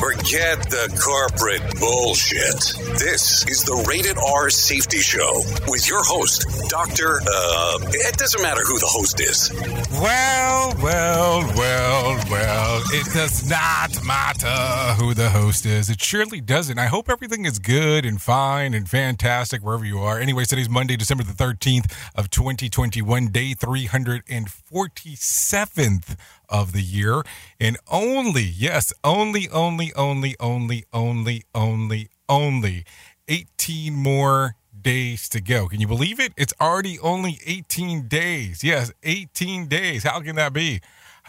Forget 0.00 0.62
the 0.70 0.88
corporate 0.96 1.60
bullshit. 1.78 2.72
This 2.98 3.46
is 3.46 3.62
the 3.64 3.84
Rated 3.86 4.16
R 4.16 4.48
Safety 4.48 4.96
Show 4.96 5.42
with 5.68 5.86
your 5.90 6.02
host, 6.02 6.46
Dr. 6.70 7.20
Uh, 7.20 7.78
it 7.92 8.16
doesn't 8.16 8.40
matter 8.40 8.62
who 8.64 8.78
the 8.78 8.86
host 8.88 9.20
is. 9.20 9.52
Well, 10.00 10.74
well, 10.82 11.40
well, 11.54 12.18
well. 12.30 12.82
It 12.94 13.12
does 13.12 13.46
not 13.50 14.02
matter 14.06 14.94
who 14.94 15.12
the 15.12 15.28
host 15.28 15.66
is. 15.66 15.90
It 15.90 16.00
surely 16.00 16.40
doesn't. 16.40 16.78
I 16.78 16.86
hope 16.86 17.10
everything 17.10 17.44
is 17.44 17.58
good 17.58 18.06
and 18.06 18.22
fine 18.22 18.72
and 18.72 18.88
fantastic 18.88 19.60
wherever 19.60 19.84
you 19.84 19.98
are. 19.98 20.18
Anyways, 20.18 20.48
today's 20.48 20.70
Monday, 20.70 20.96
December 20.96 21.24
the 21.24 21.34
13th 21.34 21.92
of 22.14 22.30
2021, 22.30 23.26
day 23.26 23.54
347th 23.54 26.16
of 26.50 26.72
the 26.72 26.82
year. 26.82 27.22
And 27.58 27.76
only, 27.90 28.42
yes, 28.42 28.92
only, 29.04 29.48
only, 29.48 29.92
only, 29.94 30.34
only, 30.40 30.84
only, 30.92 31.44
only, 31.54 32.08
only 32.28 32.84
18 33.28 33.94
more 33.94 34.56
days 34.82 35.28
to 35.28 35.40
go. 35.40 35.68
Can 35.68 35.80
you 35.80 35.86
believe 35.86 36.20
it? 36.20 36.32
It's 36.36 36.54
already 36.60 36.98
only 37.00 37.38
18 37.46 38.08
days. 38.08 38.64
Yes, 38.64 38.92
18 39.02 39.68
days. 39.68 40.02
How 40.04 40.20
can 40.20 40.36
that 40.36 40.52
be? 40.52 40.80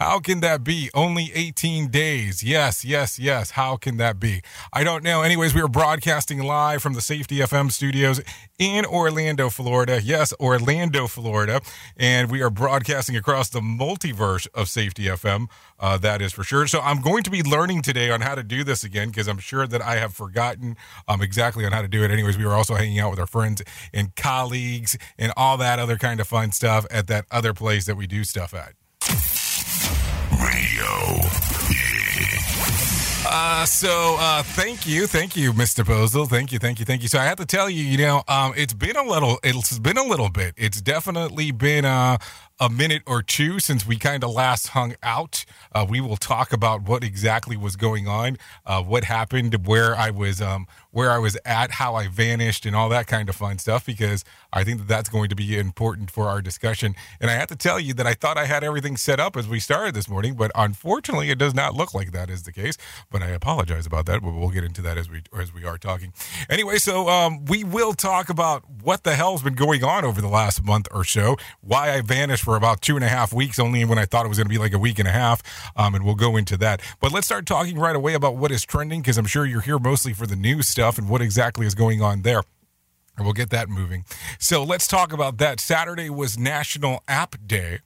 How 0.02 0.18
can 0.18 0.40
that 0.40 0.64
be? 0.64 0.90
Only 0.94 1.30
18 1.32 1.86
days. 1.86 2.42
Yes, 2.42 2.84
yes, 2.84 3.20
yes. 3.20 3.52
How 3.52 3.76
can 3.76 3.98
that 3.98 4.18
be? 4.18 4.42
I 4.72 4.82
don't 4.82 5.04
know. 5.04 5.22
Anyways, 5.22 5.54
we 5.54 5.60
are 5.60 5.68
broadcasting 5.68 6.42
live 6.42 6.82
from 6.82 6.94
the 6.94 7.00
Safety 7.00 7.36
FM 7.36 7.70
studios 7.70 8.20
in 8.58 8.84
Orlando, 8.84 9.48
Florida. 9.48 10.02
Yes, 10.02 10.34
Orlando, 10.40 11.06
Florida. 11.06 11.60
And 11.96 12.32
we 12.32 12.42
are 12.42 12.50
broadcasting 12.50 13.16
across 13.16 13.48
the 13.48 13.60
multiverse 13.60 14.48
of 14.54 14.68
Safety 14.68 15.04
FM. 15.04 15.46
Uh, 15.78 15.98
that 15.98 16.20
is 16.20 16.32
for 16.32 16.42
sure. 16.42 16.66
So 16.66 16.80
I'm 16.80 17.00
going 17.00 17.22
to 17.22 17.30
be 17.30 17.44
learning 17.44 17.82
today 17.82 18.10
on 18.10 18.22
how 18.22 18.34
to 18.34 18.42
do 18.42 18.64
this 18.64 18.82
again 18.82 19.10
because 19.10 19.28
I'm 19.28 19.38
sure 19.38 19.68
that 19.68 19.82
I 19.82 19.98
have 19.98 20.14
forgotten 20.14 20.76
um, 21.06 21.22
exactly 21.22 21.64
on 21.64 21.70
how 21.70 21.80
to 21.80 21.86
do 21.86 22.02
it. 22.02 22.10
Anyways, 22.10 22.36
we 22.36 22.44
were 22.44 22.54
also 22.54 22.74
hanging 22.74 22.98
out 22.98 23.10
with 23.10 23.20
our 23.20 23.28
friends 23.28 23.62
and 23.94 24.16
colleagues 24.16 24.98
and 25.16 25.32
all 25.36 25.56
that 25.58 25.78
other 25.78 25.96
kind 25.96 26.18
of 26.18 26.26
fun 26.26 26.50
stuff 26.50 26.86
at 26.90 27.06
that 27.06 27.24
other 27.30 27.54
place 27.54 27.86
that 27.86 27.96
we 27.96 28.08
do 28.08 28.24
stuff 28.24 28.52
at. 28.52 28.72
Radio. 30.40 31.20
Uh, 33.24 33.64
so 33.64 34.16
uh, 34.18 34.42
thank 34.42 34.86
you, 34.86 35.06
thank 35.06 35.36
you, 35.36 35.52
Mr. 35.52 35.86
Postal. 35.86 36.26
Thank 36.26 36.52
you, 36.52 36.58
thank 36.58 36.78
you, 36.78 36.84
thank 36.84 37.02
you. 37.02 37.08
So 37.08 37.18
I 37.18 37.24
have 37.24 37.38
to 37.38 37.46
tell 37.46 37.70
you, 37.70 37.82
you 37.82 37.98
know, 37.98 38.22
um, 38.28 38.52
it's 38.56 38.74
been 38.74 38.96
a 38.96 39.02
little, 39.02 39.38
it's 39.42 39.78
been 39.78 39.96
a 39.96 40.02
little 40.02 40.28
bit. 40.28 40.54
It's 40.56 40.80
definitely 40.80 41.50
been 41.50 41.84
uh, 41.84 42.18
a 42.62 42.70
minute 42.70 43.02
or 43.08 43.22
two 43.22 43.58
since 43.58 43.84
we 43.84 43.96
kind 43.96 44.22
of 44.22 44.30
last 44.30 44.68
hung 44.68 44.94
out. 45.02 45.44
Uh, 45.74 45.84
we 45.88 46.00
will 46.00 46.16
talk 46.16 46.52
about 46.52 46.82
what 46.82 47.02
exactly 47.02 47.56
was 47.56 47.74
going 47.74 48.06
on, 48.06 48.38
uh, 48.64 48.80
what 48.80 49.02
happened, 49.02 49.66
where 49.66 49.96
I 49.96 50.10
was, 50.10 50.40
um, 50.40 50.68
where 50.92 51.10
I 51.10 51.18
was 51.18 51.36
at, 51.44 51.72
how 51.72 51.96
I 51.96 52.06
vanished, 52.06 52.64
and 52.64 52.76
all 52.76 52.88
that 52.90 53.08
kind 53.08 53.28
of 53.28 53.34
fun 53.34 53.58
stuff. 53.58 53.84
Because 53.84 54.24
I 54.52 54.62
think 54.62 54.78
that 54.78 54.86
that's 54.86 55.08
going 55.08 55.28
to 55.30 55.34
be 55.34 55.58
important 55.58 56.08
for 56.12 56.28
our 56.28 56.40
discussion. 56.40 56.94
And 57.20 57.32
I 57.32 57.34
have 57.34 57.48
to 57.48 57.56
tell 57.56 57.80
you 57.80 57.94
that 57.94 58.06
I 58.06 58.14
thought 58.14 58.38
I 58.38 58.46
had 58.46 58.62
everything 58.62 58.96
set 58.96 59.18
up 59.18 59.36
as 59.36 59.48
we 59.48 59.58
started 59.58 59.96
this 59.96 60.08
morning, 60.08 60.34
but 60.34 60.52
unfortunately, 60.54 61.30
it 61.30 61.38
does 61.38 61.54
not 61.54 61.74
look 61.74 61.94
like 61.94 62.12
that 62.12 62.30
is 62.30 62.44
the 62.44 62.52
case. 62.52 62.76
But 63.10 63.22
I 63.22 63.30
apologize 63.30 63.86
about 63.86 64.06
that. 64.06 64.22
But 64.22 64.34
we'll 64.34 64.50
get 64.50 64.62
into 64.62 64.82
that 64.82 64.96
as 64.96 65.10
we 65.10 65.22
as 65.36 65.52
we 65.52 65.64
are 65.64 65.78
talking. 65.78 66.12
Anyway, 66.48 66.78
so 66.78 67.08
um, 67.08 67.44
we 67.46 67.64
will 67.64 67.94
talk 67.94 68.28
about 68.28 68.62
what 68.84 69.02
the 69.02 69.16
hell's 69.16 69.42
been 69.42 69.54
going 69.54 69.82
on 69.82 70.04
over 70.04 70.20
the 70.20 70.28
last 70.28 70.62
month 70.62 70.86
or 70.92 71.02
so, 71.02 71.36
why 71.60 71.92
I 71.92 72.02
vanished 72.02 72.44
for 72.44 72.51
about 72.56 72.80
two 72.80 72.96
and 72.96 73.04
a 73.04 73.08
half 73.08 73.32
weeks, 73.32 73.58
only 73.58 73.84
when 73.84 73.98
I 73.98 74.04
thought 74.04 74.24
it 74.24 74.28
was 74.28 74.38
going 74.38 74.46
to 74.46 74.52
be 74.52 74.58
like 74.58 74.72
a 74.72 74.78
week 74.78 74.98
and 74.98 75.08
a 75.08 75.12
half. 75.12 75.42
Um, 75.76 75.94
and 75.94 76.04
we'll 76.04 76.14
go 76.14 76.36
into 76.36 76.56
that. 76.58 76.82
But 77.00 77.12
let's 77.12 77.26
start 77.26 77.46
talking 77.46 77.78
right 77.78 77.96
away 77.96 78.14
about 78.14 78.36
what 78.36 78.50
is 78.50 78.64
trending 78.64 79.00
because 79.00 79.18
I'm 79.18 79.26
sure 79.26 79.44
you're 79.44 79.60
here 79.60 79.78
mostly 79.78 80.12
for 80.12 80.26
the 80.26 80.36
news 80.36 80.68
stuff 80.68 80.98
and 80.98 81.08
what 81.08 81.22
exactly 81.22 81.66
is 81.66 81.74
going 81.74 82.02
on 82.02 82.22
there. 82.22 82.42
And 83.16 83.26
we'll 83.26 83.34
get 83.34 83.50
that 83.50 83.68
moving. 83.68 84.04
So 84.38 84.64
let's 84.64 84.86
talk 84.86 85.12
about 85.12 85.38
that. 85.38 85.60
Saturday 85.60 86.08
was 86.08 86.38
National 86.38 87.02
App 87.06 87.36
Day. 87.46 87.80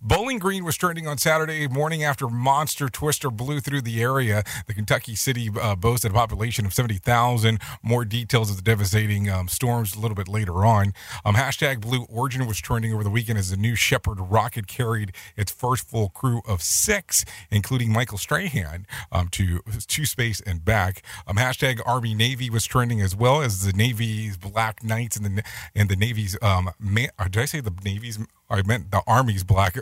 Bowling 0.00 0.38
Green 0.38 0.64
was 0.64 0.76
trending 0.76 1.06
on 1.06 1.18
Saturday 1.18 1.68
morning 1.68 2.04
after 2.04 2.28
monster 2.28 2.88
twister 2.88 3.30
blew 3.30 3.60
through 3.60 3.82
the 3.82 4.02
area. 4.02 4.42
The 4.66 4.74
Kentucky 4.74 5.14
city 5.14 5.50
uh, 5.60 5.76
boasted 5.76 6.10
a 6.10 6.14
population 6.14 6.66
of 6.66 6.74
70,000. 6.74 7.60
More 7.82 8.04
details 8.04 8.50
of 8.50 8.56
the 8.56 8.62
devastating 8.62 9.30
um, 9.30 9.48
storms 9.48 9.94
a 9.94 10.00
little 10.00 10.14
bit 10.14 10.28
later 10.28 10.64
on. 10.64 10.92
Um, 11.24 11.34
hashtag 11.34 11.80
Blue 11.80 12.04
Origin 12.08 12.46
was 12.46 12.60
trending 12.60 12.92
over 12.92 13.04
the 13.04 13.10
weekend 13.10 13.38
as 13.38 13.50
the 13.50 13.56
New 13.56 13.74
Shepard 13.74 14.18
rocket 14.20 14.66
carried 14.66 15.12
its 15.36 15.52
first 15.52 15.88
full 15.88 16.08
crew 16.10 16.42
of 16.46 16.62
six, 16.62 17.24
including 17.50 17.92
Michael 17.92 18.18
Strahan, 18.18 18.86
um, 19.12 19.28
to 19.28 19.60
to 19.60 20.04
space 20.04 20.40
and 20.40 20.64
back. 20.64 21.02
Um, 21.26 21.36
hashtag 21.36 21.80
Army 21.86 22.14
Navy 22.14 22.50
was 22.50 22.64
trending 22.64 23.00
as 23.00 23.14
well 23.14 23.42
as 23.42 23.64
the 23.64 23.72
Navy's 23.72 24.36
Black 24.36 24.82
Knights 24.82 25.16
and 25.16 25.24
the 25.24 25.42
and 25.74 25.88
the 25.88 25.96
Navy's 25.96 26.36
um, 26.42 26.70
man, 26.78 27.08
did 27.30 27.42
I 27.42 27.44
say 27.46 27.60
the 27.60 27.72
Navy's? 27.84 28.18
I 28.54 28.62
meant 28.62 28.90
the 28.90 29.02
Army's 29.06 29.44
Black 29.44 29.76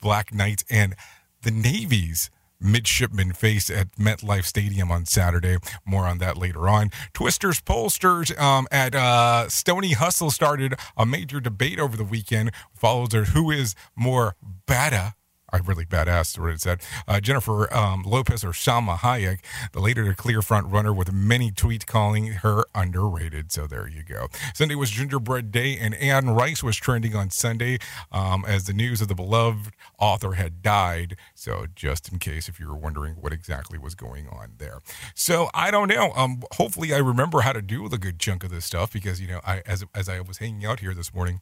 Black 0.00 0.32
Knights 0.34 0.64
and 0.70 0.94
the 1.42 1.50
Navy's 1.50 2.30
midshipmen 2.60 3.32
face 3.32 3.70
at 3.70 3.92
MetLife 3.92 4.44
Stadium 4.44 4.90
on 4.90 5.06
Saturday. 5.06 5.58
More 5.84 6.04
on 6.04 6.18
that 6.18 6.36
later 6.36 6.68
on. 6.68 6.90
Twisters 7.12 7.60
pollsters 7.60 8.38
um, 8.40 8.66
at 8.70 8.94
uh, 8.94 9.48
Stony 9.48 9.92
Hustle 9.92 10.30
started 10.30 10.74
a 10.96 11.06
major 11.06 11.40
debate 11.40 11.78
over 11.78 11.96
the 11.96 12.04
weekend. 12.04 12.50
Follows 12.74 13.12
her 13.12 13.24
who 13.24 13.50
is 13.50 13.74
more 13.96 14.34
bada. 14.66 15.14
I 15.50 15.58
really 15.58 15.84
badass 15.84 16.38
what 16.38 16.50
it 16.50 16.60
said. 16.60 16.80
Uh, 17.06 17.20
Jennifer 17.20 17.72
um, 17.74 18.02
Lopez 18.02 18.44
or 18.44 18.50
Salma 18.50 18.98
Hayek, 18.98 19.40
the 19.72 19.80
later 19.80 20.04
to 20.04 20.14
clear 20.14 20.42
front 20.42 20.66
runner 20.66 20.92
with 20.92 21.12
many 21.12 21.50
tweets 21.50 21.86
calling 21.86 22.26
her 22.26 22.64
underrated. 22.74 23.52
So 23.52 23.66
there 23.66 23.88
you 23.88 24.02
go. 24.02 24.28
Sunday 24.54 24.74
was 24.74 24.90
Gingerbread 24.90 25.50
Day, 25.50 25.76
and 25.78 25.94
Anne 25.94 26.30
Rice 26.30 26.62
was 26.62 26.76
trending 26.76 27.16
on 27.16 27.30
Sunday 27.30 27.78
um, 28.12 28.44
as 28.46 28.64
the 28.64 28.72
news 28.72 29.00
of 29.00 29.08
the 29.08 29.14
beloved 29.14 29.74
author 29.98 30.32
had 30.32 30.62
died. 30.62 31.16
So 31.34 31.66
just 31.74 32.12
in 32.12 32.18
case 32.18 32.48
if 32.48 32.60
you 32.60 32.68
were 32.68 32.76
wondering 32.76 33.14
what 33.14 33.32
exactly 33.32 33.78
was 33.78 33.94
going 33.94 34.28
on 34.28 34.54
there. 34.58 34.80
So 35.14 35.48
I 35.54 35.70
don't 35.70 35.88
know. 35.88 36.12
Um, 36.14 36.42
hopefully 36.52 36.92
I 36.92 36.98
remember 36.98 37.40
how 37.40 37.52
to 37.52 37.62
do 37.62 37.88
the 37.88 37.98
good 37.98 38.18
chunk 38.18 38.44
of 38.44 38.50
this 38.50 38.64
stuff 38.64 38.92
because 38.92 39.20
you 39.20 39.28
know 39.28 39.40
I 39.46 39.62
as 39.66 39.84
as 39.94 40.08
I 40.08 40.20
was 40.20 40.38
hanging 40.38 40.64
out 40.64 40.80
here 40.80 40.94
this 40.94 41.14
morning. 41.14 41.40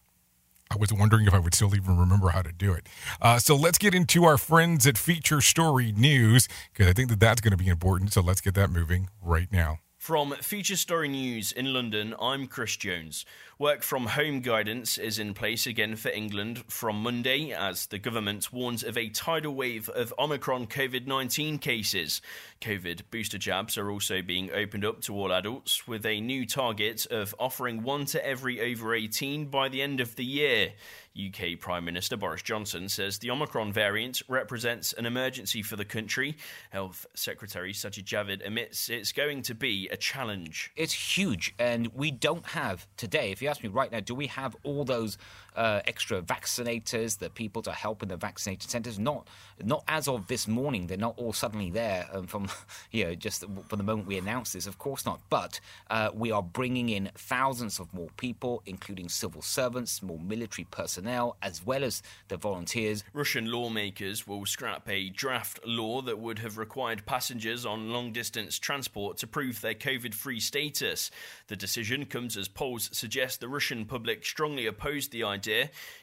I 0.71 0.77
was 0.77 0.93
wondering 0.93 1.27
if 1.27 1.35
I 1.35 1.39
would 1.39 1.55
still 1.55 1.75
even 1.75 1.97
remember 1.97 2.31
how 2.31 2.43
to 2.43 2.53
do 2.53 2.73
it. 2.73 2.89
Uh, 3.21 3.39
so 3.39 3.55
let's 3.55 3.79
get 3.79 3.95
into 3.95 4.25
our 4.25 4.37
friends 4.37 4.87
at 4.87 4.99
Feature 4.99 5.41
Story 5.41 5.93
News 5.93 6.49
because 6.73 6.89
I 6.89 6.93
think 6.93 7.09
that 7.11 7.21
that's 7.21 7.41
going 7.41 7.53
to 7.53 7.57
be 7.57 7.69
important. 7.69 8.13
So 8.13 8.21
let's 8.21 8.41
get 8.41 8.55
that 8.55 8.71
moving 8.71 9.09
right 9.23 9.51
now. 9.51 9.79
From 9.97 10.33
Feature 10.33 10.77
Story 10.77 11.09
News 11.09 11.51
in 11.51 11.73
London, 11.73 12.15
I'm 12.21 12.47
Chris 12.47 12.77
Jones. 12.77 13.25
Work 13.59 13.83
from 13.83 14.09
home 14.09 14.41
guidance 14.41 14.99
is 14.99 15.19
in 15.19 15.33
place 15.33 15.67
again 15.67 15.97
for 15.97 16.11
England 16.11 16.63
from 16.69 17.03
Monday 17.03 17.53
as 17.53 17.87
the 17.87 17.99
government 17.99 18.53
warns 18.53 18.85
of 18.85 18.99
a 18.99 19.09
tidal 19.09 19.55
wave 19.55 19.89
of 19.89 20.13
Omicron 20.19 20.67
COVID 20.67 21.07
19 21.07 21.57
cases. 21.57 22.21
COVID 22.61 23.05
booster 23.11 23.39
jabs 23.39 23.79
are 23.79 23.91
also 23.91 24.21
being 24.21 24.51
opened 24.53 24.85
up 24.85 25.01
to 25.03 25.15
all 25.15 25.33
adults 25.33 25.89
with 25.89 26.05
a 26.05 26.21
new 26.21 26.45
target 26.45 27.07
of 27.07 27.35
offering 27.39 27.83
one 27.83 28.05
to 28.07 28.27
every 28.27 28.61
over 28.61 28.95
18 28.95 29.47
by 29.47 29.71
the 29.71 29.81
end 29.81 30.01
of 30.01 30.17
the 30.17 30.25
year. 30.25 30.75
UK 31.17 31.59
Prime 31.59 31.85
Minister 31.85 32.17
Boris 32.17 32.43
Johnson 32.43 32.89
says 32.89 33.19
the 33.19 33.31
Omicron 33.31 33.73
variant 33.73 34.21
represents 34.29 34.93
an 34.93 35.07
emergency 35.07 35.63
for 35.63 35.77
the 35.77 35.85
country. 35.85 36.37
Health 36.71 37.07
Secretary 37.15 37.73
Sajid 37.73 38.05
Javid 38.05 38.45
admits 38.45 38.91
it's 38.91 39.13
going 39.13 39.43
to 39.43 39.55
be 39.55 39.89
a 39.91 39.97
challenge. 39.97 40.73
It's 40.77 41.17
huge, 41.17 41.55
and 41.59 41.89
we 41.95 42.11
don't 42.11 42.47
have 42.49 42.87
today. 42.97 43.31
If 43.31 43.41
you 43.41 43.46
ask 43.49 43.63
me 43.63 43.69
right 43.69 43.91
now, 43.91 44.01
do 44.01 44.15
we 44.15 44.27
have 44.29 44.57
all 44.63 44.85
those 44.85 45.19
uh, 45.57 45.81
extra 45.87 46.23
vaccinators, 46.23 47.19
the 47.19 47.31
people 47.31 47.63
to 47.63 47.73
help 47.73 48.03
in 48.03 48.09
the 48.09 48.17
vaccination 48.17 48.69
centres. 48.69 48.99
Not 48.99 49.29
not 49.65 49.85
as 49.89 50.07
of 50.07 50.27
this 50.27 50.47
morning. 50.47 50.87
They're 50.87 50.99
not 50.99 51.15
all 51.17 51.33
suddenly 51.33 51.71
there 51.71 52.07
um, 52.13 52.27
from 52.27 52.49
you 52.91 53.05
know 53.05 53.15
just 53.15 53.45
from 53.69 53.79
the 53.79 53.85
moment 53.85 54.07
we 54.07 54.19
announced 54.19 54.53
this. 54.53 54.67
Of 54.67 54.79
course 54.79 55.05
not. 55.05 55.21
But 55.31 55.61
uh, 55.91 56.11
we 56.15 56.31
are 56.31 56.43
bringing 56.43 56.89
in 56.91 57.11
thousands 57.15 57.81
of 57.81 57.93
more 57.95 58.11
people, 58.17 58.63
including 58.67 59.09
civil 59.09 59.43
servants, 59.43 60.03
more 60.03 60.19
military 60.19 60.67
personnel, 60.71 61.37
as 61.43 61.65
well 61.65 61.83
as 61.83 62.03
the 62.29 62.37
volunteers. 62.37 63.05
Russian 63.13 63.51
lawmakers 63.51 64.27
will 64.27 64.45
scrap 64.47 64.89
a 64.89 65.09
draft 65.11 65.61
law 65.65 66.03
that 66.03 66.19
would 66.19 66.39
have 66.41 66.59
required 66.59 67.07
passengers 67.07 67.65
on 67.65 67.91
long 67.91 68.13
distance 68.13 68.59
transport 68.59 69.17
to 69.19 69.27
prove 69.27 69.61
their 69.61 69.75
COVID 69.75 70.15
free 70.15 70.41
status. 70.41 71.11
The 71.49 71.57
decision 71.57 72.05
comes 72.05 72.37
as 72.37 72.49
polls 72.49 72.91
suggest 72.93 73.41
the 73.41 73.49
Russian 73.49 73.85
public 73.85 74.25
strongly 74.25 74.67
opposed 74.67 75.13
the 75.13 75.25
idea. 75.25 75.46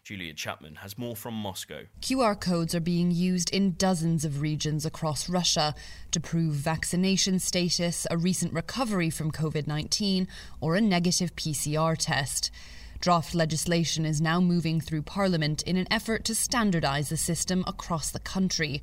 Julia 0.03 0.33
Chapman 0.33 0.75
has 0.75 0.97
more 0.97 1.15
from 1.15 1.33
Moscow. 1.33 1.83
QR 2.01 2.39
codes 2.39 2.73
are 2.73 2.79
being 2.79 3.11
used 3.11 3.49
in 3.51 3.73
dozens 3.73 4.25
of 4.25 4.41
regions 4.41 4.85
across 4.85 5.29
Russia 5.29 5.75
to 6.11 6.19
prove 6.19 6.53
vaccination 6.53 7.39
status, 7.39 8.07
a 8.11 8.17
recent 8.17 8.53
recovery 8.53 9.09
from 9.09 9.31
COVID 9.31 9.67
19, 9.67 10.27
or 10.61 10.75
a 10.75 10.81
negative 10.81 11.35
PCR 11.35 11.95
test. 11.97 12.51
Draft 12.99 13.35
legislation 13.35 14.05
is 14.05 14.21
now 14.21 14.39
moving 14.39 14.79
through 14.79 15.01
Parliament 15.01 15.61
in 15.63 15.75
an 15.75 15.87
effort 15.91 16.23
to 16.23 16.33
standardise 16.33 17.09
the 17.09 17.17
system 17.17 17.63
across 17.67 18.09
the 18.11 18.19
country. 18.19 18.81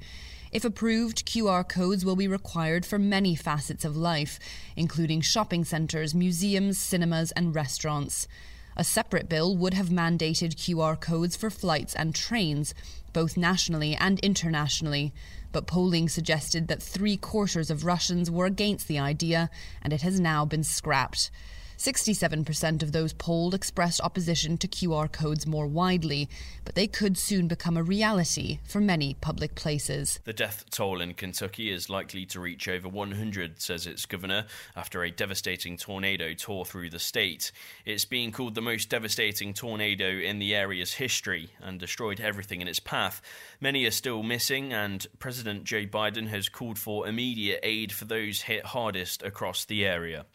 If 0.52 0.64
approved, 0.64 1.26
QR 1.26 1.66
codes 1.66 2.04
will 2.04 2.16
be 2.16 2.28
required 2.28 2.84
for 2.84 2.98
many 2.98 3.34
facets 3.34 3.84
of 3.84 3.96
life, 3.96 4.38
including 4.76 5.22
shopping 5.22 5.64
centres, 5.64 6.14
museums, 6.14 6.76
cinemas, 6.76 7.32
and 7.32 7.54
restaurants. 7.54 8.28
A 8.76 8.84
separate 8.84 9.28
bill 9.28 9.56
would 9.56 9.74
have 9.74 9.88
mandated 9.88 10.56
QR 10.56 10.98
codes 10.98 11.36
for 11.36 11.50
flights 11.50 11.94
and 11.94 12.14
trains, 12.14 12.74
both 13.12 13.36
nationally 13.36 13.94
and 13.94 14.18
internationally. 14.20 15.12
But 15.52 15.66
polling 15.66 16.08
suggested 16.08 16.68
that 16.68 16.82
three 16.82 17.16
quarters 17.16 17.70
of 17.70 17.84
Russians 17.84 18.30
were 18.30 18.46
against 18.46 18.88
the 18.88 18.98
idea, 18.98 19.50
and 19.82 19.92
it 19.92 20.02
has 20.02 20.20
now 20.20 20.44
been 20.44 20.64
scrapped. 20.64 21.30
67% 21.80 22.82
of 22.82 22.92
those 22.92 23.14
polled 23.14 23.54
expressed 23.54 24.02
opposition 24.02 24.58
to 24.58 24.68
QR 24.68 25.10
codes 25.10 25.46
more 25.46 25.66
widely, 25.66 26.28
but 26.62 26.74
they 26.74 26.86
could 26.86 27.16
soon 27.16 27.48
become 27.48 27.74
a 27.74 27.82
reality 27.82 28.58
for 28.64 28.82
many 28.82 29.14
public 29.22 29.54
places. 29.54 30.20
The 30.24 30.34
death 30.34 30.66
toll 30.70 31.00
in 31.00 31.14
Kentucky 31.14 31.70
is 31.70 31.88
likely 31.88 32.26
to 32.26 32.38
reach 32.38 32.68
over 32.68 32.86
100, 32.86 33.62
says 33.62 33.86
its 33.86 34.04
governor, 34.04 34.44
after 34.76 35.02
a 35.02 35.10
devastating 35.10 35.78
tornado 35.78 36.34
tore 36.34 36.66
through 36.66 36.90
the 36.90 36.98
state. 36.98 37.50
It's 37.86 38.04
being 38.04 38.30
called 38.30 38.54
the 38.54 38.60
most 38.60 38.90
devastating 38.90 39.54
tornado 39.54 40.06
in 40.06 40.38
the 40.38 40.54
area's 40.54 40.92
history 40.92 41.48
and 41.62 41.80
destroyed 41.80 42.20
everything 42.20 42.60
in 42.60 42.68
its 42.68 42.80
path. 42.80 43.22
Many 43.58 43.86
are 43.86 43.90
still 43.90 44.22
missing, 44.22 44.74
and 44.74 45.06
President 45.18 45.64
Joe 45.64 45.86
Biden 45.86 46.28
has 46.28 46.50
called 46.50 46.78
for 46.78 47.08
immediate 47.08 47.60
aid 47.62 47.90
for 47.90 48.04
those 48.04 48.42
hit 48.42 48.66
hardest 48.66 49.22
across 49.22 49.64
the 49.64 49.86
area. 49.86 50.26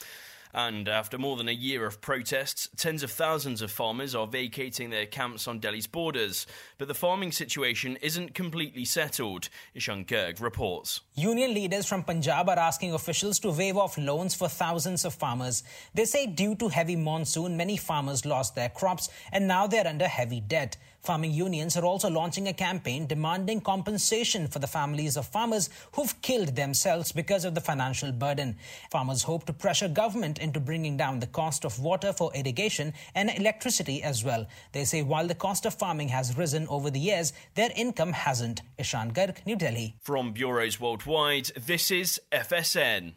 And 0.56 0.88
after 0.88 1.18
more 1.18 1.36
than 1.36 1.50
a 1.50 1.52
year 1.52 1.86
of 1.86 2.00
protests, 2.00 2.70
tens 2.78 3.04
of 3.04 3.12
thousands 3.12 3.62
of 3.62 3.70
farmers 3.70 4.16
are 4.16 4.26
vacating 4.26 4.90
their 4.90 5.06
camps 5.06 5.50
on 5.50 5.60
Delhi's 5.60 5.86
borders. 5.86 6.48
But 6.78 6.88
the 6.88 6.94
farming 6.94 7.34
situation 7.34 7.98
isn't 7.98 8.34
completely 8.34 8.86
settled. 8.86 9.50
Ishan 9.74 10.06
Garg 10.06 10.40
reports. 10.40 11.02
Union 11.18 11.54
leaders 11.54 11.86
from 11.86 12.04
Punjab 12.04 12.50
are 12.50 12.60
asking 12.60 12.94
officials 12.94 13.40
to 13.40 13.50
waive 13.50 13.78
off 13.78 13.98
loans 13.98 14.36
for 14.36 14.50
thousands 14.50 15.06
of 15.06 15.14
farmers. 15.14 15.64
They 15.94 16.04
say 16.04 16.26
due 16.26 16.56
to 16.56 16.68
heavy 16.68 16.98
monsoon, 16.98 17.56
many 17.56 17.78
farmers 17.78 18.26
lost 18.26 18.54
their 18.54 18.68
crops 18.68 19.08
and 19.32 19.48
now 19.48 19.66
they're 19.66 19.88
under 19.88 20.10
heavy 20.10 20.42
debt. 20.42 20.76
Farming 21.06 21.34
unions 21.34 21.78
are 21.78 21.86
also 21.86 22.10
launching 22.10 22.48
a 22.48 22.54
campaign 22.54 23.06
demanding 23.06 23.62
compensation 23.62 24.48
for 24.48 24.58
the 24.58 24.66
families 24.66 25.16
of 25.16 25.28
farmers 25.28 25.70
who've 25.94 26.20
killed 26.24 26.56
themselves 26.56 27.12
because 27.12 27.46
of 27.46 27.54
the 27.54 27.62
financial 27.62 28.12
burden. 28.12 28.58
Farmers 28.90 29.22
hope 29.22 29.46
to 29.46 29.54
pressure 29.54 29.88
government 29.88 30.40
into 30.40 30.60
bringing 30.60 30.98
down 30.98 31.20
the 31.20 31.28
cost 31.28 31.64
of 31.64 31.80
water 31.80 32.12
for 32.12 32.34
irrigation 32.34 32.92
and 33.14 33.30
electricity 33.30 34.02
as 34.02 34.24
well. 34.24 34.48
They 34.72 34.84
say 34.84 35.04
while 35.04 35.28
the 35.28 35.36
cost 35.36 35.68
of 35.68 35.76
farming 35.76 36.08
has 36.08 36.36
risen 36.40 36.68
over 36.70 36.90
the 36.90 37.00
years, 37.00 37.34
their 37.54 37.70
income 37.76 38.12
hasn't. 38.12 38.64
Ishan 38.80 39.12
Garg, 39.14 39.46
New 39.46 39.58
Delhi. 39.58 39.96
From 40.02 40.34
bureaus 40.34 40.80
worldwide, 41.06 41.52
this 41.56 41.92
is 41.92 42.20
FSN. 42.32 43.14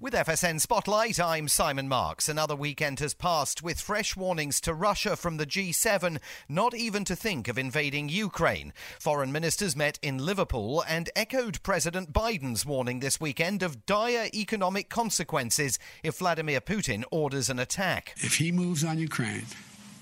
With 0.00 0.14
FSN 0.14 0.60
Spotlight, 0.60 1.20
I'm 1.20 1.46
Simon 1.46 1.88
Marks. 1.88 2.28
Another 2.28 2.56
weekend 2.56 2.98
has 2.98 3.14
passed 3.14 3.62
with 3.62 3.80
fresh 3.80 4.16
warnings 4.16 4.60
to 4.62 4.74
Russia 4.74 5.14
from 5.14 5.36
the 5.36 5.46
G7 5.46 6.18
not 6.48 6.74
even 6.74 7.04
to 7.04 7.14
think 7.14 7.46
of 7.46 7.56
invading 7.56 8.08
Ukraine. 8.08 8.72
Foreign 8.98 9.30
ministers 9.30 9.76
met 9.76 10.00
in 10.02 10.18
Liverpool 10.18 10.82
and 10.88 11.08
echoed 11.14 11.62
President 11.62 12.12
Biden's 12.12 12.66
warning 12.66 12.98
this 12.98 13.20
weekend 13.20 13.62
of 13.62 13.86
dire 13.86 14.28
economic 14.34 14.88
consequences 14.88 15.78
if 16.02 16.18
Vladimir 16.18 16.60
Putin 16.60 17.04
orders 17.12 17.48
an 17.48 17.60
attack. 17.60 18.14
If 18.16 18.36
he 18.36 18.50
moves 18.50 18.82
on 18.82 18.98
Ukraine, 18.98 19.46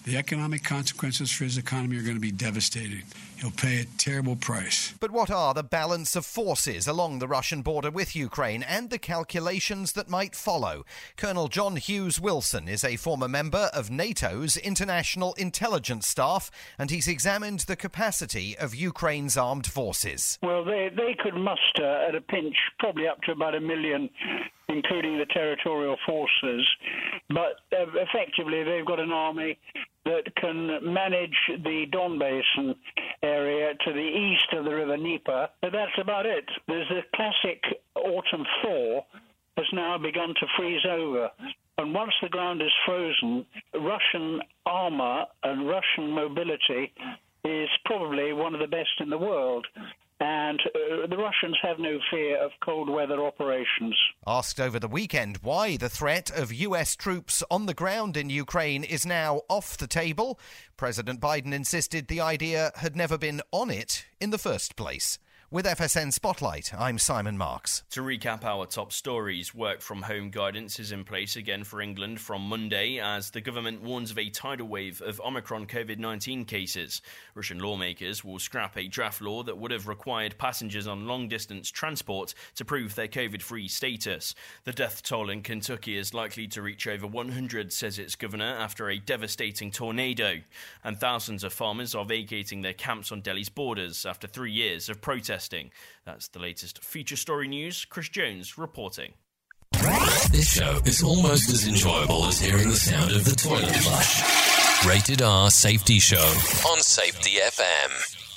the 0.04 0.16
economic 0.16 0.64
consequences 0.64 1.30
for 1.30 1.44
his 1.44 1.58
economy 1.58 1.98
are 1.98 2.02
going 2.02 2.14
to 2.14 2.20
be 2.20 2.32
devastating. 2.32 3.02
He'll 3.40 3.50
pay 3.50 3.80
a 3.80 3.84
terrible 3.96 4.36
price. 4.36 4.92
But 5.00 5.12
what 5.12 5.30
are 5.30 5.54
the 5.54 5.62
balance 5.62 6.14
of 6.14 6.26
forces 6.26 6.86
along 6.86 7.18
the 7.18 7.28
Russian 7.28 7.62
border 7.62 7.90
with 7.90 8.14
Ukraine 8.14 8.62
and 8.62 8.90
the 8.90 8.98
calculations 8.98 9.92
that 9.92 10.10
might 10.10 10.34
follow? 10.34 10.84
Colonel 11.16 11.48
John 11.48 11.76
Hughes 11.76 12.20
Wilson 12.20 12.68
is 12.68 12.84
a 12.84 12.96
former 12.96 13.28
member 13.28 13.70
of 13.72 13.90
NATO's 13.90 14.58
International 14.58 15.32
Intelligence 15.34 16.06
Staff, 16.06 16.50
and 16.78 16.90
he's 16.90 17.08
examined 17.08 17.60
the 17.60 17.76
capacity 17.76 18.58
of 18.58 18.74
Ukraine's 18.74 19.38
armed 19.38 19.66
forces. 19.66 20.38
Well, 20.42 20.62
they, 20.62 20.90
they 20.94 21.16
could 21.18 21.34
muster 21.34 22.06
at 22.06 22.14
a 22.14 22.20
pinch 22.20 22.56
probably 22.78 23.08
up 23.08 23.22
to 23.22 23.32
about 23.32 23.54
a 23.54 23.60
million 23.60 24.10
including 24.68 25.18
the 25.18 25.26
territorial 25.26 25.96
forces. 26.06 26.64
But 27.28 27.58
uh, 27.72 27.86
effectively, 27.94 28.62
they've 28.62 28.86
got 28.86 29.00
an 29.00 29.10
army 29.10 29.58
that 30.04 30.34
can 30.36 30.92
manage 30.92 31.36
the 31.48 31.86
Don 31.92 32.18
Basin 32.18 32.74
area 33.22 33.74
to 33.84 33.92
the 33.92 33.98
east 33.98 34.46
of 34.52 34.64
the 34.64 34.74
River 34.74 34.96
Dnieper. 34.96 35.48
But 35.60 35.72
that's 35.72 35.98
about 36.00 36.26
it. 36.26 36.44
There's 36.66 36.90
a 36.90 37.16
classic 37.16 37.62
autumn 37.94 38.46
thaw 38.62 39.04
has 39.56 39.66
now 39.72 39.98
begun 39.98 40.28
to 40.28 40.46
freeze 40.56 40.84
over. 40.88 41.28
And 41.78 41.94
once 41.94 42.12
the 42.22 42.28
ground 42.28 42.62
is 42.62 42.72
frozen, 42.86 43.44
Russian 43.74 44.40
armor 44.66 45.24
and 45.42 45.68
Russian 45.68 46.10
mobility 46.10 46.92
is 47.44 47.68
probably 47.84 48.32
one 48.32 48.54
of 48.54 48.60
the 48.60 48.66
best 48.66 48.90
in 49.00 49.10
the 49.10 49.18
world 49.18 49.66
and 50.20 50.60
uh, 50.66 51.06
the 51.06 51.16
Russians 51.16 51.56
have 51.62 51.78
no 51.78 51.98
fear 52.10 52.36
of 52.44 52.50
cold 52.62 52.90
weather 52.90 53.24
operations. 53.24 53.96
Asked 54.26 54.60
over 54.60 54.78
the 54.78 54.88
weekend 54.88 55.38
why 55.38 55.76
the 55.76 55.88
threat 55.88 56.30
of 56.30 56.52
US 56.52 56.94
troops 56.94 57.42
on 57.50 57.66
the 57.66 57.74
ground 57.74 58.16
in 58.16 58.28
Ukraine 58.28 58.84
is 58.84 59.06
now 59.06 59.40
off 59.48 59.78
the 59.78 59.86
table, 59.86 60.38
President 60.76 61.20
Biden 61.20 61.52
insisted 61.52 62.08
the 62.08 62.20
idea 62.20 62.70
had 62.76 62.94
never 62.94 63.16
been 63.16 63.40
on 63.50 63.70
it 63.70 64.04
in 64.20 64.30
the 64.30 64.38
first 64.38 64.76
place. 64.76 65.18
With 65.52 65.66
FSN 65.66 66.12
Spotlight, 66.12 66.72
I'm 66.78 66.96
Simon 66.96 67.36
Marks. 67.36 67.82
To 67.90 68.02
recap 68.02 68.44
our 68.44 68.66
top 68.66 68.92
stories, 68.92 69.52
work 69.52 69.80
from 69.80 70.02
home 70.02 70.30
guidance 70.30 70.78
is 70.78 70.92
in 70.92 71.02
place 71.02 71.34
again 71.34 71.64
for 71.64 71.80
England 71.80 72.20
from 72.20 72.42
Monday 72.42 73.00
as 73.00 73.32
the 73.32 73.40
government 73.40 73.82
warns 73.82 74.12
of 74.12 74.18
a 74.18 74.30
tidal 74.30 74.68
wave 74.68 75.02
of 75.02 75.20
Omicron 75.20 75.66
COVID 75.66 75.98
19 75.98 76.44
cases. 76.44 77.02
Russian 77.34 77.58
lawmakers 77.58 78.22
will 78.22 78.38
scrap 78.38 78.78
a 78.78 78.86
draft 78.86 79.20
law 79.20 79.42
that 79.42 79.58
would 79.58 79.72
have 79.72 79.88
required 79.88 80.38
passengers 80.38 80.86
on 80.86 81.08
long 81.08 81.26
distance 81.26 81.68
transport 81.68 82.32
to 82.54 82.64
prove 82.64 82.94
their 82.94 83.08
COVID 83.08 83.42
free 83.42 83.66
status. 83.66 84.36
The 84.62 84.72
death 84.72 85.02
toll 85.02 85.30
in 85.30 85.42
Kentucky 85.42 85.98
is 85.98 86.14
likely 86.14 86.46
to 86.46 86.62
reach 86.62 86.86
over 86.86 87.08
100, 87.08 87.72
says 87.72 87.98
its 87.98 88.14
governor, 88.14 88.54
after 88.56 88.88
a 88.88 89.00
devastating 89.00 89.72
tornado. 89.72 90.42
And 90.84 91.00
thousands 91.00 91.42
of 91.42 91.52
farmers 91.52 91.96
are 91.96 92.04
vacating 92.04 92.60
their 92.60 92.72
camps 92.72 93.10
on 93.10 93.20
Delhi's 93.20 93.48
borders 93.48 94.06
after 94.06 94.28
three 94.28 94.52
years 94.52 94.88
of 94.88 95.00
protests 95.00 95.39
testing. 95.40 95.70
That's 96.04 96.28
the 96.28 96.38
latest 96.38 96.84
feature 96.84 97.16
story 97.16 97.48
news. 97.48 97.86
Chris 97.86 98.10
Jones 98.10 98.58
reporting. 98.58 99.14
This 100.30 100.52
show 100.52 100.78
is 100.84 101.02
almost 101.02 101.48
as 101.48 101.66
enjoyable 101.66 102.26
as 102.26 102.38
hearing 102.38 102.68
the 102.68 102.76
sound 102.76 103.12
of 103.12 103.24
the 103.24 103.34
toilet 103.34 103.74
flush. 103.76 104.86
Rated 104.86 105.22
R 105.22 105.50
Safety 105.50 105.98
Show 105.98 106.18
on 106.68 106.80
Safety 106.80 107.38
FM. 107.40 108.29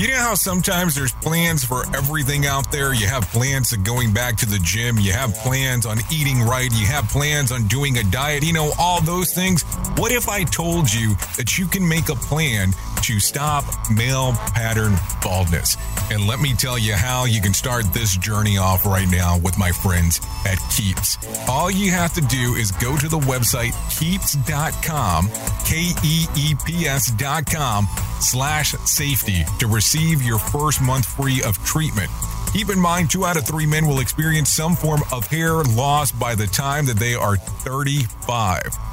You 0.00 0.08
know 0.08 0.16
how 0.16 0.34
sometimes 0.34 0.94
there's 0.94 1.12
plans 1.12 1.62
for 1.62 1.84
everything 1.94 2.46
out 2.46 2.72
there? 2.72 2.94
You 2.94 3.06
have 3.06 3.28
plans 3.28 3.70
of 3.74 3.84
going 3.84 4.14
back 4.14 4.34
to 4.38 4.46
the 4.46 4.58
gym, 4.58 4.98
you 4.98 5.12
have 5.12 5.34
plans 5.34 5.84
on 5.84 5.98
eating 6.10 6.40
right, 6.40 6.72
you 6.72 6.86
have 6.86 7.06
plans 7.10 7.52
on 7.52 7.64
doing 7.64 7.98
a 7.98 8.04
diet, 8.04 8.42
you 8.42 8.54
know, 8.54 8.72
all 8.78 9.02
those 9.02 9.34
things. 9.34 9.62
What 9.98 10.10
if 10.10 10.26
I 10.26 10.44
told 10.44 10.90
you 10.90 11.16
that 11.36 11.58
you 11.58 11.66
can 11.66 11.86
make 11.86 12.08
a 12.08 12.14
plan 12.14 12.72
to 13.02 13.20
stop 13.20 13.64
male 13.90 14.32
pattern 14.54 14.94
baldness. 15.22 15.76
And 16.10 16.26
let 16.26 16.40
me 16.40 16.54
tell 16.54 16.78
you 16.78 16.94
how 16.94 17.24
you 17.24 17.40
can 17.40 17.54
start 17.54 17.84
this 17.92 18.16
journey 18.16 18.58
off 18.58 18.84
right 18.84 19.08
now 19.10 19.38
with 19.38 19.58
my 19.58 19.72
friends 19.72 20.20
at 20.46 20.58
Keeps. 20.74 21.18
All 21.48 21.70
you 21.70 21.90
have 21.90 22.12
to 22.14 22.20
do 22.20 22.54
is 22.54 22.72
go 22.72 22.96
to 22.96 23.08
the 23.08 23.18
website 23.18 23.74
keeps.com, 23.98 25.30
K 25.64 25.92
E 26.04 26.26
E 26.36 26.54
P 26.64 26.86
S.com 26.86 27.86
slash 28.20 28.72
safety 28.72 29.44
to 29.58 29.66
receive 29.66 30.22
your 30.22 30.38
first 30.38 30.80
month 30.80 31.06
free 31.06 31.42
of 31.42 31.62
treatment. 31.64 32.10
Keep 32.52 32.70
in 32.70 32.80
mind, 32.80 33.10
two 33.10 33.24
out 33.24 33.36
of 33.36 33.46
three 33.46 33.66
men 33.66 33.86
will 33.86 34.00
experience 34.00 34.50
some 34.50 34.74
form 34.74 35.02
of 35.12 35.26
hair 35.28 35.54
loss 35.54 36.10
by 36.10 36.34
the 36.34 36.48
time 36.48 36.84
that 36.86 36.98
they 36.98 37.14
are 37.14 37.36
35. 37.36 38.89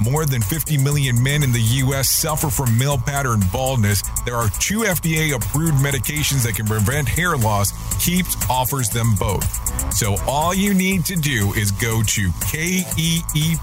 More 0.00 0.24
than 0.26 0.42
50 0.42 0.78
million 0.78 1.22
men 1.22 1.42
in 1.42 1.52
the 1.52 1.60
U.S. 1.60 2.10
suffer 2.10 2.48
from 2.48 2.76
male 2.78 2.98
pattern 2.98 3.40
baldness. 3.52 4.02
There 4.24 4.36
are 4.36 4.48
two 4.60 4.80
FDA 4.80 5.34
approved 5.34 5.78
medications 5.78 6.44
that 6.44 6.54
can 6.54 6.66
prevent 6.66 7.08
hair 7.08 7.36
loss. 7.36 7.72
Keeps 8.04 8.36
offers 8.48 8.88
them 8.88 9.14
both. 9.18 9.44
So 9.92 10.16
all 10.26 10.54
you 10.54 10.74
need 10.74 11.04
to 11.06 11.16
do 11.16 11.52
is 11.54 11.70
go 11.70 12.02
to 12.02 12.30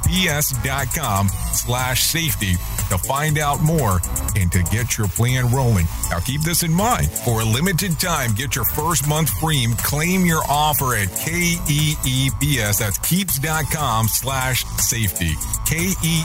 keeps.com 0.09 1.27
slash 1.53 2.03
safety 2.03 2.53
to 2.89 2.97
find 2.97 3.37
out 3.37 3.61
more 3.61 3.99
and 4.35 4.51
to 4.51 4.63
get 4.63 4.97
your 4.97 5.07
plan 5.07 5.51
rolling. 5.53 5.85
Now 6.09 6.19
keep 6.19 6.41
this 6.41 6.63
in 6.63 6.73
mind. 6.73 7.09
For 7.09 7.41
a 7.41 7.45
limited 7.45 7.99
time, 7.99 8.33
get 8.33 8.55
your 8.55 8.65
first 8.65 9.07
month 9.07 9.29
free. 9.39 9.67
Claim 9.77 10.25
your 10.25 10.41
offer 10.49 10.95
at 10.95 11.09
KEEPS. 11.09 12.79
That's 12.79 12.97
keeps.com 12.99 14.07
slash 14.07 14.63
safety. 14.77 15.31
K-E-E-P-S 15.65 16.20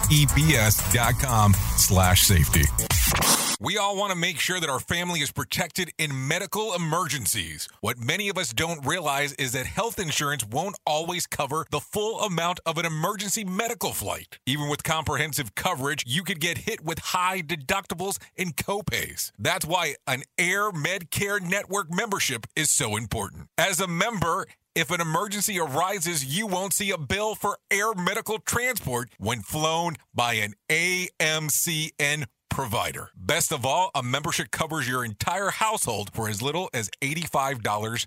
dot 0.92 1.14
com 1.20 1.54
slash 1.76 2.22
safety. 2.22 2.64
We 3.58 3.78
all 3.78 3.96
want 3.96 4.12
to 4.12 4.18
make 4.18 4.38
sure 4.38 4.60
that 4.60 4.68
our 4.68 4.80
family 4.80 5.20
is 5.20 5.32
protected 5.32 5.90
in 5.96 6.28
medical 6.28 6.74
emergencies. 6.74 7.68
What 7.80 7.96
many 7.98 8.28
of 8.28 8.36
us 8.36 8.52
don't 8.52 8.84
realize 8.84 9.32
is 9.34 9.52
that 9.52 9.64
health 9.64 9.98
insurance 9.98 10.44
won't 10.44 10.78
always 10.84 11.26
cover 11.26 11.64
the 11.70 11.80
full 11.80 12.20
amount 12.20 12.60
of 12.66 12.76
an 12.76 12.84
emergency 12.84 13.44
medical 13.44 13.92
flight. 13.92 14.38
Even 14.44 14.68
with 14.68 14.84
comprehensive 14.84 15.54
coverage, 15.54 16.04
you 16.06 16.22
could 16.22 16.38
get 16.38 16.58
hit 16.58 16.84
with 16.84 16.98
high 16.98 17.40
deductibles 17.40 18.18
and 18.36 18.54
copays. 18.56 19.32
That's 19.38 19.64
why 19.64 19.94
an 20.06 20.24
Air 20.36 20.70
Medcare 20.70 21.40
Network 21.40 21.90
membership 21.90 22.46
is 22.54 22.70
so 22.70 22.94
important. 22.94 23.48
As 23.56 23.80
a 23.80 23.86
member, 23.86 24.46
if 24.76 24.90
an 24.90 25.00
emergency 25.00 25.58
arises, 25.58 26.22
you 26.22 26.46
won't 26.46 26.74
see 26.74 26.90
a 26.90 26.98
bill 26.98 27.34
for 27.34 27.56
air 27.70 27.94
medical 27.94 28.38
transport 28.38 29.08
when 29.18 29.40
flown 29.40 29.96
by 30.14 30.34
an 30.34 30.52
AMCN 30.68 32.26
provider. 32.50 33.08
Best 33.16 33.52
of 33.52 33.64
all, 33.64 33.90
a 33.94 34.02
membership 34.02 34.50
covers 34.50 34.86
your 34.86 35.02
entire 35.02 35.48
household 35.48 36.10
for 36.12 36.28
as 36.28 36.42
little 36.42 36.68
as 36.74 36.90
$85 37.00 38.06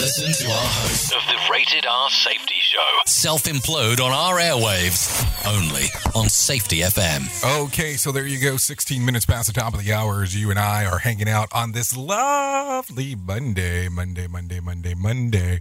Listen 0.00 0.32
to 0.46 0.52
our 0.52 0.64
host 0.64 1.12
of 1.12 1.22
the 1.26 1.36
Rated 1.52 1.84
R 1.84 2.08
Safety 2.08 2.54
Show. 2.60 2.78
Self 3.06 3.42
implode 3.42 3.98
on 3.98 4.12
our 4.12 4.36
airwaves 4.36 5.24
only 5.44 5.86
on 6.14 6.28
Safety 6.28 6.78
FM. 6.82 7.64
Okay, 7.64 7.94
so 7.94 8.12
there 8.12 8.24
you 8.24 8.38
go. 8.40 8.56
16 8.56 9.04
minutes 9.04 9.26
past 9.26 9.52
the 9.52 9.60
top 9.60 9.74
of 9.74 9.84
the 9.84 9.92
hour 9.92 10.22
as 10.22 10.40
you 10.40 10.50
and 10.50 10.58
I 10.58 10.86
are 10.86 10.98
hanging 10.98 11.28
out 11.28 11.48
on 11.52 11.72
this 11.72 11.96
lovely 11.96 13.16
Monday, 13.16 13.88
Monday, 13.88 14.28
Monday, 14.28 14.60
Monday, 14.60 14.94
Monday. 14.94 15.60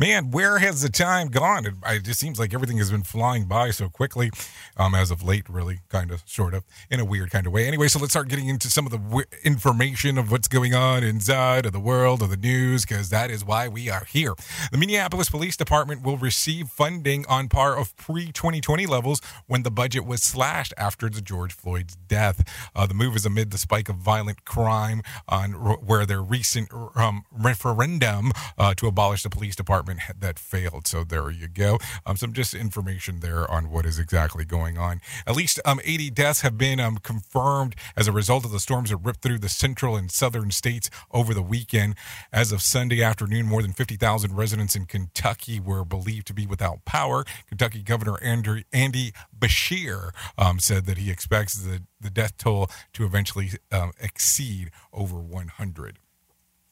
Man, 0.00 0.30
where 0.30 0.58
has 0.58 0.80
the 0.82 0.88
time 0.88 1.26
gone? 1.26 1.66
It, 1.66 1.74
it 1.84 2.04
just 2.04 2.20
seems 2.20 2.38
like 2.38 2.54
everything 2.54 2.78
has 2.78 2.88
been 2.88 3.02
flying 3.02 3.46
by 3.46 3.72
so 3.72 3.88
quickly 3.88 4.30
um, 4.76 4.94
as 4.94 5.10
of 5.10 5.24
late, 5.24 5.48
really, 5.48 5.80
kind 5.88 6.12
of, 6.12 6.22
sort 6.24 6.54
of, 6.54 6.62
in 6.88 7.00
a 7.00 7.04
weird 7.04 7.32
kind 7.32 7.48
of 7.48 7.52
way. 7.52 7.66
Anyway, 7.66 7.88
so 7.88 7.98
let's 7.98 8.12
start 8.12 8.28
getting 8.28 8.46
into 8.46 8.70
some 8.70 8.86
of 8.86 8.92
the 8.92 8.98
w- 8.98 9.24
information 9.42 10.16
of 10.16 10.30
what's 10.30 10.46
going 10.46 10.72
on 10.72 11.02
inside 11.02 11.66
of 11.66 11.72
the 11.72 11.80
world 11.80 12.22
of 12.22 12.30
the 12.30 12.36
news, 12.36 12.86
because 12.86 13.10
that 13.10 13.28
is 13.28 13.44
why 13.44 13.66
we 13.66 13.90
are 13.90 14.04
here. 14.04 14.34
The 14.70 14.78
Minneapolis 14.78 15.30
Police 15.30 15.56
Department 15.56 16.04
will 16.04 16.16
receive 16.16 16.68
funding 16.68 17.26
on 17.26 17.48
par 17.48 17.76
of 17.76 17.96
pre 17.96 18.26
2020 18.26 18.86
levels 18.86 19.20
when 19.48 19.64
the 19.64 19.70
budget 19.72 20.06
was 20.06 20.22
slashed 20.22 20.72
after 20.78 21.08
the 21.08 21.20
George 21.20 21.52
Floyd's 21.52 21.96
death. 21.96 22.48
Uh, 22.72 22.86
the 22.86 22.94
move 22.94 23.16
is 23.16 23.26
amid 23.26 23.50
the 23.50 23.58
spike 23.58 23.88
of 23.88 23.96
violent 23.96 24.44
crime 24.44 25.02
on 25.28 25.54
where 25.54 26.06
their 26.06 26.22
recent 26.22 26.68
um, 26.94 27.24
referendum 27.32 28.30
uh, 28.56 28.74
to 28.74 28.86
abolish 28.86 29.24
the 29.24 29.30
police 29.30 29.56
department 29.56 29.87
that 30.18 30.38
failed. 30.38 30.86
So 30.86 31.04
there 31.04 31.30
you 31.30 31.48
go. 31.48 31.78
Um, 32.04 32.16
some 32.16 32.32
just 32.32 32.54
information 32.54 33.20
there 33.20 33.50
on 33.50 33.70
what 33.70 33.86
is 33.86 33.98
exactly 33.98 34.44
going 34.44 34.78
on. 34.78 35.00
At 35.26 35.36
least 35.36 35.60
um, 35.64 35.80
80 35.84 36.10
deaths 36.10 36.40
have 36.42 36.58
been 36.58 36.80
um, 36.80 36.98
confirmed 36.98 37.74
as 37.96 38.08
a 38.08 38.12
result 38.12 38.44
of 38.44 38.50
the 38.50 38.60
storms 38.60 38.90
that 38.90 38.96
ripped 38.98 39.22
through 39.22 39.38
the 39.38 39.48
central 39.48 39.96
and 39.96 40.10
southern 40.10 40.50
states 40.50 40.90
over 41.10 41.34
the 41.34 41.42
weekend. 41.42 41.94
As 42.32 42.52
of 42.52 42.62
Sunday 42.62 43.02
afternoon, 43.02 43.46
more 43.46 43.62
than 43.62 43.72
50,000 43.72 44.34
residents 44.34 44.76
in 44.76 44.86
Kentucky 44.86 45.60
were 45.60 45.84
believed 45.84 46.26
to 46.28 46.34
be 46.34 46.46
without 46.46 46.84
power. 46.84 47.24
Kentucky 47.46 47.82
Governor 47.82 48.22
Andrew, 48.22 48.62
Andy 48.72 49.12
Beshear 49.38 50.10
um, 50.36 50.58
said 50.58 50.86
that 50.86 50.98
he 50.98 51.10
expects 51.10 51.54
the, 51.54 51.82
the 52.00 52.10
death 52.10 52.36
toll 52.36 52.70
to 52.92 53.04
eventually 53.04 53.50
um, 53.72 53.92
exceed 54.00 54.70
over 54.92 55.18
100. 55.18 55.98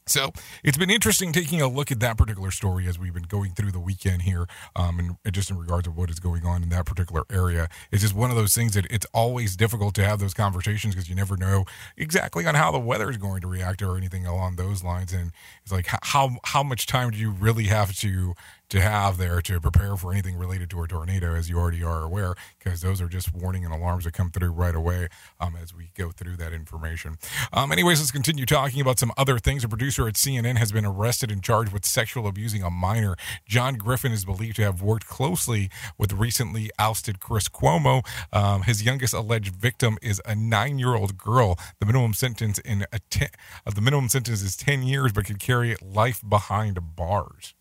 So 0.08 0.30
it's 0.62 0.78
been 0.78 0.88
interesting 0.88 1.32
taking 1.32 1.60
a 1.60 1.66
look 1.66 1.90
at 1.90 1.98
that 1.98 2.16
particular 2.16 2.52
story 2.52 2.86
as 2.86 2.96
we've 2.96 3.12
been 3.12 3.24
going 3.24 3.50
through 3.54 3.72
the 3.72 3.80
weekend 3.80 4.22
here, 4.22 4.46
um, 4.76 5.00
and 5.00 5.34
just 5.34 5.50
in 5.50 5.58
regards 5.58 5.86
to 5.86 5.90
what 5.90 6.10
is 6.10 6.20
going 6.20 6.46
on 6.46 6.62
in 6.62 6.68
that 6.68 6.86
particular 6.86 7.24
area. 7.28 7.68
It's 7.90 8.02
just 8.02 8.14
one 8.14 8.30
of 8.30 8.36
those 8.36 8.54
things 8.54 8.74
that 8.74 8.86
it's 8.88 9.06
always 9.12 9.56
difficult 9.56 9.96
to 9.96 10.04
have 10.04 10.20
those 10.20 10.32
conversations 10.32 10.94
because 10.94 11.08
you 11.08 11.16
never 11.16 11.36
know 11.36 11.64
exactly 11.96 12.46
on 12.46 12.54
how 12.54 12.70
the 12.70 12.78
weather 12.78 13.10
is 13.10 13.16
going 13.16 13.40
to 13.40 13.48
react 13.48 13.82
or 13.82 13.96
anything 13.96 14.26
along 14.26 14.54
those 14.54 14.84
lines. 14.84 15.12
And 15.12 15.32
it's 15.64 15.72
like 15.72 15.88
how 15.88 16.36
how 16.44 16.62
much 16.62 16.86
time 16.86 17.10
do 17.10 17.18
you 17.18 17.32
really 17.32 17.64
have 17.64 17.92
to 17.96 18.34
to 18.68 18.80
have 18.80 19.16
there 19.16 19.40
to 19.42 19.60
prepare 19.60 19.96
for 19.96 20.12
anything 20.12 20.36
related 20.36 20.70
to 20.70 20.82
a 20.82 20.88
tornado, 20.88 21.34
as 21.34 21.48
you 21.48 21.58
already 21.58 21.82
are 21.82 22.02
aware, 22.02 22.34
because 22.58 22.80
those 22.80 23.00
are 23.00 23.08
just 23.08 23.32
warning 23.32 23.64
and 23.64 23.72
alarms 23.72 24.04
that 24.04 24.12
come 24.12 24.30
through 24.30 24.50
right 24.50 24.74
away 24.74 25.08
um, 25.40 25.56
as 25.60 25.74
we 25.74 25.90
go 25.94 26.10
through 26.10 26.36
that 26.36 26.52
information. 26.52 27.16
Um, 27.52 27.72
anyways, 27.72 28.00
let's 28.00 28.10
continue 28.10 28.46
talking 28.46 28.80
about 28.80 28.98
some 28.98 29.12
other 29.16 29.38
things. 29.38 29.64
A 29.64 29.68
producer 29.68 30.08
at 30.08 30.14
CNN 30.14 30.56
has 30.56 30.72
been 30.72 30.84
arrested 30.84 31.30
and 31.30 31.42
charged 31.42 31.72
with 31.72 31.84
sexual 31.84 32.26
abusing 32.26 32.62
a 32.62 32.70
minor. 32.70 33.16
John 33.46 33.74
Griffin 33.74 34.12
is 34.12 34.24
believed 34.24 34.56
to 34.56 34.62
have 34.62 34.82
worked 34.82 35.06
closely 35.06 35.70
with 35.98 36.12
recently 36.12 36.70
ousted 36.78 37.20
Chris 37.20 37.48
Cuomo. 37.48 38.04
Um, 38.32 38.62
his 38.62 38.82
youngest 38.82 39.14
alleged 39.14 39.54
victim 39.54 39.98
is 40.02 40.20
a 40.26 40.34
nine-year-old 40.34 41.16
girl. 41.16 41.58
The 41.78 41.86
minimum 41.86 42.14
sentence 42.14 42.58
in 42.58 42.84
ten, 43.10 43.28
uh, 43.66 43.70
the 43.70 43.80
minimum 43.80 44.08
sentence 44.08 44.42
is 44.42 44.56
ten 44.56 44.82
years, 44.82 45.12
but 45.12 45.26
could 45.26 45.38
carry 45.38 45.76
life 45.82 46.20
behind 46.26 46.78
bars. 46.96 47.54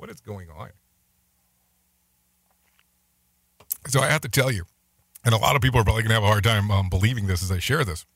What 0.00 0.08
is 0.08 0.20
going 0.22 0.48
on? 0.48 0.70
So 3.88 4.00
I 4.00 4.06
have 4.06 4.22
to 4.22 4.30
tell 4.30 4.50
you, 4.50 4.64
and 5.26 5.34
a 5.34 5.36
lot 5.36 5.56
of 5.56 5.60
people 5.60 5.78
are 5.78 5.84
probably 5.84 6.04
going 6.04 6.08
to 6.08 6.14
have 6.14 6.22
a 6.22 6.26
hard 6.26 6.42
time 6.42 6.70
um, 6.70 6.88
believing 6.88 7.26
this 7.26 7.42
as 7.42 7.52
I 7.52 7.58
share 7.58 7.84
this. 7.84 8.06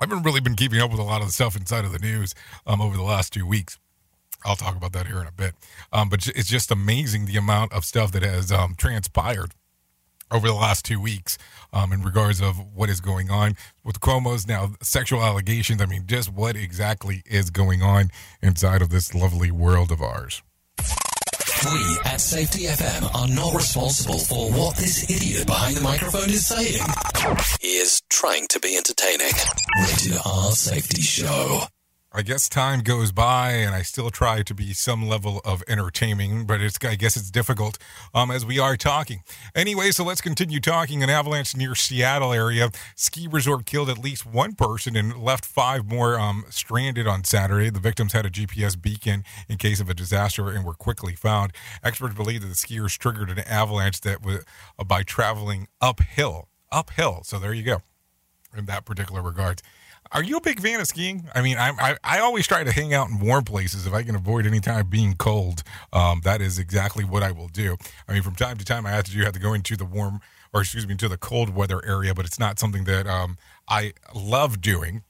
I 0.00 0.06
haven't 0.06 0.22
really 0.22 0.40
been 0.40 0.54
keeping 0.54 0.80
up 0.80 0.90
with 0.90 0.98
a 0.98 1.02
lot 1.02 1.20
of 1.20 1.26
the 1.26 1.34
stuff 1.34 1.54
inside 1.54 1.84
of 1.84 1.92
the 1.92 1.98
news 1.98 2.34
um, 2.66 2.80
over 2.80 2.96
the 2.96 3.02
last 3.02 3.34
two 3.34 3.46
weeks. 3.46 3.78
I'll 4.42 4.56
talk 4.56 4.74
about 4.74 4.92
that 4.92 5.06
here 5.06 5.20
in 5.20 5.26
a 5.26 5.32
bit. 5.32 5.52
Um, 5.92 6.08
but 6.08 6.26
it's 6.28 6.48
just 6.48 6.70
amazing 6.70 7.26
the 7.26 7.36
amount 7.36 7.74
of 7.74 7.84
stuff 7.84 8.10
that 8.12 8.22
has 8.22 8.50
um, 8.50 8.74
transpired 8.78 9.52
over 10.30 10.48
the 10.48 10.54
last 10.54 10.86
two 10.86 10.98
weeks 10.98 11.36
um, 11.74 11.92
in 11.92 12.02
regards 12.04 12.40
of 12.40 12.56
what 12.74 12.88
is 12.88 13.02
going 13.02 13.30
on 13.30 13.54
with 13.84 14.00
Cuomo's 14.00 14.48
now 14.48 14.70
sexual 14.80 15.22
allegations. 15.22 15.82
I 15.82 15.86
mean, 15.86 16.04
just 16.06 16.32
what 16.32 16.56
exactly 16.56 17.22
is 17.26 17.50
going 17.50 17.82
on 17.82 18.10
inside 18.40 18.80
of 18.80 18.88
this 18.88 19.14
lovely 19.14 19.50
world 19.50 19.92
of 19.92 20.00
ours. 20.00 20.42
We 21.72 21.98
at 22.04 22.20
Safety 22.20 22.64
FM 22.64 23.12
are 23.14 23.28
not 23.28 23.54
responsible 23.54 24.18
for 24.18 24.50
what 24.52 24.76
this 24.76 25.10
idiot 25.10 25.46
behind 25.46 25.76
the 25.76 25.80
microphone 25.80 26.30
is 26.30 26.46
saying. 26.46 26.80
He 27.60 27.76
is 27.78 28.02
trying 28.08 28.46
to 28.50 28.60
be 28.60 28.76
entertaining. 28.76 29.32
Rated 29.80 30.18
R 30.24 30.52
Safety 30.52 31.02
Show. 31.02 31.62
I 32.12 32.22
guess 32.22 32.48
time 32.48 32.80
goes 32.80 33.12
by 33.12 33.50
and 33.50 33.74
I 33.74 33.82
still 33.82 34.10
try 34.10 34.42
to 34.42 34.54
be 34.54 34.72
some 34.72 35.06
level 35.06 35.40
of 35.44 35.62
entertaining, 35.68 36.46
but 36.46 36.60
it's 36.60 36.78
I 36.82 36.94
guess 36.94 37.16
it's 37.16 37.30
difficult 37.30 37.78
um, 38.14 38.30
as 38.30 38.46
we 38.46 38.58
are 38.58 38.76
talking. 38.76 39.22
Anyway, 39.54 39.90
so 39.90 40.04
let's 40.04 40.20
continue 40.20 40.60
talking. 40.60 41.02
An 41.02 41.10
avalanche 41.10 41.56
near 41.56 41.74
Seattle 41.74 42.32
area 42.32 42.70
ski 42.94 43.26
resort 43.26 43.66
killed 43.66 43.90
at 43.90 43.98
least 43.98 44.24
one 44.24 44.54
person 44.54 44.96
and 44.96 45.18
left 45.18 45.44
five 45.44 45.86
more 45.86 46.18
um, 46.18 46.44
stranded 46.48 47.06
on 47.06 47.24
Saturday. 47.24 47.70
The 47.70 47.80
victims 47.80 48.12
had 48.12 48.24
a 48.24 48.30
GPS 48.30 48.80
beacon 48.80 49.24
in 49.48 49.58
case 49.58 49.80
of 49.80 49.90
a 49.90 49.94
disaster 49.94 50.48
and 50.48 50.64
were 50.64 50.74
quickly 50.74 51.16
found. 51.16 51.52
Experts 51.82 52.14
believe 52.14 52.40
that 52.42 52.48
the 52.48 52.54
skiers 52.54 52.96
triggered 52.96 53.30
an 53.30 53.40
avalanche 53.40 54.00
that 54.02 54.24
was 54.24 54.44
uh, 54.78 54.84
by 54.84 55.02
traveling 55.02 55.66
uphill. 55.80 56.48
Uphill. 56.70 57.24
So 57.24 57.38
there 57.38 57.52
you 57.52 57.62
go. 57.62 57.82
In 58.56 58.66
that 58.66 58.84
particular 58.84 59.20
regard. 59.20 59.60
Are 60.12 60.22
you 60.22 60.36
a 60.36 60.40
big 60.40 60.60
fan 60.60 60.80
of 60.80 60.86
skiing? 60.86 61.28
I 61.34 61.42
mean, 61.42 61.58
I, 61.58 61.70
I, 61.78 61.96
I 62.04 62.18
always 62.20 62.46
try 62.46 62.62
to 62.64 62.72
hang 62.72 62.94
out 62.94 63.08
in 63.08 63.18
warm 63.18 63.44
places 63.44 63.86
if 63.86 63.92
I 63.92 64.02
can 64.02 64.14
avoid 64.14 64.46
any 64.46 64.60
time 64.60 64.86
being 64.88 65.14
cold. 65.14 65.62
Um, 65.92 66.20
that 66.24 66.40
is 66.40 66.58
exactly 66.58 67.04
what 67.04 67.22
I 67.22 67.32
will 67.32 67.48
do. 67.48 67.76
I 68.08 68.12
mean, 68.12 68.22
from 68.22 68.34
time 68.34 68.56
to 68.58 68.64
time, 68.64 68.86
I 68.86 68.90
have 68.90 69.04
to 69.04 69.10
do 69.10 69.20
have 69.22 69.32
to 69.32 69.40
go 69.40 69.52
into 69.52 69.76
the 69.76 69.84
warm 69.84 70.20
or 70.52 70.60
excuse 70.60 70.86
me, 70.86 70.92
into 70.92 71.08
the 71.08 71.18
cold 71.18 71.54
weather 71.54 71.84
area, 71.84 72.14
but 72.14 72.24
it's 72.24 72.38
not 72.38 72.58
something 72.58 72.84
that 72.84 73.06
um, 73.06 73.36
I 73.68 73.92
love 74.14 74.60
doing. 74.60 75.02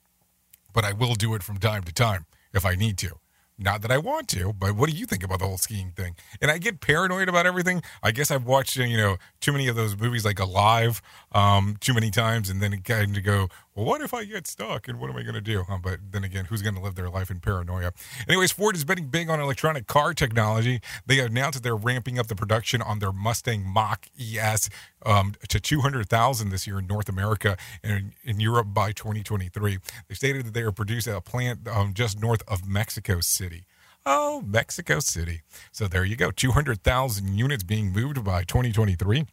But 0.72 0.84
I 0.84 0.92
will 0.92 1.14
do 1.14 1.34
it 1.34 1.42
from 1.42 1.56
time 1.56 1.84
to 1.84 1.92
time 1.92 2.26
if 2.52 2.66
I 2.66 2.74
need 2.74 2.98
to. 2.98 3.18
Not 3.58 3.80
that 3.80 3.90
I 3.90 3.96
want 3.96 4.28
to, 4.28 4.52
but 4.52 4.76
what 4.76 4.90
do 4.90 4.94
you 4.94 5.06
think 5.06 5.22
about 5.22 5.38
the 5.38 5.46
whole 5.46 5.56
skiing 5.56 5.92
thing? 5.96 6.14
And 6.42 6.50
I 6.50 6.58
get 6.58 6.80
paranoid 6.80 7.30
about 7.30 7.46
everything. 7.46 7.82
I 8.02 8.10
guess 8.10 8.30
I've 8.30 8.44
watched, 8.44 8.76
you 8.76 8.98
know, 8.98 9.16
too 9.40 9.52
many 9.52 9.66
of 9.68 9.76
those 9.76 9.96
movies 9.96 10.26
like 10.26 10.38
Alive 10.38 11.00
um, 11.32 11.78
too 11.80 11.94
many 11.94 12.10
times, 12.10 12.50
and 12.50 12.60
then 12.60 12.74
it 12.74 12.84
kind 12.84 13.16
of 13.16 13.24
go, 13.24 13.48
what 13.84 14.00
if 14.00 14.14
I 14.14 14.24
get 14.24 14.46
stuck 14.46 14.88
and 14.88 14.98
what 14.98 15.10
am 15.10 15.16
I 15.16 15.22
going 15.22 15.34
to 15.34 15.40
do? 15.40 15.64
Um, 15.68 15.80
but 15.82 16.00
then 16.10 16.24
again, 16.24 16.46
who's 16.46 16.62
going 16.62 16.74
to 16.74 16.80
live 16.80 16.94
their 16.94 17.10
life 17.10 17.30
in 17.30 17.40
paranoia? 17.40 17.92
Anyways, 18.26 18.52
Ford 18.52 18.74
is 18.74 18.84
betting 18.84 19.08
big 19.08 19.28
on 19.28 19.38
electronic 19.38 19.86
car 19.86 20.14
technology. 20.14 20.80
They 21.04 21.20
announced 21.20 21.58
that 21.58 21.62
they're 21.62 21.76
ramping 21.76 22.18
up 22.18 22.28
the 22.28 22.34
production 22.34 22.80
on 22.80 23.00
their 23.00 23.12
Mustang 23.12 23.64
Mach 23.66 24.06
ES 24.18 24.70
um, 25.04 25.34
to 25.48 25.60
200,000 25.60 26.48
this 26.48 26.66
year 26.66 26.78
in 26.78 26.86
North 26.86 27.08
America 27.08 27.56
and 27.84 28.12
in 28.24 28.40
Europe 28.40 28.68
by 28.72 28.92
2023. 28.92 29.78
They 30.08 30.14
stated 30.14 30.46
that 30.46 30.54
they 30.54 30.62
are 30.62 30.72
producing 30.72 31.14
a 31.14 31.20
plant 31.20 31.68
um, 31.68 31.92
just 31.92 32.20
north 32.20 32.42
of 32.48 32.66
Mexico 32.66 33.20
City. 33.20 33.66
Oh, 34.08 34.42
Mexico 34.46 35.00
City. 35.00 35.42
So 35.72 35.88
there 35.88 36.04
you 36.04 36.14
go. 36.14 36.30
200,000 36.30 37.36
units 37.36 37.64
being 37.64 37.92
moved 37.92 38.24
by 38.24 38.44
2023 38.44 39.26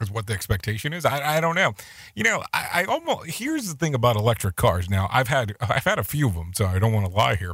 is 0.00 0.10
what 0.10 0.26
the 0.26 0.32
expectation 0.32 0.92
is. 0.92 1.04
I, 1.04 1.36
I 1.36 1.40
don't 1.40 1.54
know. 1.54 1.74
You 2.14 2.24
know, 2.24 2.42
I, 2.52 2.68
I 2.74 2.84
almost 2.84 3.30
here's 3.30 3.68
the 3.68 3.76
thing 3.76 3.94
about 3.94 4.16
electric 4.16 4.56
cars. 4.56 4.88
Now, 4.88 5.08
I've 5.12 5.28
had 5.28 5.54
I've 5.60 5.84
had 5.84 5.98
a 5.98 6.04
few 6.04 6.28
of 6.28 6.34
them, 6.34 6.52
so 6.54 6.66
I 6.66 6.78
don't 6.78 6.92
want 6.92 7.06
to 7.06 7.12
lie 7.12 7.36
here. 7.36 7.52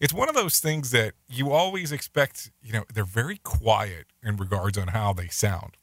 It's 0.00 0.12
one 0.12 0.28
of 0.28 0.34
those 0.34 0.58
things 0.58 0.90
that 0.90 1.14
you 1.28 1.52
always 1.52 1.92
expect. 1.92 2.50
You 2.62 2.72
know, 2.72 2.84
they're 2.92 3.04
very 3.04 3.38
quiet 3.38 4.06
in 4.22 4.36
regards 4.36 4.76
on 4.78 4.88
how 4.88 5.12
they 5.12 5.28
sound, 5.28 5.76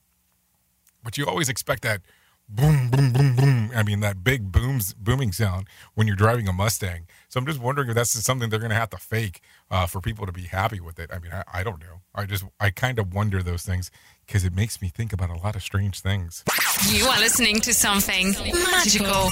but 1.03 1.18
you 1.18 1.25
always 1.25 1.50
expect 1.50 1.84
that 1.84 2.01
boom, 2.50 2.89
boom, 2.89 3.13
boom, 3.13 3.36
boom. 3.36 3.72
I 3.75 3.84
mean, 3.84 4.00
that 4.00 4.24
big 4.24 4.51
booms 4.51 4.94
booming 4.94 5.32
sound 5.32 5.68
when 5.94 6.08
you're 6.08 6.15
driving 6.15 6.48
a 6.48 6.53
Mustang. 6.53 7.08
So 7.29 7.39
I'm 7.39 7.46
just 7.46 7.60
wondering 7.60 7.89
if 7.89 7.96
that's 7.96 8.12
something 8.12 8.50
they're 8.50 8.60
going 8.60 8.72
to 8.72 8.75
have 8.75 8.89
to 8.89 8.98
fake 8.98 9.41
uh, 9.70 9.86
for 9.86 10.01
people 10.01 10.25
to 10.25 10.32
be 10.32 10.44
happy 10.44 10.79
with 10.79 11.00
it. 11.00 11.12
I 11.13 11.20
mean, 11.20 11.32
I, 11.32 11.44
I 11.53 11.63
don't 11.63 11.79
know. 11.79 12.01
I 12.15 12.25
just 12.25 12.44
I 12.60 12.72
kind 12.72 13.00
of 13.00 13.13
wonder 13.13 13.44
those 13.44 13.63
things 13.63 13.91
because 14.29 14.45
it 14.45 14.55
makes 14.55 14.79
me 14.79 14.89
think 14.89 15.12
about 15.12 15.31
a 15.31 15.36
lot 15.38 15.55
of 15.55 15.63
strange 15.63 16.01
things. 16.01 16.43
You 16.88 17.07
are 17.07 17.17
listening 17.17 17.59
to 17.62 17.74
something 17.74 18.33
magical. 18.71 19.31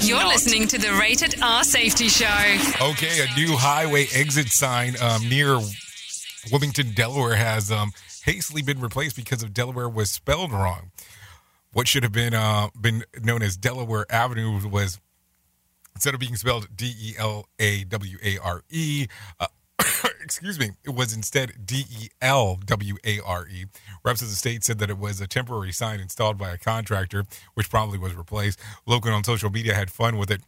You're 0.06 0.24
listening 0.28 0.68
to 0.68 0.78
the 0.78 0.96
Rated 0.98 1.42
R 1.42 1.64
Safety 1.64 2.06
Show. 2.06 2.56
Okay, 2.80 3.26
a 3.26 3.34
new 3.34 3.56
highway 3.56 4.06
exit 4.14 4.46
sign 4.50 4.94
um, 5.02 5.28
near 5.28 5.58
Wilmington, 6.52 6.92
Delaware, 6.92 7.34
has 7.34 7.72
um, 7.72 7.90
hastily 8.24 8.62
been 8.62 8.80
replaced 8.80 9.16
because 9.16 9.42
of 9.42 9.52
Delaware 9.52 9.88
was 9.88 10.08
spelled 10.08 10.52
wrong. 10.52 10.92
What 11.72 11.88
should 11.88 12.04
have 12.04 12.12
been 12.12 12.34
uh, 12.34 12.68
been 12.80 13.02
known 13.20 13.42
as 13.42 13.56
Delaware 13.56 14.06
Avenue 14.08 14.68
was 14.68 15.00
instead 15.96 16.14
of 16.14 16.20
being 16.20 16.36
spelled 16.36 16.68
D 16.76 16.94
E 16.96 17.14
L 17.18 17.48
A 17.58 17.82
W 17.82 18.18
A 18.22 18.38
R 18.38 18.62
E. 18.70 19.08
Excuse 20.22 20.58
me, 20.58 20.70
it 20.84 20.90
was 20.90 21.14
instead 21.14 21.52
D 21.64 21.84
E 21.90 22.08
L 22.20 22.56
W 22.64 22.96
A 23.04 23.20
R 23.20 23.46
E. 23.48 23.66
Reps 24.04 24.22
of 24.22 24.28
the 24.28 24.34
state 24.34 24.64
said 24.64 24.78
that 24.78 24.90
it 24.90 24.98
was 24.98 25.20
a 25.20 25.26
temporary 25.26 25.72
sign 25.72 26.00
installed 26.00 26.38
by 26.38 26.50
a 26.50 26.58
contractor, 26.58 27.24
which 27.54 27.70
probably 27.70 27.98
was 27.98 28.14
replaced. 28.14 28.58
Logan 28.86 29.12
on 29.12 29.24
social 29.24 29.50
media 29.50 29.74
had 29.74 29.90
fun 29.90 30.16
with 30.16 30.30
it, 30.30 30.42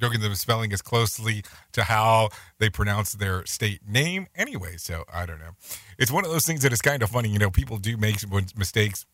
joking 0.00 0.20
the 0.20 0.34
spelling 0.36 0.72
is 0.72 0.82
closely 0.82 1.42
to 1.72 1.84
how 1.84 2.28
they 2.58 2.70
pronounce 2.70 3.12
their 3.12 3.44
state 3.46 3.80
name 3.88 4.26
anyway. 4.34 4.76
So 4.76 5.04
I 5.12 5.26
don't 5.26 5.38
know. 5.38 5.52
It's 5.98 6.10
one 6.10 6.24
of 6.24 6.30
those 6.30 6.46
things 6.46 6.62
that 6.62 6.72
is 6.72 6.82
kind 6.82 7.02
of 7.02 7.10
funny. 7.10 7.28
You 7.28 7.38
know, 7.38 7.50
people 7.50 7.78
do 7.78 7.96
make 7.96 8.16
mistakes 8.56 9.06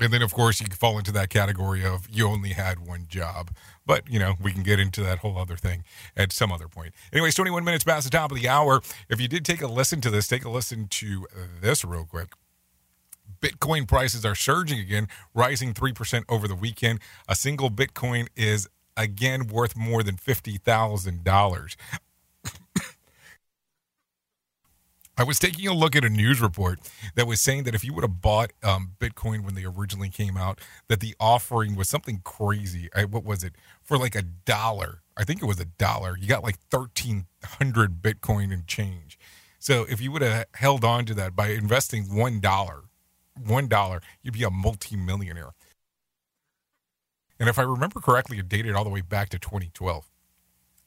and 0.00 0.12
then, 0.12 0.22
of 0.22 0.34
course, 0.34 0.60
you 0.60 0.66
fall 0.66 0.98
into 0.98 1.12
that 1.12 1.30
category 1.30 1.84
of 1.84 2.08
you 2.10 2.26
only 2.26 2.50
had 2.50 2.86
one 2.86 3.06
job. 3.08 3.50
But, 3.86 4.10
you 4.10 4.18
know, 4.18 4.34
we 4.42 4.52
can 4.52 4.62
get 4.62 4.80
into 4.80 5.02
that 5.02 5.18
whole 5.18 5.38
other 5.38 5.56
thing 5.56 5.84
at 6.16 6.32
some 6.32 6.50
other 6.50 6.68
point. 6.68 6.94
Anyways, 7.12 7.34
21 7.34 7.64
minutes 7.64 7.84
past 7.84 8.04
the 8.04 8.10
top 8.10 8.32
of 8.32 8.40
the 8.40 8.48
hour. 8.48 8.82
If 9.08 9.20
you 9.20 9.28
did 9.28 9.44
take 9.44 9.62
a 9.62 9.68
listen 9.68 10.00
to 10.00 10.10
this, 10.10 10.26
take 10.26 10.44
a 10.44 10.50
listen 10.50 10.88
to 10.88 11.26
this 11.60 11.84
real 11.84 12.04
quick. 12.04 12.32
Bitcoin 13.40 13.86
prices 13.86 14.24
are 14.24 14.34
surging 14.34 14.80
again, 14.80 15.06
rising 15.34 15.74
3% 15.74 16.24
over 16.28 16.48
the 16.48 16.54
weekend. 16.54 16.98
A 17.28 17.36
single 17.36 17.70
Bitcoin 17.70 18.28
is 18.34 18.68
again 18.96 19.46
worth 19.48 19.76
more 19.76 20.02
than 20.02 20.16
$50,000. 20.16 21.76
I 25.16 25.22
was 25.22 25.38
taking 25.38 25.68
a 25.68 25.74
look 25.74 25.94
at 25.94 26.04
a 26.04 26.10
news 26.10 26.40
report 26.40 26.80
that 27.14 27.26
was 27.26 27.40
saying 27.40 27.64
that 27.64 27.74
if 27.74 27.84
you 27.84 27.94
would 27.94 28.02
have 28.02 28.20
bought 28.20 28.52
um, 28.64 28.92
Bitcoin 28.98 29.44
when 29.44 29.54
they 29.54 29.64
originally 29.64 30.08
came 30.08 30.36
out, 30.36 30.60
that 30.88 30.98
the 30.98 31.14
offering 31.20 31.76
was 31.76 31.88
something 31.88 32.20
crazy. 32.24 32.88
I, 32.94 33.04
what 33.04 33.24
was 33.24 33.44
it 33.44 33.54
for 33.82 33.96
like 33.96 34.16
a 34.16 34.22
dollar? 34.22 35.02
I 35.16 35.22
think 35.22 35.40
it 35.40 35.46
was 35.46 35.60
a 35.60 35.66
dollar. 35.66 36.16
You 36.18 36.26
got 36.26 36.42
like 36.42 36.58
thirteen 36.70 37.26
hundred 37.44 38.02
Bitcoin 38.02 38.52
and 38.52 38.66
change. 38.66 39.18
So 39.60 39.86
if 39.88 40.00
you 40.00 40.10
would 40.10 40.22
have 40.22 40.46
held 40.54 40.84
on 40.84 41.04
to 41.06 41.14
that 41.14 41.36
by 41.36 41.48
investing 41.48 42.14
one 42.14 42.40
dollar, 42.40 42.82
one 43.40 43.68
dollar, 43.68 44.02
you'd 44.22 44.34
be 44.34 44.42
a 44.42 44.50
multimillionaire. 44.50 45.52
And 47.38 47.48
if 47.48 47.58
I 47.58 47.62
remember 47.62 48.00
correctly, 48.00 48.38
it 48.38 48.48
dated 48.48 48.74
all 48.74 48.84
the 48.84 48.90
way 48.90 49.00
back 49.00 49.28
to 49.30 49.38
2012. 49.38 50.10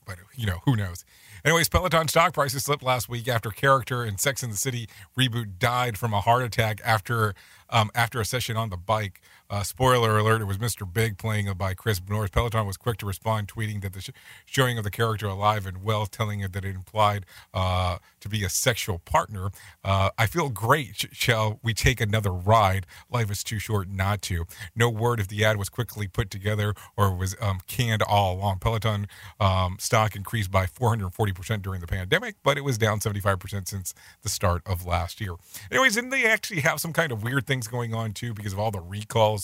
But 0.05 0.17
you 0.35 0.45
know, 0.45 0.59
who 0.65 0.75
knows? 0.75 1.05
Anyways, 1.47 1.69
Peloton 1.69 2.09
stock 2.09 2.33
prices 2.33 2.65
slipped 2.65 2.83
last 2.83 3.07
week 3.07 3.29
after 3.29 3.51
character 3.51 4.03
and 4.03 4.19
Sex 4.19 4.43
in 4.43 4.49
the 4.49 4.57
City 4.57 4.89
reboot 5.17 5.59
died 5.59 5.97
from 5.97 6.13
a 6.13 6.19
heart 6.19 6.43
attack 6.43 6.81
after 6.83 7.35
um, 7.69 7.89
after 7.95 8.19
a 8.19 8.25
session 8.25 8.57
on 8.57 8.69
the 8.69 8.75
bike. 8.75 9.21
Uh, 9.49 9.63
spoiler 9.63 10.17
alert, 10.17 10.41
it 10.41 10.45
was 10.45 10.57
Mr. 10.57 10.91
Big 10.91 11.17
playing 11.17 11.51
by 11.57 11.73
Chris 11.73 12.01
Norris. 12.07 12.29
Peloton 12.29 12.65
was 12.67 12.75
quick 12.75 12.97
to 12.97 13.05
respond, 13.05 13.47
tweeting 13.47 13.81
that 13.81 13.93
the 13.93 14.01
sh- 14.01 14.09
showing 14.45 14.77
of 14.77 14.83
the 14.83 14.91
character 14.91 15.25
alive 15.25 15.65
and 15.65 15.83
well, 15.83 16.05
telling 16.05 16.41
it 16.41 16.51
that 16.51 16.65
it 16.65 16.75
implied 16.75 17.25
uh, 17.53 17.97
to 18.19 18.27
be 18.27 18.43
a 18.43 18.49
sexual 18.49 18.99
partner. 18.99 19.49
Uh, 19.85 20.09
I 20.17 20.25
feel 20.25 20.49
great. 20.49 20.97
Sh- 20.97 21.05
shall 21.13 21.59
we 21.63 21.73
take 21.73 22.01
another 22.01 22.31
ride? 22.31 22.85
Life 23.09 23.31
is 23.31 23.41
too 23.43 23.57
short 23.57 23.89
not 23.89 24.21
to. 24.23 24.45
No 24.75 24.89
word 24.89 25.21
if 25.21 25.29
the 25.29 25.45
ad 25.45 25.55
was 25.55 25.69
quickly 25.69 26.07
put 26.07 26.29
together 26.29 26.73
or 26.97 27.15
was 27.15 27.35
um, 27.39 27.59
canned 27.67 28.01
all 28.01 28.35
along. 28.35 28.59
Peloton 28.59 29.07
um, 29.39 29.77
stock 29.79 30.13
increased 30.15 30.51
by 30.51 30.65
440% 30.65 31.61
during 31.61 31.79
the 31.79 31.87
pandemic, 31.87 32.35
but 32.43 32.57
it 32.57 32.61
was 32.61 32.77
down 32.77 32.99
75% 32.99 33.67
since 33.67 33.93
the 34.23 34.29
start 34.29 34.61
of 34.65 34.85
last 34.85 35.21
year. 35.21 35.35
Anyways, 35.71 35.95
didn't 35.95 36.09
they 36.09 36.25
actually 36.25 36.61
have 36.61 36.81
some 36.81 36.91
kind 36.91 37.13
of 37.13 37.23
weird 37.23 37.47
things 37.47 37.69
going 37.69 37.93
on 37.93 38.11
too 38.11 38.33
because 38.33 38.51
of 38.51 38.59
all 38.59 38.71
the 38.71 38.81
recalls? 38.81 39.36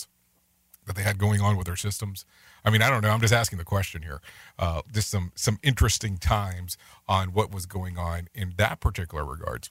That 0.86 0.96
they 0.96 1.02
had 1.02 1.18
going 1.18 1.40
on 1.40 1.56
with 1.56 1.66
their 1.66 1.76
systems? 1.76 2.24
I 2.64 2.70
mean, 2.70 2.82
I 2.82 2.90
don't 2.90 3.02
know. 3.02 3.10
I'm 3.10 3.20
just 3.20 3.34
asking 3.34 3.58
the 3.58 3.64
question 3.64 4.02
here. 4.02 4.20
Uh, 4.58 4.82
just 4.92 5.10
some 5.10 5.32
some 5.34 5.58
interesting 5.62 6.16
times 6.16 6.76
on 7.08 7.28
what 7.28 7.52
was 7.52 7.66
going 7.66 7.98
on 7.98 8.28
in 8.34 8.54
that 8.56 8.80
particular 8.80 9.24
regards. 9.24 9.70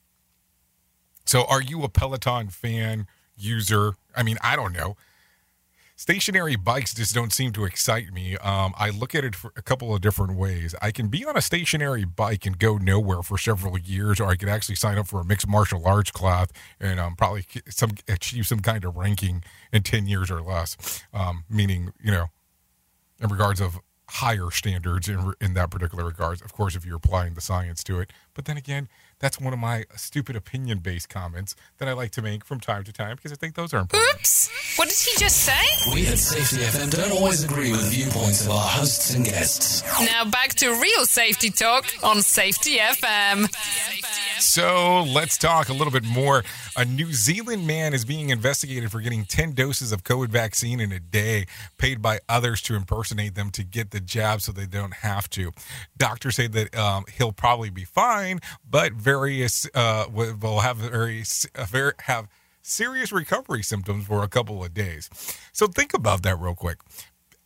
So, 1.26 1.46
are 1.46 1.62
you 1.62 1.84
a 1.84 1.90
Peloton 1.90 2.50
fan 2.50 3.08
user? 3.36 3.96
I 4.16 4.24
mean, 4.24 4.38
I 4.42 4.56
don't 4.56 4.74
know 4.74 4.96
stationary 5.96 6.56
bikes 6.56 6.94
just 6.94 7.14
don't 7.14 7.32
seem 7.32 7.52
to 7.54 7.66
excite 7.66 8.12
me. 8.12 8.38
Um, 8.38 8.74
I 8.78 8.90
look 8.90 9.16
at 9.16 9.24
it 9.24 9.36
for 9.36 9.54
a 9.56 9.62
couple 9.62 9.94
of 9.94 10.02
different 10.02 10.36
ways. 10.36 10.76
I 10.82 10.92
can 10.92 11.08
be 11.08 11.26
on 11.26 11.38
a 11.38 11.42
stationary 11.42 12.06
bike 12.06 12.46
and 12.46 12.58
go 12.58 12.78
nowhere 12.78 13.22
for 13.22 13.38
several 13.38 13.78
years, 13.78 14.20
or 14.20 14.28
I 14.28 14.36
could 14.36 14.50
actually 14.50 14.76
sign 14.76 14.98
up 14.98 15.08
for 15.08 15.22
a 15.22 15.26
mixed 15.26 15.48
martial 15.48 15.86
arts 15.86 16.12
class 16.12 16.48
and 16.80 17.00
um, 17.00 17.16
probably 17.16 17.46
some 17.70 17.92
achieve 18.08 18.48
some 18.48 18.60
kind 18.60 18.84
of 18.86 18.96
ranking 18.96 19.44
in 19.72 19.84
ten 19.84 20.08
years 20.08 20.30
or 20.32 20.42
less. 20.42 21.04
Um, 21.14 21.46
meaning, 21.50 21.94
you 22.04 22.12
know, 22.12 22.28
in 23.20 23.30
regards 23.30 23.62
of 23.62 23.80
higher 24.10 24.52
standards 24.52 25.08
in, 25.10 25.34
in 25.42 25.54
that 25.56 25.72
particular 25.72 26.06
regards. 26.06 26.42
Of 26.42 26.54
course, 26.54 26.76
if 26.76 26.86
you're 26.86 26.98
applying 26.98 27.34
the 27.34 27.42
science 27.42 27.84
to 27.86 28.00
it. 28.00 28.12
But 28.34 28.46
then 28.46 28.58
again, 28.58 28.88
that's 29.20 29.40
one 29.40 29.54
of 29.54 29.60
my 29.60 29.86
stupid 29.96 30.36
opinion 30.36 30.80
based 30.80 31.10
comments 31.10 31.56
that 31.78 31.88
I 31.88 31.94
like 31.94 32.12
to 32.12 32.22
make 32.22 32.44
from 32.46 32.60
time 32.60 32.84
to 32.84 32.94
time 32.94 33.16
because 33.16 33.32
I 33.32 33.36
think 33.36 33.56
those 33.56 33.74
are 33.74 33.80
important. 33.80 34.16
Oops! 34.16 34.78
What 34.78 34.90
did 34.90 34.98
he 34.98 35.18
just 35.18 35.38
say? 35.38 35.94
We 35.94 36.08
at 36.08 36.18
Safety 36.18 36.58
FM 36.58 36.92
don't 36.92 37.12
always 37.12 37.44
agree 37.44 37.72
with 37.72 37.84
the 37.84 37.90
viewpoints 37.90 38.46
of 38.46 38.52
our 38.52 38.68
hosts 38.68 39.14
and 39.14 39.26
guests. 39.26 39.84
Now 40.02 40.26
back 40.26 40.50
to 40.56 40.70
real 40.70 41.06
safety 41.06 41.50
talk 41.50 41.86
on 42.04 42.22
Safety 42.22 42.78
FM. 42.78 43.50
So 44.40 45.04
let's 45.04 45.38
talk 45.38 45.70
a 45.70 45.74
little 45.74 45.92
bit 45.92 46.04
more. 46.04 46.44
A 46.76 46.86
New 46.86 47.14
Zealand 47.14 47.66
man 47.66 47.94
is 47.94 48.04
being 48.04 48.30
investigated 48.30 48.92
for 48.92 49.00
getting 49.00 49.26
10 49.26 49.54
doses 49.54 49.92
of 49.92 50.04
COVID 50.04 50.30
vaccine 50.30 50.80
in 50.80 50.92
a 50.92 51.00
day, 51.00 51.46
paid 51.78 52.02
by 52.02 52.20
others 52.28 52.62
to 52.64 52.76
impersonate 52.76 53.36
them 53.36 53.52
to 53.52 53.64
get 53.64 53.92
the 53.92 54.00
jab 54.00 54.42
so 54.42 54.52
they 54.52 54.66
don't 54.66 54.96
have 54.96 55.30
to. 55.32 55.52
Doctors 55.98 56.36
say 56.36 56.48
that 56.48 56.76
um, 56.76 57.06
he'll 57.18 57.32
probably 57.32 57.70
be 57.70 57.84
fine, 57.84 58.40
but 58.70 58.92
various 59.14 59.70
uh, 59.74 60.06
will 60.12 60.60
have 60.60 60.78
very, 60.78 61.24
very 61.68 61.94
have 62.04 62.28
serious 62.62 63.12
recovery 63.12 63.64
symptoms 63.64 64.06
for 64.06 64.24
a 64.24 64.28
couple 64.28 64.64
of 64.64 64.74
days. 64.74 65.10
So 65.52 65.68
think 65.68 65.94
about 65.94 66.24
that 66.24 66.40
real 66.40 66.56
quick 66.56 66.80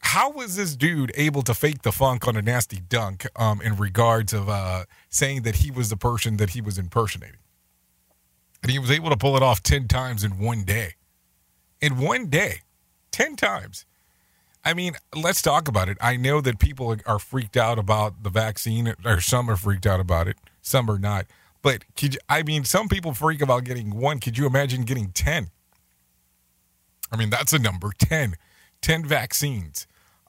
how 0.07 0.31
was 0.31 0.55
this 0.55 0.75
dude 0.75 1.11
able 1.15 1.41
to 1.41 1.53
fake 1.53 1.81
the 1.81 1.91
funk 1.91 2.27
on 2.27 2.37
a 2.37 2.41
nasty 2.41 2.79
dunk 2.79 3.27
um, 3.35 3.61
in 3.61 3.75
regards 3.75 4.31
of 4.31 4.47
uh, 4.47 4.85
saying 5.09 5.41
that 5.41 5.57
he 5.57 5.69
was 5.69 5.89
the 5.89 5.97
person 5.97 6.37
that 6.37 6.51
he 6.51 6.61
was 6.61 6.77
impersonating? 6.77 7.39
And 8.63 8.71
he 8.71 8.79
was 8.79 8.89
able 8.89 9.09
to 9.09 9.17
pull 9.17 9.35
it 9.35 9.43
off 9.43 9.61
10 9.61 9.87
times 9.89 10.23
in 10.23 10.39
one 10.39 10.63
day. 10.63 10.93
In 11.81 11.97
one 11.97 12.27
day, 12.27 12.61
10 13.11 13.35
times. 13.35 13.85
I 14.63 14.73
mean, 14.73 14.93
let's 15.15 15.41
talk 15.41 15.67
about 15.67 15.89
it. 15.89 15.97
I 15.99 16.15
know 16.15 16.39
that 16.41 16.57
people 16.57 16.95
are 17.05 17.19
freaked 17.19 17.57
out 17.57 17.77
about 17.77 18.23
the 18.23 18.29
vaccine, 18.29 18.93
or 19.05 19.19
some 19.19 19.49
are 19.49 19.57
freaked 19.57 19.85
out 19.85 19.99
about 19.99 20.27
it, 20.27 20.37
some 20.61 20.89
are 20.89 20.99
not. 20.99 21.25
But 21.67 21.83
you, 21.97 22.17
I 22.29 22.43
mean, 22.43 22.63
some 22.63 22.87
people 22.87 23.13
freak 23.13 23.41
about 23.41 23.65
getting 23.65 23.89
one. 23.89 24.21
Could 24.21 24.37
you 24.37 24.47
imagine 24.47 24.83
getting 24.83 25.11
10? 25.11 25.49
I 27.11 27.17
mean, 27.17 27.29
that's 27.29 27.51
a 27.51 27.59
number 27.59 27.91
10. 27.99 28.35
10 28.81 29.03
vaccines. 29.03 29.85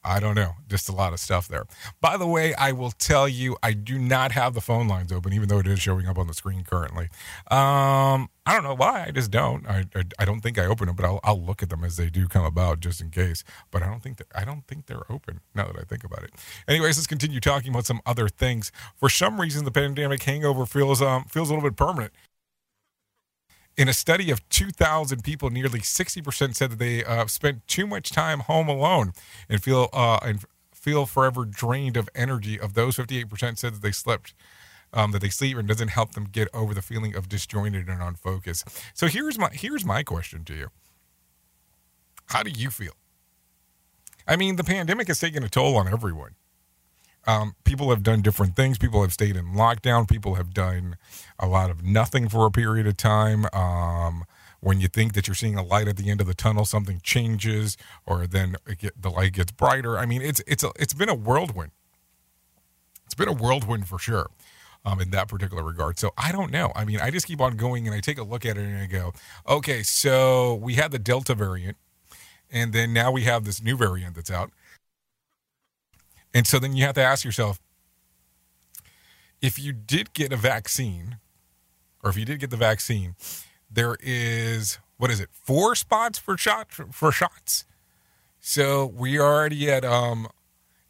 I 0.08 0.20
don't 0.20 0.34
know. 0.34 0.54
Just 0.68 0.88
a 0.88 0.92
lot 0.92 1.12
of 1.12 1.20
stuff 1.20 1.48
there. 1.48 1.66
By 2.00 2.16
the 2.16 2.26
way, 2.26 2.54
I 2.54 2.72
will 2.72 2.90
tell 2.90 3.28
you, 3.28 3.56
I 3.62 3.74
do 3.74 3.98
not 3.98 4.32
have 4.32 4.54
the 4.54 4.60
phone 4.62 4.88
lines 4.88 5.12
open, 5.12 5.34
even 5.34 5.48
though 5.48 5.58
it 5.58 5.66
is 5.66 5.80
showing 5.80 6.06
up 6.06 6.16
on 6.16 6.26
the 6.26 6.34
screen 6.34 6.64
currently. 6.64 7.10
Um, 7.50 8.30
I 8.46 8.54
don't 8.54 8.64
know 8.64 8.74
why. 8.74 9.04
I 9.06 9.10
just 9.10 9.30
don't. 9.30 9.66
I, 9.68 9.84
I, 9.94 10.02
I 10.20 10.24
don't 10.24 10.40
think 10.40 10.58
I 10.58 10.64
open 10.64 10.86
them, 10.86 10.96
but 10.96 11.04
I'll, 11.04 11.20
I'll 11.22 11.40
look 11.40 11.62
at 11.62 11.68
them 11.68 11.84
as 11.84 11.98
they 11.98 12.08
do 12.08 12.26
come 12.26 12.44
about, 12.44 12.80
just 12.80 13.02
in 13.02 13.10
case. 13.10 13.44
But 13.70 13.82
I 13.82 13.86
don't 13.86 14.02
think 14.02 14.22
I 14.34 14.44
don't 14.46 14.66
think 14.66 14.86
they're 14.86 15.10
open 15.12 15.40
now 15.54 15.66
that 15.66 15.76
I 15.78 15.82
think 15.82 16.04
about 16.04 16.22
it. 16.22 16.30
Anyways, 16.66 16.96
let's 16.96 17.06
continue 17.06 17.40
talking 17.40 17.70
about 17.70 17.84
some 17.84 18.00
other 18.06 18.28
things. 18.28 18.72
For 18.96 19.10
some 19.10 19.38
reason, 19.38 19.66
the 19.66 19.70
pandemic 19.70 20.22
hangover 20.22 20.64
feels 20.64 21.02
um 21.02 21.24
feels 21.24 21.50
a 21.50 21.54
little 21.54 21.68
bit 21.68 21.76
permanent. 21.76 22.12
In 23.78 23.88
a 23.88 23.92
study 23.92 24.32
of 24.32 24.46
2,000 24.48 25.22
people, 25.22 25.50
nearly 25.50 25.78
60% 25.78 26.56
said 26.56 26.72
that 26.72 26.80
they 26.80 27.04
uh, 27.04 27.28
spent 27.28 27.64
too 27.68 27.86
much 27.86 28.10
time 28.10 28.40
home 28.40 28.68
alone 28.68 29.12
and 29.48 29.62
feel 29.62 29.88
uh, 29.92 30.18
and 30.20 30.44
feel 30.74 31.06
forever 31.06 31.44
drained 31.44 31.96
of 31.96 32.08
energy. 32.12 32.58
Of 32.58 32.74
those, 32.74 32.96
58% 32.96 33.56
said 33.56 33.74
that 33.74 33.82
they 33.82 33.92
slept. 33.92 34.34
Um, 34.90 35.12
that 35.12 35.20
they 35.20 35.28
sleep 35.28 35.58
and 35.58 35.68
doesn't 35.68 35.88
help 35.88 36.12
them 36.12 36.24
get 36.24 36.48
over 36.54 36.72
the 36.72 36.80
feeling 36.80 37.14
of 37.14 37.28
disjointed 37.28 37.88
and 37.88 38.02
unfocused. 38.02 38.66
So 38.94 39.06
here's 39.06 39.38
my 39.38 39.50
here's 39.52 39.84
my 39.84 40.02
question 40.02 40.44
to 40.44 40.54
you. 40.54 40.68
How 42.28 42.42
do 42.42 42.50
you 42.50 42.70
feel? 42.70 42.94
I 44.26 44.36
mean, 44.36 44.56
the 44.56 44.64
pandemic 44.64 45.08
has 45.08 45.20
taken 45.20 45.44
a 45.44 45.48
toll 45.50 45.76
on 45.76 45.88
everyone. 45.88 46.36
Um, 47.28 47.54
people 47.64 47.90
have 47.90 48.02
done 48.02 48.22
different 48.22 48.56
things. 48.56 48.78
People 48.78 49.02
have 49.02 49.12
stayed 49.12 49.36
in 49.36 49.52
lockdown. 49.52 50.08
People 50.08 50.36
have 50.36 50.54
done 50.54 50.96
a 51.38 51.46
lot 51.46 51.68
of 51.68 51.84
nothing 51.84 52.26
for 52.26 52.46
a 52.46 52.50
period 52.50 52.86
of 52.86 52.96
time. 52.96 53.44
Um, 53.52 54.24
when 54.60 54.80
you 54.80 54.88
think 54.88 55.12
that 55.12 55.28
you're 55.28 55.34
seeing 55.34 55.56
a 55.56 55.62
light 55.62 55.88
at 55.88 55.98
the 55.98 56.10
end 56.10 56.22
of 56.22 56.26
the 56.26 56.34
tunnel, 56.34 56.64
something 56.64 57.00
changes, 57.02 57.76
or 58.06 58.26
then 58.26 58.56
get, 58.78 59.00
the 59.00 59.10
light 59.10 59.34
gets 59.34 59.52
brighter. 59.52 59.98
I 59.98 60.06
mean, 60.06 60.22
it's 60.22 60.40
it's 60.46 60.64
a, 60.64 60.72
it's 60.76 60.94
been 60.94 61.10
a 61.10 61.14
whirlwind. 61.14 61.72
It's 63.04 63.14
been 63.14 63.28
a 63.28 63.32
whirlwind 63.32 63.86
for 63.86 63.98
sure. 63.98 64.28
Um, 64.84 65.00
in 65.00 65.10
that 65.10 65.28
particular 65.28 65.62
regard. 65.64 65.98
So 65.98 66.12
I 66.16 66.32
don't 66.32 66.50
know. 66.50 66.72
I 66.74 66.84
mean, 66.84 67.00
I 67.00 67.10
just 67.10 67.26
keep 67.26 67.40
on 67.40 67.56
going 67.56 67.86
and 67.86 67.94
I 67.94 68.00
take 68.00 68.16
a 68.16 68.22
look 68.22 68.46
at 68.46 68.56
it 68.56 68.62
and 68.62 68.78
I 68.78 68.86
go, 68.86 69.12
okay, 69.46 69.82
so 69.82 70.54
we 70.54 70.74
had 70.74 70.92
the 70.92 71.00
Delta 71.00 71.34
variant, 71.34 71.76
and 72.50 72.72
then 72.72 72.92
now 72.94 73.10
we 73.10 73.24
have 73.24 73.44
this 73.44 73.60
new 73.60 73.76
variant 73.76 74.14
that's 74.14 74.30
out. 74.30 74.50
And 76.34 76.46
so 76.46 76.58
then 76.58 76.76
you 76.76 76.84
have 76.84 76.94
to 76.94 77.02
ask 77.02 77.24
yourself 77.24 77.60
if 79.40 79.58
you 79.58 79.72
did 79.72 80.12
get 80.12 80.32
a 80.32 80.36
vaccine, 80.36 81.18
or 82.02 82.10
if 82.10 82.16
you 82.16 82.24
did 82.24 82.40
get 82.40 82.50
the 82.50 82.56
vaccine, 82.56 83.14
there 83.70 83.96
is 84.00 84.78
what 84.96 85.10
is 85.10 85.20
it? 85.20 85.28
Four 85.32 85.74
spots 85.74 86.18
for 86.18 86.36
shot 86.36 86.72
for 86.72 87.12
shots. 87.12 87.64
So 88.40 88.86
we 88.86 89.18
are 89.18 89.32
already 89.32 89.70
at 89.70 89.84
um 89.84 90.28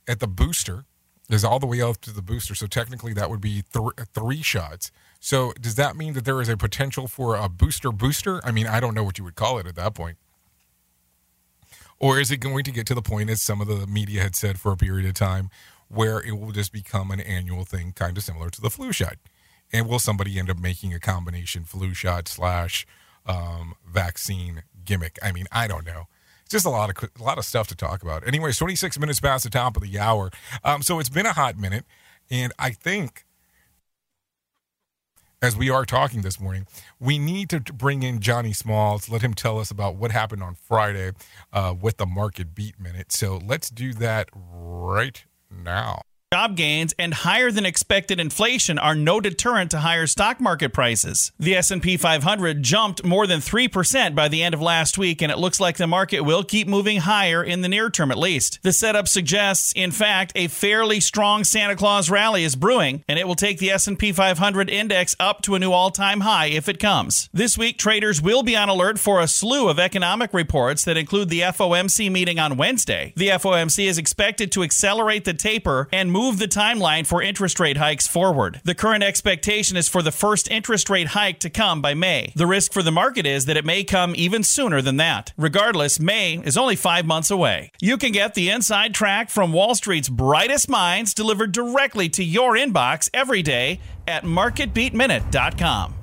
at 0.07 0.21
the 0.21 0.29
booster. 0.29 0.85
Is 1.31 1.45
all 1.45 1.59
the 1.59 1.67
way 1.67 1.83
up 1.83 2.01
to 2.01 2.11
the 2.11 2.23
booster. 2.23 2.55
So 2.55 2.67
technically 2.67 3.13
that 3.13 3.29
would 3.29 3.43
be 3.43 3.63
th- 3.71 4.09
three 4.15 4.41
shots. 4.41 4.91
So 5.21 5.53
does 5.61 5.75
that 5.75 5.95
mean 5.95 6.15
that 6.15 6.25
there 6.25 6.41
is 6.41 6.49
a 6.49 6.57
potential 6.57 7.07
for 7.07 7.37
a 7.37 7.51
booster 7.51 7.93
booster? 7.93 8.41
I 8.47 8.51
mean, 8.51 8.67
I 8.67 8.81
don't 8.81 8.95
know 8.95 9.05
what 9.05 9.19
you 9.19 9.25
would 9.25 9.35
call 9.35 9.59
it 9.59 9.67
at 9.67 9.75
that 9.75 9.93
point. 9.93 10.17
Or 12.01 12.21
is 12.21 12.31
it 12.31 12.39
going 12.39 12.65
to 12.65 12.71
get 12.71 12.87
to 12.89 12.95
the 12.95 13.03
point, 13.03 13.31
as 13.31 13.43
some 13.43 13.61
of 13.61 13.67
the 13.67 13.87
media 13.87 14.23
had 14.23 14.37
said 14.37 14.59
for 14.61 14.73
a 14.73 14.77
period 14.77 15.07
of 15.07 15.15
time, 15.15 15.51
where 15.89 16.21
it 16.21 16.39
will 16.39 16.53
just 16.53 16.73
become 16.73 17.11
an 17.11 17.21
annual 17.21 17.65
thing, 17.65 17.93
kind 17.93 18.17
of 18.17 18.23
similar 18.23 18.51
to 18.51 18.61
the 18.61 18.71
flu 18.71 18.93
shot? 18.93 19.17
And 19.73 19.89
will 19.89 19.99
somebody 19.99 20.39
end 20.39 20.51
up 20.51 20.59
making 20.59 20.95
a 20.95 21.01
combination 21.01 21.65
flu 21.65 21.95
shot 21.95 22.29
slash 22.29 22.87
um, 23.27 23.75
vaccine 23.87 24.63
gimmick? 24.85 25.19
I 25.23 25.33
mean, 25.33 25.47
I 25.53 25.67
don't 25.67 25.85
know. 25.85 26.07
It's 26.43 26.53
just 26.53 26.65
a 26.67 26.71
lot 26.71 26.89
of 26.89 27.11
a 27.21 27.23
lot 27.23 27.37
of 27.37 27.45
stuff 27.45 27.69
to 27.69 27.75
talk 27.75 28.03
about. 28.03 28.27
Anyways, 28.27 28.57
26 28.57 28.99
minutes 28.99 29.21
past 29.21 29.45
the 29.45 29.51
top 29.51 29.77
of 29.77 29.83
the 29.83 29.99
hour. 29.99 30.31
Um, 30.65 30.81
so 30.81 30.99
it's 30.99 31.11
been 31.11 31.27
a 31.27 31.35
hot 31.35 31.59
minute, 31.59 31.85
and 32.31 32.53
I 32.59 32.71
think 32.71 33.27
as 35.41 35.57
we 35.57 35.71
are 35.71 35.85
talking 35.85 36.23
this 36.23 36.41
morning, 36.41 36.67
we 36.99 37.19
need 37.19 37.49
to 37.51 37.61
bring 37.61 38.03
in 38.03 38.21
Johnny 38.21 38.53
Smalls, 38.53 39.09
let 39.09 39.23
him 39.23 39.35
tell 39.35 39.59
us 39.59 39.71
about 39.71 39.97
what 39.97 40.11
happened 40.11 40.43
on 40.43 40.55
Friday 40.55 41.13
uh, 41.53 41.75
with 41.81 41.97
the 41.99 42.07
market 42.07 42.55
beat 42.55 42.79
minute. 42.81 43.13
So 43.13 43.41
let's 43.45 43.71
do 43.71 43.93
that 43.95 44.29
right 44.35 45.25
now. 45.51 46.03
Job 46.31 46.57
gains 46.57 46.95
and 46.99 47.15
higher 47.15 47.51
than 47.51 47.65
expected 47.65 48.21
inflation 48.21 48.79
are 48.79 48.95
no 48.95 49.19
deterrent 49.19 49.71
to 49.71 49.79
higher 49.79 50.07
stock 50.07 50.43
market 50.43 50.75
prices. 50.75 51.33
The 51.39 51.57
S&P 51.57 51.97
500 51.97 52.63
jumped 52.63 53.03
more 53.03 53.27
than 53.27 53.41
3% 53.41 54.15
by 54.15 54.29
the 54.29 54.43
end 54.43 54.55
of 54.55 54.61
last 54.61 54.99
week 54.99 55.23
and 55.23 55.33
it 55.33 55.39
looks 55.39 55.59
like 55.59 55.79
the 55.79 55.87
market 55.87 56.21
will 56.21 56.45
keep 56.45 56.69
moving 56.69 56.99
higher 56.99 57.43
in 57.43 57.63
the 57.63 57.69
near 57.69 57.89
term 57.89 58.11
at 58.11 58.19
least. 58.19 58.59
The 58.63 58.75
setup 58.75 59.09
suggests 59.09 59.73
in 59.75 59.91
fact 59.91 60.33
a 60.35 60.49
fairly 60.49 61.01
strong 61.01 61.45
Santa 61.45 61.77
Claus 61.77 62.11
rally 62.11 62.45
is 62.45 62.57
brewing 62.57 63.05
and 63.09 63.19
it 63.19 63.27
will 63.27 63.35
take 63.35 63.59
the 63.59 63.71
S&P 63.71 64.13
500 64.13 64.69
index 64.69 65.17
up 65.19 65.41
to 65.43 65.55
a 65.55 65.59
new 65.59 65.73
all-time 65.73 66.21
high 66.21 66.49
if 66.49 66.69
it 66.69 66.79
comes. 66.79 67.31
This 67.33 67.57
week 67.57 67.79
traders 67.79 68.21
will 68.21 68.43
be 68.43 68.55
on 68.55 68.69
alert 68.69 68.99
for 68.99 69.23
a 69.23 69.29
slew 69.29 69.71
of 69.71 69.79
economic 69.79 70.35
reports 70.35 70.85
that 70.85 70.99
include 70.99 71.31
the 71.31 71.41
FOMC 71.41 72.13
meeting 72.13 72.39
on 72.39 72.59
Wednesday. 72.59 73.15
The 73.17 73.29
FOMC 73.29 73.87
is 73.87 73.97
expected 73.97 74.53
to 74.53 74.63
accelerate 74.63 75.25
the 75.25 75.33
taper 75.33 75.89
and 75.91 76.18
move 76.19 76.41
the 76.41 76.49
timeline 76.49 77.07
for 77.07 77.23
interest 77.23 77.61
rate 77.61 77.77
hikes 77.77 78.09
forward. 78.09 78.61
The 78.65 78.75
current 78.75 79.05
expectation 79.05 79.77
is 79.77 79.87
for 79.87 80.03
the 80.03 80.11
first 80.11 80.51
interest 80.51 80.91
rate 80.91 81.07
hike 81.09 81.39
to 81.41 81.49
come 81.49 81.81
by 81.81 81.95
May. 81.95 82.33
The 82.35 82.49
risk 82.49 82.73
for 82.73 82.83
the 82.83 82.91
market 82.91 83.25
is 83.25 83.45
that 83.45 83.57
it 83.57 83.65
may 83.65 83.85
come 83.85 84.15
even 84.17 84.43
sooner 84.43 84.83
than 84.83 84.97
that. 84.97 85.33
Regardless, 85.37 86.01
May 86.01 86.39
is 86.39 86.57
only 86.57 86.75
five 86.75 87.07
months 87.07 87.31
away. 87.31 87.71
You 87.81 87.97
can 87.97 88.11
get 88.11 88.35
the 88.35 88.51
inside 88.51 88.95
track 88.95 89.31
from 89.31 89.53
Wall 89.53 89.77
Street's 89.77 90.09
brightest 90.09 90.69
minds 90.69 91.15
delivered 91.15 91.53
directly 91.53 92.09
to 92.09 92.25
your 92.25 92.55
inbox 92.55 93.09
every 93.15 93.43
day 93.43 93.79
at 94.09 94.25
marketbeatminute.com. 94.25 95.95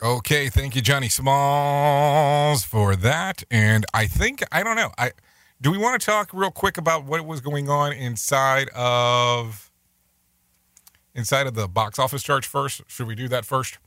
Okay, 0.00 0.48
thank 0.48 0.76
you, 0.76 0.82
Johnny 0.82 1.08
Smalls, 1.08 2.62
for 2.62 2.94
that. 2.94 3.42
And 3.50 3.84
I 3.92 4.06
think 4.06 4.44
I 4.52 4.62
don't 4.62 4.76
know. 4.76 4.92
I 4.96 5.10
do 5.60 5.70
we 5.70 5.78
want 5.78 6.00
to 6.00 6.04
talk 6.04 6.30
real 6.32 6.50
quick 6.50 6.78
about 6.78 7.04
what 7.04 7.24
was 7.26 7.40
going 7.40 7.68
on 7.68 7.92
inside 7.92 8.68
of 8.70 9.70
inside 11.14 11.46
of 11.46 11.54
the 11.54 11.68
box 11.68 11.98
office 11.98 12.22
charts 12.22 12.46
first? 12.46 12.82
Should 12.86 13.06
we 13.06 13.14
do 13.14 13.28
that 13.28 13.44
first? 13.44 13.78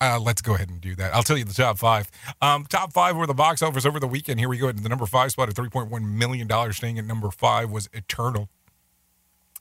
Uh, 0.00 0.18
let's 0.20 0.42
go 0.42 0.54
ahead 0.54 0.68
and 0.68 0.80
do 0.80 0.94
that. 0.94 1.14
I'll 1.14 1.22
tell 1.22 1.38
you 1.38 1.44
the 1.44 1.54
top 1.54 1.78
five. 1.78 2.10
Um, 2.42 2.66
top 2.66 2.92
five 2.92 3.16
were 3.16 3.26
the 3.26 3.34
box 3.34 3.62
office 3.62 3.86
over 3.86 3.98
the 3.98 4.06
weekend. 4.06 4.38
Here 4.38 4.48
we 4.48 4.58
go. 4.58 4.70
The 4.70 4.88
number 4.88 5.06
five 5.06 5.30
spot 5.30 5.48
at 5.48 5.54
$3.1 5.54 6.02
million. 6.02 6.72
Staying 6.72 6.98
at 6.98 7.06
number 7.06 7.30
five 7.30 7.70
was 7.70 7.88
Eternal. 7.94 8.50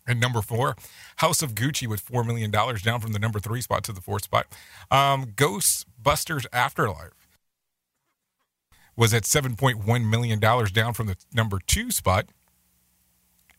And 0.08 0.20
number 0.20 0.42
four, 0.42 0.76
House 1.16 1.42
of 1.42 1.56
Gucci 1.56 1.88
with 1.88 2.06
$4 2.06 2.26
million, 2.28 2.52
down 2.52 3.00
from 3.00 3.14
the 3.14 3.18
number 3.18 3.40
three 3.40 3.62
spot 3.62 3.84
to 3.86 3.92
the 3.92 4.02
fourth 4.02 4.26
spot. 4.26 4.46
Um, 4.92 5.28
Ghostbusters 5.28 6.46
Afterlife 6.54 7.25
was 8.96 9.14
at 9.14 9.24
$7.1 9.24 10.10
million, 10.10 10.40
down 10.40 10.94
from 10.94 11.08
the 11.08 11.18
number 11.34 11.60
two 11.66 11.92
spot. 11.92 12.26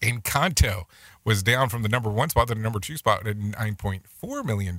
Encanto 0.03 0.85
was 1.25 1.42
down 1.42 1.68
from 1.68 1.83
the 1.83 1.88
number 1.88 2.11
one 2.11 2.29
spot 2.29 2.49
to 2.49 2.55
the 2.55 2.61
number 2.61 2.79
two 2.79 2.96
spot 2.96 3.27
at 3.27 3.37
$9.4 3.37 4.44
million. 4.44 4.79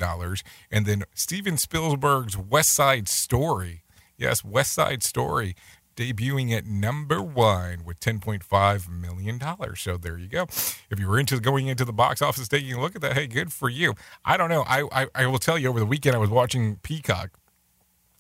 And 0.72 0.86
then 0.86 1.04
Steven 1.14 1.58
Spielberg's 1.58 2.38
West 2.38 2.70
Side 2.70 3.08
Story, 3.08 3.84
yes, 4.18 4.46
West 4.46 4.74
Side 4.74 5.04
Story, 5.04 5.56
debuting 5.98 6.56
at 6.56 6.66
number 6.66 7.22
one 7.22 7.84
with 7.84 8.00
$10.5 8.00 8.88
million. 8.88 9.42
So 9.76 9.98
there 9.98 10.18
you 10.18 10.28
go. 10.28 10.44
If 10.90 11.00
you 11.00 11.08
were 11.08 11.20
into 11.20 11.40
going 11.40 11.68
into 11.68 11.84
the 11.84 11.92
box 11.92 12.22
office 12.22 12.48
taking 12.48 12.74
a 12.74 12.80
look 12.80 12.96
at 12.96 13.02
that, 13.02 13.14
hey, 13.14 13.28
good 13.28 13.52
for 13.52 13.68
you. 13.68 13.96
I 14.24 14.38
don't 14.38 14.50
know. 14.50 14.64
I, 14.68 14.88
I, 14.92 15.08
I 15.16 15.26
will 15.26 15.40
tell 15.40 15.58
you 15.58 15.68
over 15.68 15.80
the 15.80 15.86
weekend, 15.86 16.16
I 16.16 16.20
was 16.20 16.30
watching 16.30 16.78
Peacock, 16.78 17.32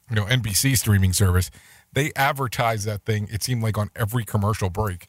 you 0.09 0.15
know, 0.15 0.25
NBC 0.25 0.77
streaming 0.77 1.13
service. 1.13 1.51
They 1.97 2.11
advertised 2.15 2.85
that 2.85 3.05
thing, 3.05 3.27
it 3.31 3.41
seemed 3.41 3.63
like 3.63 3.75
on 3.75 3.89
every 3.95 4.23
commercial 4.23 4.69
break. 4.69 5.07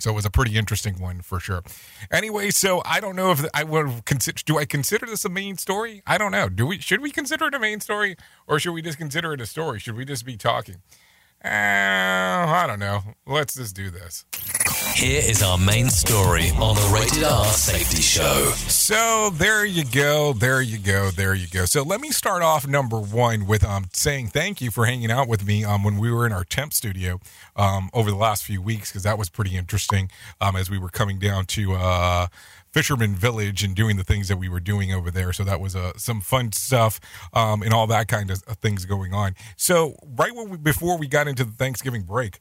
So 0.00 0.10
it 0.10 0.14
was 0.14 0.24
a 0.24 0.30
pretty 0.30 0.56
interesting 0.56 1.00
one 1.00 1.20
for 1.20 1.38
sure. 1.38 1.62
Anyway, 2.10 2.50
so 2.50 2.82
I 2.84 2.98
don't 2.98 3.14
know 3.14 3.30
if 3.30 3.44
I 3.54 3.62
would 3.62 4.04
consider. 4.06 4.40
Do 4.44 4.58
I 4.58 4.64
consider 4.64 5.06
this 5.06 5.24
a 5.24 5.28
main 5.28 5.56
story? 5.56 6.02
I 6.04 6.18
don't 6.18 6.32
know. 6.32 6.48
Do 6.48 6.66
we? 6.66 6.80
Should 6.80 7.00
we 7.00 7.12
consider 7.12 7.46
it 7.46 7.54
a 7.54 7.60
main 7.60 7.78
story, 7.78 8.16
or 8.48 8.58
should 8.58 8.72
we 8.72 8.82
just 8.82 8.98
consider 8.98 9.34
it 9.34 9.40
a 9.40 9.46
story? 9.46 9.78
Should 9.78 9.96
we 9.96 10.04
just 10.04 10.26
be 10.26 10.36
talking? 10.36 10.82
Uh, 11.42 11.48
I 11.48 12.66
don't 12.66 12.80
know. 12.80 13.00
Let's 13.26 13.54
just 13.54 13.74
do 13.74 13.88
this. 13.90 14.26
Here 14.94 15.22
is 15.24 15.42
our 15.42 15.56
main 15.56 15.88
story 15.88 16.50
on 16.50 16.74
the 16.74 16.90
Rated 16.92 17.24
R 17.24 17.46
Safety 17.46 18.02
Show. 18.02 18.52
So 18.68 19.30
there 19.30 19.64
you 19.64 19.84
go, 19.84 20.34
there 20.34 20.60
you 20.60 20.76
go, 20.76 21.10
there 21.10 21.32
you 21.32 21.46
go. 21.46 21.64
So 21.64 21.82
let 21.82 22.00
me 22.02 22.10
start 22.10 22.42
off 22.42 22.66
number 22.66 22.98
one 22.98 23.46
with 23.46 23.64
um 23.64 23.86
saying 23.94 24.28
thank 24.28 24.60
you 24.60 24.70
for 24.70 24.84
hanging 24.84 25.10
out 25.10 25.28
with 25.28 25.46
me 25.46 25.64
um 25.64 25.82
when 25.82 25.96
we 25.96 26.12
were 26.12 26.26
in 26.26 26.32
our 26.32 26.44
temp 26.44 26.74
studio 26.74 27.20
um 27.56 27.88
over 27.94 28.10
the 28.10 28.16
last 28.16 28.44
few 28.44 28.60
weeks 28.60 28.90
because 28.90 29.04
that 29.04 29.16
was 29.16 29.30
pretty 29.30 29.56
interesting 29.56 30.10
um 30.42 30.56
as 30.56 30.68
we 30.68 30.76
were 30.78 30.90
coming 30.90 31.18
down 31.18 31.46
to 31.46 31.72
uh 31.72 32.26
Fisherman 32.72 33.14
Village 33.14 33.62
and 33.64 33.74
doing 33.74 33.96
the 33.96 34.04
things 34.04 34.28
that 34.28 34.36
we 34.36 34.48
were 34.48 34.60
doing 34.60 34.92
over 34.92 35.10
there. 35.10 35.32
So 35.32 35.44
that 35.44 35.60
was 35.60 35.74
uh, 35.74 35.92
some 35.96 36.20
fun 36.20 36.52
stuff 36.52 37.00
um, 37.32 37.62
and 37.62 37.72
all 37.72 37.86
that 37.88 38.08
kind 38.08 38.30
of 38.30 38.42
things 38.60 38.84
going 38.84 39.12
on. 39.12 39.34
So 39.56 39.96
right 40.16 40.34
when 40.34 40.50
we, 40.50 40.56
before 40.56 40.96
we 40.96 41.08
got 41.08 41.26
into 41.28 41.44
the 41.44 41.52
Thanksgiving 41.52 42.02
break, 42.02 42.38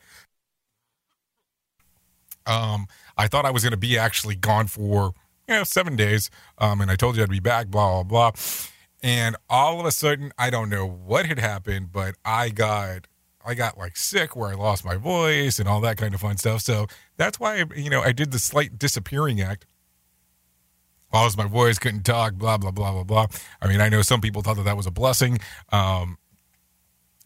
um, 2.45 2.87
I 3.17 3.27
thought 3.27 3.45
I 3.45 3.51
was 3.51 3.63
going 3.63 3.71
to 3.71 3.77
be 3.77 3.97
actually 3.97 4.35
gone 4.35 4.67
for 4.67 5.13
you 5.47 5.55
know 5.55 5.63
seven 5.63 5.95
days, 5.95 6.29
um, 6.57 6.81
and 6.81 6.89
I 6.91 6.95
told 6.95 7.17
you 7.17 7.23
I'd 7.23 7.29
be 7.29 7.39
back. 7.39 7.67
Blah 7.67 8.03
blah 8.03 8.31
blah. 8.31 8.41
And 9.01 9.37
all 9.49 9.79
of 9.79 9.85
a 9.85 9.91
sudden, 9.91 10.31
I 10.37 10.49
don't 10.49 10.69
know 10.69 10.85
what 10.85 11.25
had 11.25 11.39
happened, 11.39 11.91
but 11.91 12.15
I 12.25 12.49
got 12.49 13.07
I 13.45 13.53
got 13.53 13.77
like 13.77 13.97
sick 13.97 14.35
where 14.35 14.49
I 14.49 14.55
lost 14.55 14.83
my 14.83 14.95
voice 14.95 15.59
and 15.59 15.67
all 15.67 15.81
that 15.81 15.97
kind 15.97 16.13
of 16.13 16.21
fun 16.21 16.37
stuff. 16.37 16.61
So 16.61 16.87
that's 17.17 17.39
why 17.39 17.63
you 17.75 17.89
know 17.89 18.01
I 18.01 18.11
did 18.11 18.31
the 18.31 18.39
slight 18.39 18.77
disappearing 18.77 19.41
act. 19.41 19.65
Lost 21.11 21.37
my 21.37 21.47
voice, 21.47 21.79
couldn't 21.79 22.03
talk, 22.03 22.33
blah 22.35 22.57
blah 22.57 22.71
blah 22.71 22.91
blah 22.91 23.03
blah. 23.03 23.27
I 23.61 23.67
mean, 23.67 23.81
I 23.81 23.89
know 23.89 24.01
some 24.01 24.21
people 24.21 24.41
thought 24.41 24.57
that 24.57 24.65
that 24.65 24.77
was 24.77 24.85
a 24.85 24.91
blessing. 24.91 25.39
Um, 25.71 26.17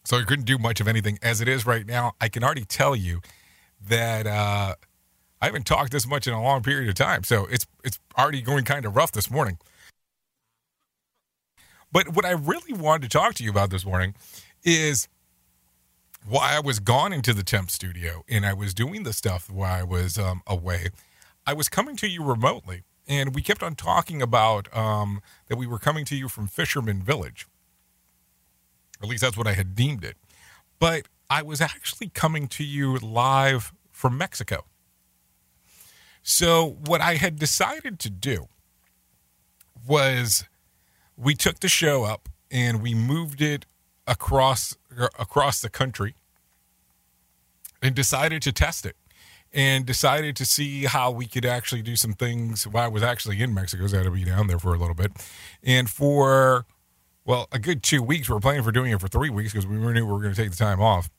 so 0.05 0.17
I 0.17 0.23
couldn't 0.23 0.45
do 0.45 0.57
much 0.57 0.81
of 0.81 0.87
anything. 0.87 1.17
As 1.21 1.41
it 1.41 1.47
is 1.47 1.65
right 1.65 1.85
now, 1.85 2.13
I 2.19 2.29
can 2.29 2.43
already 2.43 2.65
tell 2.65 2.95
you 2.95 3.21
that 3.87 4.27
uh, 4.27 4.75
I 5.41 5.45
haven't 5.45 5.65
talked 5.65 5.91
this 5.91 6.07
much 6.07 6.27
in 6.27 6.33
a 6.33 6.41
long 6.41 6.63
period 6.63 6.89
of 6.89 6.95
time. 6.95 7.23
So 7.23 7.45
it's 7.47 7.65
it's 7.83 7.99
already 8.17 8.41
going 8.41 8.65
kind 8.65 8.85
of 8.85 8.95
rough 8.95 9.11
this 9.11 9.29
morning. 9.29 9.57
But 11.91 12.15
what 12.15 12.25
I 12.25 12.31
really 12.31 12.73
wanted 12.73 13.03
to 13.03 13.17
talk 13.17 13.35
to 13.35 13.43
you 13.43 13.51
about 13.51 13.69
this 13.69 13.85
morning 13.85 14.15
is 14.63 15.07
why 16.25 16.55
I 16.55 16.59
was 16.59 16.79
gone 16.79 17.13
into 17.13 17.33
the 17.33 17.43
temp 17.43 17.69
studio 17.69 18.23
and 18.27 18.45
I 18.45 18.53
was 18.53 18.73
doing 18.73 19.03
the 19.03 19.13
stuff 19.13 19.49
while 19.49 19.73
I 19.73 19.83
was 19.83 20.17
um, 20.17 20.41
away, 20.47 20.87
I 21.45 21.53
was 21.53 21.69
coming 21.69 21.95
to 21.97 22.07
you 22.07 22.23
remotely. 22.23 22.83
And 23.07 23.35
we 23.35 23.41
kept 23.41 23.61
on 23.61 23.75
talking 23.75 24.21
about 24.21 24.75
um, 24.75 25.21
that 25.47 25.57
we 25.57 25.67
were 25.67 25.79
coming 25.79 26.05
to 26.05 26.15
you 26.15 26.29
from 26.29 26.47
Fisherman 26.47 27.03
Village. 27.03 27.47
At 29.01 29.09
least 29.09 29.21
that's 29.21 29.37
what 29.37 29.47
I 29.47 29.53
had 29.53 29.75
deemed 29.75 30.03
it. 30.03 30.15
But 30.79 31.07
I 31.29 31.41
was 31.41 31.59
actually 31.61 32.09
coming 32.09 32.47
to 32.49 32.63
you 32.63 32.97
live 32.97 33.73
from 33.91 34.17
Mexico. 34.17 34.65
So, 36.21 36.77
what 36.85 37.01
I 37.01 37.15
had 37.15 37.37
decided 37.37 37.99
to 37.99 38.09
do 38.09 38.47
was 39.85 40.45
we 41.17 41.35
took 41.35 41.59
the 41.59 41.67
show 41.67 42.05
up 42.05 42.29
and 42.49 42.81
we 42.81 42.93
moved 42.93 43.41
it 43.41 43.65
across 44.07 44.77
across 45.19 45.61
the 45.61 45.69
country 45.69 46.15
and 47.81 47.93
decided 47.93 48.41
to 48.43 48.53
test 48.53 48.85
it 48.85 48.95
and 49.53 49.85
decided 49.85 50.35
to 50.35 50.45
see 50.45 50.85
how 50.85 51.11
we 51.11 51.27
could 51.27 51.45
actually 51.45 51.83
do 51.83 51.95
some 51.95 52.13
things 52.13 52.65
while 52.65 52.85
I 52.85 52.87
was 52.87 53.03
actually 53.03 53.41
in 53.41 53.53
Mexico. 53.53 53.85
So 53.87 53.95
I 53.95 53.99
had 53.99 54.05
to 54.05 54.11
be 54.11 54.23
down 54.23 54.47
there 54.47 54.59
for 54.59 54.73
a 54.73 54.77
little 54.77 54.95
bit. 54.95 55.11
And 55.63 55.89
for, 55.89 56.65
well, 57.23 57.47
a 57.51 57.59
good 57.59 57.83
two 57.83 58.01
weeks, 58.01 58.27
we 58.27 58.33
were 58.33 58.39
planning 58.39 58.63
for 58.63 58.71
doing 58.71 58.91
it 58.91 58.99
for 58.99 59.07
three 59.07 59.29
weeks 59.29 59.51
because 59.51 59.67
we 59.67 59.77
knew 59.77 60.05
we 60.05 60.11
were 60.11 60.19
going 60.19 60.33
to 60.33 60.41
take 60.41 60.51
the 60.51 60.57
time 60.57 60.81
off. 60.81 61.09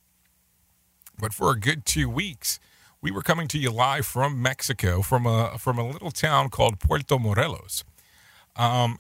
But 1.19 1.33
for 1.33 1.53
a 1.53 1.59
good 1.59 1.87
two 1.87 2.09
weeks, 2.09 2.59
we 3.01 3.13
were 3.13 3.23
coming 3.23 3.47
to 3.49 3.59
you 3.59 3.71
live 3.71 4.07
from 4.07 4.41
Mexico, 4.43 5.03
from 5.03 5.27
a 5.27 5.57
from 5.59 5.79
a 5.79 5.87
little 5.87 6.11
town 6.11 6.49
called 6.49 6.81
Puerto 6.81 7.19
Morelos. 7.19 7.85
Um, 8.57 8.99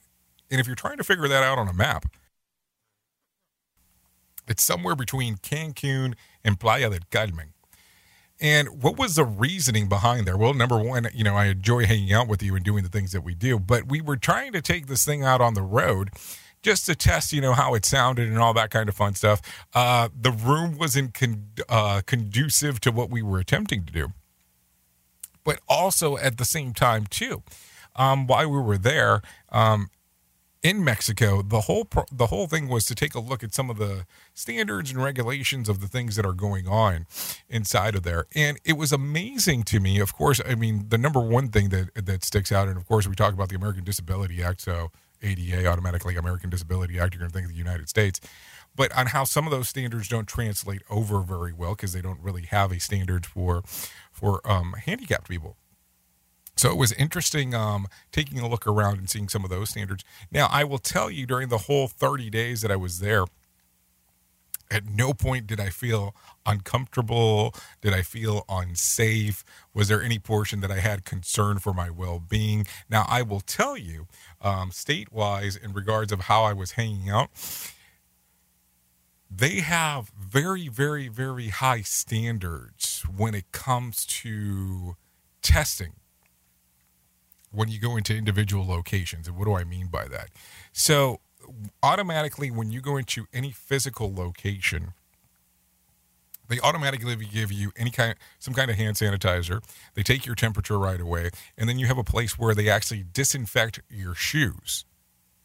and 0.50 0.60
if 0.60 0.66
you're 0.66 0.76
trying 0.76 0.98
to 0.98 1.04
figure 1.04 1.26
that 1.26 1.42
out 1.42 1.58
on 1.58 1.68
a 1.68 1.72
map, 1.72 2.04
it's 4.46 4.62
somewhere 4.62 4.94
between 4.94 5.36
Cancun 5.36 6.14
and 6.44 6.60
Playa 6.60 6.90
del 6.90 7.00
Carmen. 7.10 7.53
And 8.44 8.82
what 8.82 8.98
was 8.98 9.14
the 9.14 9.24
reasoning 9.24 9.88
behind 9.88 10.26
there? 10.26 10.36
Well, 10.36 10.52
number 10.52 10.76
one, 10.76 11.08
you 11.14 11.24
know, 11.24 11.34
I 11.34 11.46
enjoy 11.46 11.86
hanging 11.86 12.12
out 12.12 12.28
with 12.28 12.42
you 12.42 12.54
and 12.54 12.62
doing 12.62 12.82
the 12.82 12.90
things 12.90 13.12
that 13.12 13.22
we 13.22 13.34
do, 13.34 13.58
but 13.58 13.88
we 13.88 14.02
were 14.02 14.18
trying 14.18 14.52
to 14.52 14.60
take 14.60 14.86
this 14.86 15.02
thing 15.02 15.24
out 15.24 15.40
on 15.40 15.54
the 15.54 15.62
road 15.62 16.10
just 16.60 16.84
to 16.84 16.94
test, 16.94 17.32
you 17.32 17.40
know, 17.40 17.54
how 17.54 17.72
it 17.72 17.86
sounded 17.86 18.28
and 18.28 18.38
all 18.38 18.52
that 18.52 18.68
kind 18.68 18.90
of 18.90 18.94
fun 18.94 19.14
stuff. 19.14 19.40
Uh, 19.72 20.10
the 20.14 20.30
room 20.30 20.76
wasn't 20.76 21.14
con- 21.14 21.52
uh, 21.70 22.02
conducive 22.04 22.80
to 22.80 22.92
what 22.92 23.08
we 23.08 23.22
were 23.22 23.38
attempting 23.38 23.82
to 23.86 23.92
do. 23.94 24.12
But 25.42 25.60
also 25.66 26.18
at 26.18 26.36
the 26.36 26.44
same 26.44 26.74
time, 26.74 27.06
too, 27.06 27.42
um, 27.96 28.26
while 28.26 28.50
we 28.50 28.60
were 28.60 28.76
there, 28.76 29.22
um, 29.52 29.88
in 30.64 30.82
Mexico, 30.82 31.42
the 31.42 31.60
whole 31.62 31.84
pro- 31.84 32.06
the 32.10 32.28
whole 32.28 32.46
thing 32.46 32.68
was 32.68 32.86
to 32.86 32.94
take 32.94 33.14
a 33.14 33.20
look 33.20 33.44
at 33.44 33.54
some 33.54 33.68
of 33.68 33.76
the 33.76 34.06
standards 34.32 34.90
and 34.90 35.04
regulations 35.04 35.68
of 35.68 35.80
the 35.80 35.86
things 35.86 36.16
that 36.16 36.24
are 36.24 36.32
going 36.32 36.66
on 36.66 37.06
inside 37.50 37.94
of 37.94 38.02
there, 38.02 38.24
and 38.34 38.58
it 38.64 38.72
was 38.72 38.90
amazing 38.90 39.62
to 39.64 39.78
me. 39.78 40.00
Of 40.00 40.14
course, 40.14 40.40
I 40.44 40.54
mean 40.54 40.86
the 40.88 40.96
number 40.96 41.20
one 41.20 41.50
thing 41.50 41.68
that 41.68 42.06
that 42.06 42.24
sticks 42.24 42.50
out, 42.50 42.66
and 42.66 42.78
of 42.78 42.86
course 42.86 43.06
we 43.06 43.14
talk 43.14 43.34
about 43.34 43.50
the 43.50 43.56
American 43.56 43.84
Disability 43.84 44.42
Act, 44.42 44.62
so 44.62 44.90
ADA 45.22 45.66
automatically 45.66 46.16
American 46.16 46.48
Disability 46.48 46.98
Act. 46.98 47.12
You're 47.12 47.20
going 47.20 47.30
to 47.30 47.34
think 47.34 47.46
of 47.46 47.52
the 47.52 47.58
United 47.58 47.90
States, 47.90 48.18
but 48.74 48.90
on 48.96 49.08
how 49.08 49.24
some 49.24 49.46
of 49.46 49.50
those 49.50 49.68
standards 49.68 50.08
don't 50.08 50.26
translate 50.26 50.80
over 50.88 51.20
very 51.20 51.52
well 51.52 51.72
because 51.72 51.92
they 51.92 52.00
don't 52.00 52.20
really 52.20 52.46
have 52.46 52.72
a 52.72 52.80
standard 52.80 53.26
for 53.26 53.62
for 54.10 54.40
um, 54.50 54.74
handicapped 54.86 55.28
people. 55.28 55.58
So 56.56 56.70
it 56.70 56.76
was 56.76 56.92
interesting 56.92 57.54
um, 57.54 57.88
taking 58.12 58.38
a 58.38 58.48
look 58.48 58.66
around 58.66 58.98
and 58.98 59.10
seeing 59.10 59.28
some 59.28 59.44
of 59.44 59.50
those 59.50 59.70
standards. 59.70 60.04
Now, 60.30 60.48
I 60.50 60.64
will 60.64 60.78
tell 60.78 61.10
you 61.10 61.26
during 61.26 61.48
the 61.48 61.58
whole 61.58 61.88
30 61.88 62.30
days 62.30 62.62
that 62.62 62.70
I 62.70 62.76
was 62.76 63.00
there, 63.00 63.24
at 64.70 64.86
no 64.86 65.12
point 65.12 65.46
did 65.46 65.60
I 65.60 65.68
feel 65.68 66.14
uncomfortable. 66.46 67.54
Did 67.80 67.92
I 67.92 68.02
feel 68.02 68.44
unsafe? 68.48 69.44
Was 69.72 69.88
there 69.88 70.02
any 70.02 70.18
portion 70.18 70.60
that 70.60 70.70
I 70.70 70.80
had 70.80 71.04
concern 71.04 71.58
for 71.58 71.72
my 71.72 71.90
well 71.90 72.18
being? 72.18 72.66
Now, 72.88 73.04
I 73.08 73.22
will 73.22 73.40
tell 73.40 73.76
you, 73.76 74.06
um, 74.40 74.70
state 74.70 75.12
wise, 75.12 75.56
in 75.56 75.72
regards 75.72 76.12
of 76.12 76.22
how 76.22 76.44
I 76.44 76.52
was 76.52 76.72
hanging 76.72 77.10
out, 77.10 77.30
they 79.30 79.60
have 79.60 80.10
very, 80.18 80.68
very, 80.68 81.08
very 81.08 81.48
high 81.48 81.82
standards 81.82 83.04
when 83.16 83.34
it 83.34 83.52
comes 83.52 84.06
to 84.06 84.96
testing 85.42 85.94
when 87.54 87.68
you 87.68 87.78
go 87.78 87.96
into 87.96 88.14
individual 88.16 88.66
locations. 88.66 89.28
And 89.28 89.36
what 89.36 89.44
do 89.44 89.54
I 89.54 89.64
mean 89.64 89.86
by 89.86 90.08
that? 90.08 90.28
So, 90.72 91.20
automatically, 91.82 92.50
when 92.50 92.70
you 92.70 92.80
go 92.80 92.96
into 92.96 93.26
any 93.32 93.50
physical 93.52 94.12
location, 94.12 94.94
they 96.48 96.60
automatically 96.60 97.16
give 97.16 97.52
you 97.52 97.72
any 97.76 97.90
kind 97.90 98.14
some 98.38 98.54
kind 98.54 98.70
of 98.70 98.76
hand 98.76 98.96
sanitizer. 98.96 99.62
They 99.94 100.02
take 100.02 100.26
your 100.26 100.34
temperature 100.34 100.78
right 100.78 101.00
away, 101.00 101.30
and 101.56 101.68
then 101.68 101.78
you 101.78 101.86
have 101.86 101.98
a 101.98 102.04
place 102.04 102.38
where 102.38 102.54
they 102.54 102.68
actually 102.68 103.04
disinfect 103.12 103.80
your 103.88 104.14
shoes. 104.14 104.84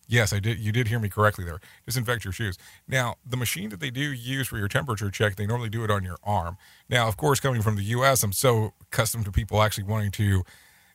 Yes, 0.08 0.34
I 0.34 0.40
did. 0.40 0.58
You 0.58 0.72
did 0.72 0.88
hear 0.88 0.98
me 0.98 1.08
correctly 1.08 1.46
there. 1.46 1.60
Disinfect 1.86 2.26
your 2.26 2.34
shoes. 2.34 2.58
Now, 2.88 3.16
the 3.24 3.38
machine 3.38 3.70
that 3.70 3.80
they 3.80 3.92
do 3.92 4.02
use 4.02 4.48
for 4.48 4.58
your 4.58 4.68
temperature 4.68 5.12
check, 5.12 5.36
they 5.36 5.46
normally 5.46 5.70
do 5.70 5.84
it 5.84 5.92
on 5.92 6.04
your 6.04 6.18
arm. 6.24 6.58
Now, 6.90 7.08
of 7.08 7.16
course, 7.16 7.40
coming 7.40 7.62
from 7.62 7.76
the 7.76 7.84
U.S., 7.84 8.24
I'm 8.24 8.34
so 8.34 8.74
accustomed 8.82 9.26
to 9.26 9.32
people 9.32 9.62
actually 9.62 9.84
wanting 9.84 10.10
to 10.12 10.44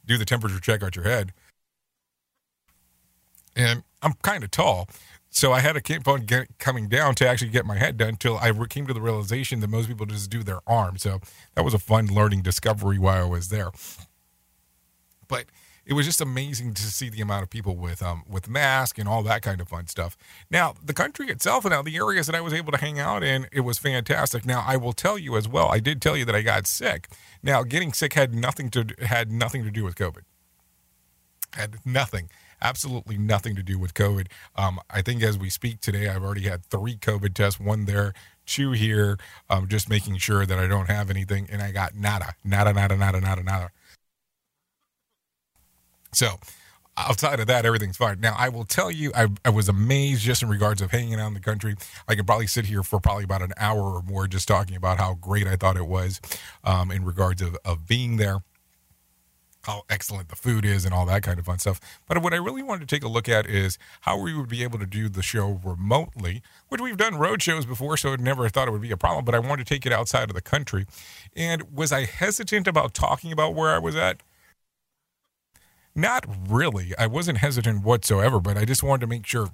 do 0.07 0.19
the 0.19 0.25
temperature 0.25 0.61
check 0.61 0.83
on 0.83 0.91
your 0.95 1.05
head. 1.05 1.33
And 3.57 3.83
I'm 4.03 4.15
kind 4.23 4.45
of 4.45 4.51
tall. 4.51 4.89
So 5.31 5.53
I 5.53 5.61
had 5.61 5.73
to 5.73 5.81
keep 5.81 6.07
on 6.07 6.27
get, 6.27 6.59
coming 6.59 6.89
down 6.89 7.17
to 7.17 7.29
actually 7.29 7.51
get 7.51 7.67
my 7.67 7.77
head 7.77 7.97
done 7.97 8.11
until 8.11 8.39
I 8.39 8.53
came 8.69 8.87
to 8.87 8.95
the 8.95 9.01
realization 9.01 9.59
that 9.61 9.69
most 9.69 9.89
people 9.89 10.07
just 10.07 10.31
do 10.31 10.45
their 10.45 10.61
arm. 10.67 10.97
So 10.97 11.21
that 11.55 11.65
was 11.65 11.75
a 11.75 11.79
fun 11.79 12.07
learning 12.07 12.43
discovery 12.43 12.99
while 12.99 13.25
I 13.25 13.29
was 13.29 13.49
there. 13.49 13.71
But 15.27 15.47
it 15.87 15.93
was 15.93 16.07
just 16.07 16.21
amazing 16.21 16.75
to 16.75 16.83
see 16.83 17.09
the 17.09 17.21
amount 17.21 17.43
of 17.43 17.51
people 17.51 17.77
with 17.77 18.03
um 18.03 18.25
with 18.29 18.49
masks 18.49 18.99
and 18.99 19.09
all 19.09 19.23
that 19.23 19.43
kind 19.43 19.61
of 19.61 19.69
fun 19.69 19.87
stuff. 19.87 20.17
Now 20.51 20.75
the 20.83 20.95
country 20.95 21.29
itself 21.29 21.65
and 21.65 21.73
now 21.73 21.83
the 21.83 21.97
areas 21.97 22.27
that 22.27 22.35
I 22.35 22.41
was 22.41 22.53
able 22.53 22.73
to 22.73 22.79
hang 22.79 22.99
out 22.99 23.23
in, 23.23 23.47
it 23.53 23.61
was 23.61 23.79
fantastic. 23.79 24.45
Now 24.45 24.65
I 24.67 24.77
will 24.77 24.93
tell 24.93 25.19
you 25.19 25.37
as 25.37 25.49
well, 25.49 25.69
I 25.71 25.81
did 25.81 26.01
tell 26.01 26.17
you 26.17 26.25
that 26.25 26.35
I 26.35 26.43
got 26.43 26.67
sick. 26.67 27.09
Now 27.43 27.63
getting 27.63 27.93
sick 27.93 28.15
had 28.15 28.35
nothing 28.35 28.71
to 28.71 28.87
had 29.01 29.31
nothing 29.31 29.65
to 29.65 29.71
do 29.71 29.85
with 29.85 29.97
COVID. 29.97 30.23
Had 31.55 31.77
nothing 31.85 32.31
absolutely 32.65 33.19
nothing 33.19 33.55
to 33.55 33.63
do 33.63 33.79
with 33.79 33.95
COVID. 33.95 34.27
Um, 34.57 34.81
I 34.91 35.03
think 35.03 35.23
as 35.23 35.39
we 35.39 35.51
speak 35.51 35.81
today, 35.81 36.09
I've 36.09 36.25
already 36.25 36.49
had 36.49 36.65
three 36.65 36.97
COVID 36.97 37.35
tests, 37.35 37.61
one 37.61 37.85
there, 37.85 38.15
two 38.47 38.73
here, 38.73 39.19
um, 39.51 39.69
just 39.69 39.89
making 39.89 40.17
sure 40.17 40.47
that 40.47 40.59
I 40.59 40.67
don't 40.67 40.89
have 40.89 41.11
anything. 41.11 41.47
And 41.53 41.63
I 41.63 41.71
got 41.71 41.95
nada, 41.95 42.35
nada, 42.43 42.73
nada, 42.73 42.97
nada, 42.97 43.21
nada, 43.21 43.43
nada. 43.43 43.71
So 46.15 46.39
outside 46.97 47.41
of 47.41 47.47
that, 47.49 47.67
everything's 47.67 47.97
fine. 47.97 48.21
Now, 48.21 48.35
I 48.39 48.49
will 48.49 48.65
tell 48.65 48.91
you, 48.91 49.13
I, 49.15 49.29
I, 49.45 49.51
was 49.51 49.69
amazed 49.69 50.23
just 50.23 50.43
in 50.43 50.49
regards 50.49 50.81
of 50.81 50.91
hanging 50.91 51.19
out 51.19 51.29
in 51.29 51.35
the 51.35 51.41
country. 51.41 51.75
I 52.07 52.15
could 52.15 52.27
probably 52.27 52.47
sit 52.47 52.67
here 52.67 52.83
for 52.83 53.01
probably 53.01 53.25
about 53.25 53.43
an 53.43 53.53
hour 53.57 53.81
or 53.81 54.03
more 54.03 54.27
just 54.27 54.47
talking 54.47 54.77
about 54.77 54.99
how 54.99 55.15
great 55.15 55.47
I 55.47 55.57
thought 55.57 55.77
it 55.77 55.87
was 55.87 56.21
um, 56.63 56.91
in 56.91 57.05
regards 57.05 57.43
of, 57.43 57.57
of 57.65 57.87
being 57.87 58.17
there 58.17 58.43
how 59.65 59.83
excellent 59.89 60.29
the 60.29 60.37
food 60.37 60.65
is 60.65 60.85
and 60.85 60.93
all 60.93 61.07
that 61.07 61.23
kind 61.23 61.39
of 61.39 61.47
fun 61.47 61.59
stuff. 61.59 61.81
But 62.07 62.23
what 62.23 62.33
I 62.33 62.37
really 62.37 62.63
wanted 62.63 62.87
to 62.89 62.95
take 62.95 63.05
a 63.05 63.09
look 63.09 63.29
at 63.29 63.47
is 63.47 63.79
how 64.03 64.19
we 64.19 64.35
would 64.35 64.49
be 64.49 64.63
able 64.63 64.79
to 64.79 64.87
do 64.87 65.09
the 65.09 65.23
show 65.23 65.61
remotely, 65.65 66.43
which 66.69 66.81
we've 66.81 66.97
done 66.97 67.17
road 67.17 67.43
shows 67.43 67.65
before, 67.67 67.97
so 67.97 68.13
I 68.13 68.17
never 68.17 68.49
thought 68.49 68.69
it 68.69 68.73
would 68.73 68.83
be 68.83 68.91
a 68.91 68.97
problem. 68.97 69.25
But 69.25 69.35
I 69.35 69.39
wanted 69.39 69.67
to 69.67 69.75
take 69.75 69.87
it 69.87 69.93
outside 69.93 70.29
of 70.29 70.35
the 70.35 70.43
country. 70.43 70.87
And 71.35 71.75
was 71.75 71.93
I 71.93 72.05
hesitant 72.05 72.69
about 72.69 72.95
talking 72.95 73.33
about 73.33 73.55
where 73.55 73.71
I 73.71 73.79
was 73.79 73.97
at? 73.97 74.23
Not 75.95 76.27
really. 76.49 76.93
I 76.99 77.07
wasn't 77.07 77.39
hesitant 77.39 77.85
whatsoever, 77.85 78.41
but 78.41 78.57
I 78.57 78.65
just 78.65 78.83
wanted 78.83 79.03
to 79.03 79.07
make 79.07 79.27
sure 79.27 79.49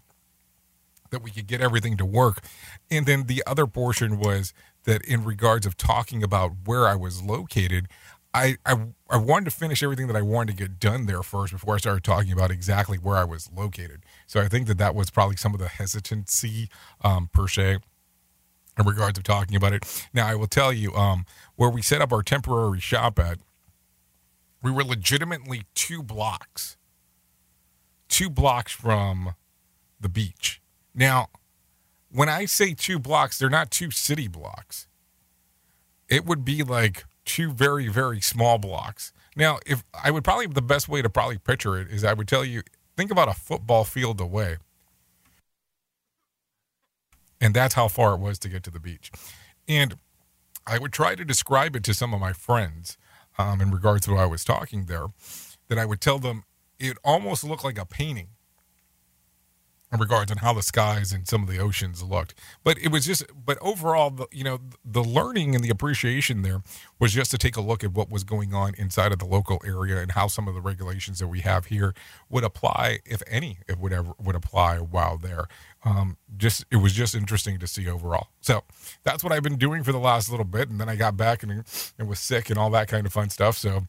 that 1.10 1.22
we 1.22 1.30
could 1.30 1.46
get 1.46 1.60
everything 1.60 1.96
to 1.98 2.04
work. 2.04 2.44
And 2.90 3.04
then 3.04 3.24
the 3.24 3.42
other 3.46 3.66
portion 3.66 4.18
was 4.18 4.54
that 4.84 5.04
in 5.04 5.24
regards 5.24 5.66
of 5.66 5.76
talking 5.76 6.22
about 6.22 6.52
where 6.64 6.86
I 6.86 6.94
was 6.94 7.22
located, 7.22 7.88
I, 8.32 8.56
I 8.64 8.76
I 9.10 9.16
wanted 9.16 9.46
to 9.46 9.50
finish 9.50 9.82
everything 9.82 10.06
that 10.06 10.16
I 10.16 10.22
wanted 10.22 10.56
to 10.56 10.62
get 10.62 10.78
done 10.78 11.06
there 11.06 11.22
first 11.22 11.52
before 11.52 11.74
I 11.74 11.78
started 11.78 12.04
talking 12.04 12.32
about 12.32 12.52
exactly 12.52 12.96
where 12.96 13.16
I 13.16 13.24
was 13.24 13.50
located. 13.52 14.02
So 14.26 14.40
I 14.40 14.46
think 14.48 14.68
that 14.68 14.78
that 14.78 14.94
was 14.94 15.10
probably 15.10 15.36
some 15.36 15.52
of 15.52 15.58
the 15.60 15.68
hesitancy 15.68 16.70
um, 17.02 17.28
per 17.32 17.48
se 17.48 17.78
in 18.78 18.86
regards 18.86 19.18
of 19.18 19.24
talking 19.24 19.56
about 19.56 19.72
it. 19.72 20.08
Now 20.14 20.28
I 20.28 20.36
will 20.36 20.46
tell 20.46 20.72
you 20.72 20.94
um, 20.94 21.26
where 21.56 21.70
we 21.70 21.82
set 21.82 22.00
up 22.00 22.12
our 22.12 22.22
temporary 22.22 22.80
shop 22.80 23.18
at. 23.18 23.38
We 24.62 24.70
were 24.70 24.84
legitimately 24.84 25.62
two 25.74 26.02
blocks, 26.02 26.76
two 28.08 28.28
blocks 28.28 28.72
from 28.72 29.34
the 29.98 30.08
beach. 30.08 30.60
Now, 30.94 31.28
when 32.10 32.28
I 32.28 32.44
say 32.44 32.74
two 32.74 32.98
blocks, 32.98 33.38
they're 33.38 33.48
not 33.48 33.70
two 33.70 33.90
city 33.90 34.28
blocks. 34.28 34.86
It 36.08 36.26
would 36.26 36.44
be 36.44 36.62
like 36.62 37.04
two 37.24 37.52
very 37.52 37.88
very 37.88 38.20
small 38.20 38.58
blocks. 38.58 39.12
Now, 39.36 39.58
if 39.64 39.84
I 39.94 40.10
would 40.10 40.24
probably 40.24 40.46
the 40.46 40.62
best 40.62 40.88
way 40.88 41.00
to 41.02 41.08
probably 41.08 41.38
picture 41.38 41.78
it 41.78 41.88
is 41.88 42.04
I 42.04 42.12
would 42.12 42.28
tell 42.28 42.44
you 42.44 42.62
think 42.96 43.10
about 43.10 43.28
a 43.28 43.34
football 43.34 43.84
field 43.84 44.20
away. 44.20 44.56
And 47.40 47.54
that's 47.54 47.74
how 47.74 47.88
far 47.88 48.14
it 48.14 48.20
was 48.20 48.38
to 48.40 48.48
get 48.48 48.62
to 48.64 48.70
the 48.70 48.80
beach. 48.80 49.10
And 49.66 49.96
I 50.66 50.78
would 50.78 50.92
try 50.92 51.14
to 51.14 51.24
describe 51.24 51.74
it 51.74 51.84
to 51.84 51.94
some 51.94 52.12
of 52.12 52.20
my 52.20 52.32
friends 52.32 52.98
um, 53.40 53.60
in 53.60 53.70
regards 53.70 54.06
to 54.06 54.12
what 54.12 54.20
I 54.20 54.26
was 54.26 54.44
talking 54.44 54.86
there, 54.86 55.06
that 55.68 55.78
I 55.78 55.84
would 55.84 56.00
tell 56.00 56.18
them 56.18 56.44
it 56.78 56.96
almost 57.04 57.44
looked 57.44 57.64
like 57.64 57.78
a 57.78 57.86
painting 57.86 58.28
in 59.92 59.98
regards 59.98 60.30
on 60.30 60.38
how 60.38 60.52
the 60.52 60.62
skies 60.62 61.12
and 61.12 61.26
some 61.26 61.42
of 61.42 61.48
the 61.48 61.58
oceans 61.58 62.02
looked. 62.02 62.34
But 62.62 62.78
it 62.78 62.92
was 62.92 63.04
just, 63.04 63.24
but 63.44 63.58
overall, 63.60 64.10
the, 64.10 64.26
you 64.30 64.44
know, 64.44 64.60
the 64.84 65.02
learning 65.02 65.54
and 65.56 65.64
the 65.64 65.70
appreciation 65.70 66.42
there 66.42 66.62
was 67.00 67.12
just 67.12 67.32
to 67.32 67.38
take 67.38 67.56
a 67.56 67.60
look 67.60 67.82
at 67.82 67.92
what 67.92 68.08
was 68.08 68.22
going 68.22 68.54
on 68.54 68.74
inside 68.78 69.10
of 69.10 69.18
the 69.18 69.24
local 69.24 69.60
area 69.64 70.00
and 70.00 70.12
how 70.12 70.28
some 70.28 70.46
of 70.46 70.54
the 70.54 70.60
regulations 70.60 71.18
that 71.18 71.26
we 71.26 71.40
have 71.40 71.66
here 71.66 71.92
would 72.28 72.44
apply, 72.44 73.00
if 73.04 73.20
any, 73.26 73.58
it 73.68 73.78
would 73.78 73.92
ever 73.92 74.12
would 74.18 74.36
apply 74.36 74.78
while 74.78 75.16
there. 75.16 75.48
Um, 75.84 76.18
just 76.36 76.64
it 76.70 76.76
was 76.76 76.92
just 76.92 77.14
interesting 77.14 77.58
to 77.58 77.66
see 77.66 77.88
overall. 77.88 78.28
So 78.40 78.62
that's 79.02 79.24
what 79.24 79.32
I've 79.32 79.42
been 79.42 79.56
doing 79.56 79.82
for 79.82 79.92
the 79.92 79.98
last 79.98 80.30
little 80.30 80.44
bit, 80.44 80.68
and 80.68 80.80
then 80.80 80.88
I 80.88 80.94
got 80.94 81.16
back 81.16 81.42
and, 81.42 81.64
and 81.98 82.08
was 82.08 82.20
sick 82.20 82.48
and 82.48 82.58
all 82.58 82.70
that 82.70 82.86
kind 82.86 83.06
of 83.06 83.12
fun 83.12 83.30
stuff. 83.30 83.56
So 83.58 83.86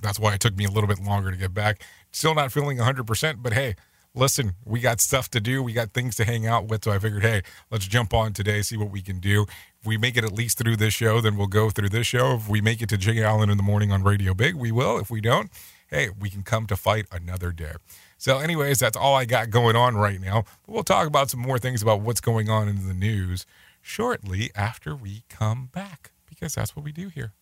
that's 0.00 0.18
why 0.18 0.34
it 0.34 0.40
took 0.40 0.56
me 0.56 0.64
a 0.64 0.70
little 0.70 0.88
bit 0.88 1.00
longer 1.00 1.30
to 1.30 1.36
get 1.36 1.54
back. 1.54 1.82
Still 2.10 2.34
not 2.34 2.50
feeling 2.50 2.78
100%, 2.78 3.42
but 3.42 3.52
hey 3.52 3.76
listen, 4.16 4.54
we 4.64 4.80
got 4.80 5.00
stuff 5.00 5.28
to 5.30 5.40
do. 5.40 5.62
We 5.62 5.72
got 5.72 5.92
things 5.92 6.16
to 6.16 6.24
hang 6.24 6.46
out 6.46 6.66
with. 6.66 6.84
So 6.84 6.90
I 6.90 6.98
figured, 6.98 7.22
hey, 7.22 7.42
let's 7.70 7.86
jump 7.86 8.12
on 8.12 8.32
today, 8.32 8.62
see 8.62 8.76
what 8.76 8.90
we 8.90 9.02
can 9.02 9.20
do. 9.20 9.42
If 9.80 9.86
we 9.86 9.98
make 9.98 10.16
it 10.16 10.24
at 10.24 10.32
least 10.32 10.58
through 10.58 10.76
this 10.76 10.94
show, 10.94 11.20
then 11.20 11.36
we'll 11.36 11.46
go 11.46 11.70
through 11.70 11.90
this 11.90 12.06
show. 12.06 12.34
If 12.34 12.48
we 12.48 12.60
make 12.60 12.82
it 12.82 12.88
to 12.88 12.96
Jay 12.96 13.22
Allen 13.22 13.50
in 13.50 13.56
the 13.56 13.62
morning 13.62 13.92
on 13.92 14.02
Radio 14.02 14.34
Big, 14.34 14.54
we 14.54 14.72
will. 14.72 14.98
If 14.98 15.10
we 15.10 15.20
don't, 15.20 15.50
hey, 15.88 16.08
we 16.18 16.30
can 16.30 16.42
come 16.42 16.66
to 16.66 16.76
fight 16.76 17.06
another 17.12 17.52
day. 17.52 17.74
So, 18.18 18.38
anyways, 18.38 18.78
that's 18.78 18.96
all 18.96 19.14
I 19.14 19.26
got 19.26 19.50
going 19.50 19.76
on 19.76 19.96
right 19.96 20.20
now. 20.20 20.44
But 20.64 20.74
we'll 20.74 20.84
talk 20.84 21.06
about 21.06 21.30
some 21.30 21.40
more 21.40 21.58
things 21.58 21.82
about 21.82 22.00
what's 22.00 22.20
going 22.20 22.48
on 22.48 22.66
in 22.66 22.88
the 22.88 22.94
news 22.94 23.44
shortly 23.82 24.50
after 24.56 24.96
we 24.96 25.22
come 25.28 25.68
back, 25.72 26.12
because 26.26 26.54
that's 26.54 26.74
what 26.74 26.84
we 26.84 26.92
do 26.92 27.08
here. 27.08 27.32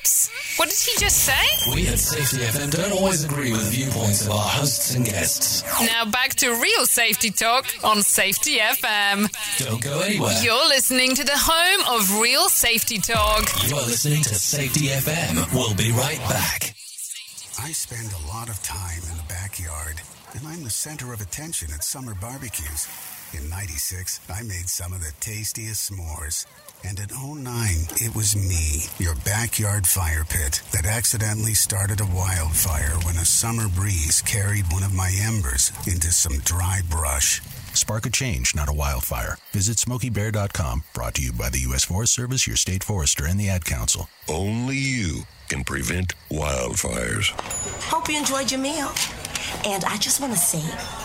Oops! 0.00 0.56
What 0.58 0.68
did 0.68 0.78
he 0.78 0.96
just 0.98 1.24
say? 1.24 1.74
We 1.74 1.86
at 1.88 1.98
Safety 1.98 2.38
FM 2.38 2.70
don't 2.70 2.92
always 2.92 3.24
agree 3.24 3.52
with 3.52 3.64
the 3.64 3.70
viewpoints 3.70 4.24
of 4.24 4.32
our 4.32 4.48
hosts 4.48 4.94
and 4.94 5.04
guests. 5.04 5.62
Now 5.80 6.04
back 6.06 6.34
to 6.36 6.54
real 6.54 6.86
safety 6.86 7.30
talk 7.30 7.66
on 7.84 8.02
Safety 8.02 8.58
FM. 8.58 9.28
Don't 9.58 9.82
go 9.82 10.00
anywhere. 10.00 10.32
You're 10.42 10.68
listening 10.68 11.14
to 11.16 11.24
the 11.24 11.36
home 11.36 12.00
of 12.00 12.18
real 12.20 12.48
safety 12.48 12.98
talk. 12.98 13.44
You 13.68 13.76
are 13.76 13.82
listening 13.86 14.22
to 14.22 14.34
Safety 14.34 14.86
FM. 14.88 15.52
We'll 15.52 15.74
be 15.74 15.92
right 15.92 16.20
back. 16.28 16.74
I 17.62 17.72
spend 17.72 18.08
a 18.12 18.26
lot 18.28 18.48
of 18.48 18.62
time 18.62 19.02
in 19.10 19.16
the 19.18 19.24
backyard, 19.28 20.00
and 20.34 20.46
I'm 20.46 20.64
the 20.64 20.70
center 20.70 21.12
of 21.12 21.20
attention 21.20 21.68
at 21.74 21.84
summer 21.84 22.14
barbecues. 22.14 22.88
In 23.34 23.48
96, 23.50 24.20
I 24.30 24.42
made 24.42 24.68
some 24.68 24.92
of 24.94 25.00
the 25.00 25.12
tastiest 25.20 25.92
s'mores. 25.92 26.46
And 26.84 26.98
in 26.98 27.08
09, 27.10 27.44
it 27.96 28.14
was 28.14 28.34
me, 28.34 28.86
your 28.98 29.14
backyard 29.16 29.86
fire 29.86 30.24
pit, 30.24 30.62
that 30.72 30.86
accidentally 30.86 31.52
started 31.52 32.00
a 32.00 32.06
wildfire 32.06 32.96
when 33.04 33.16
a 33.16 33.24
summer 33.24 33.68
breeze 33.68 34.22
carried 34.22 34.64
one 34.72 34.82
of 34.82 34.94
my 34.94 35.12
embers 35.22 35.72
into 35.86 36.10
some 36.10 36.38
dry 36.38 36.80
brush. 36.88 37.42
Spark 37.74 38.06
a 38.06 38.10
change, 38.10 38.54
not 38.54 38.68
a 38.68 38.72
wildfire. 38.72 39.36
Visit 39.52 39.76
SmokeyBear.com, 39.76 40.84
brought 40.94 41.14
to 41.14 41.22
you 41.22 41.32
by 41.32 41.50
the 41.50 41.60
U.S. 41.60 41.84
Forest 41.84 42.14
Service, 42.14 42.46
your 42.46 42.56
state 42.56 42.82
forester, 42.82 43.26
and 43.26 43.38
the 43.38 43.50
Ad 43.50 43.64
Council. 43.64 44.08
Only 44.28 44.76
you 44.76 45.22
can 45.48 45.64
prevent 45.64 46.14
wildfires. 46.30 47.30
Hope 47.90 48.08
you 48.08 48.18
enjoyed 48.18 48.50
your 48.50 48.60
meal. 48.60 48.90
And 49.66 49.84
I 49.84 49.98
just 49.98 50.20
want 50.20 50.32
to 50.32 50.38
say, 50.38 50.62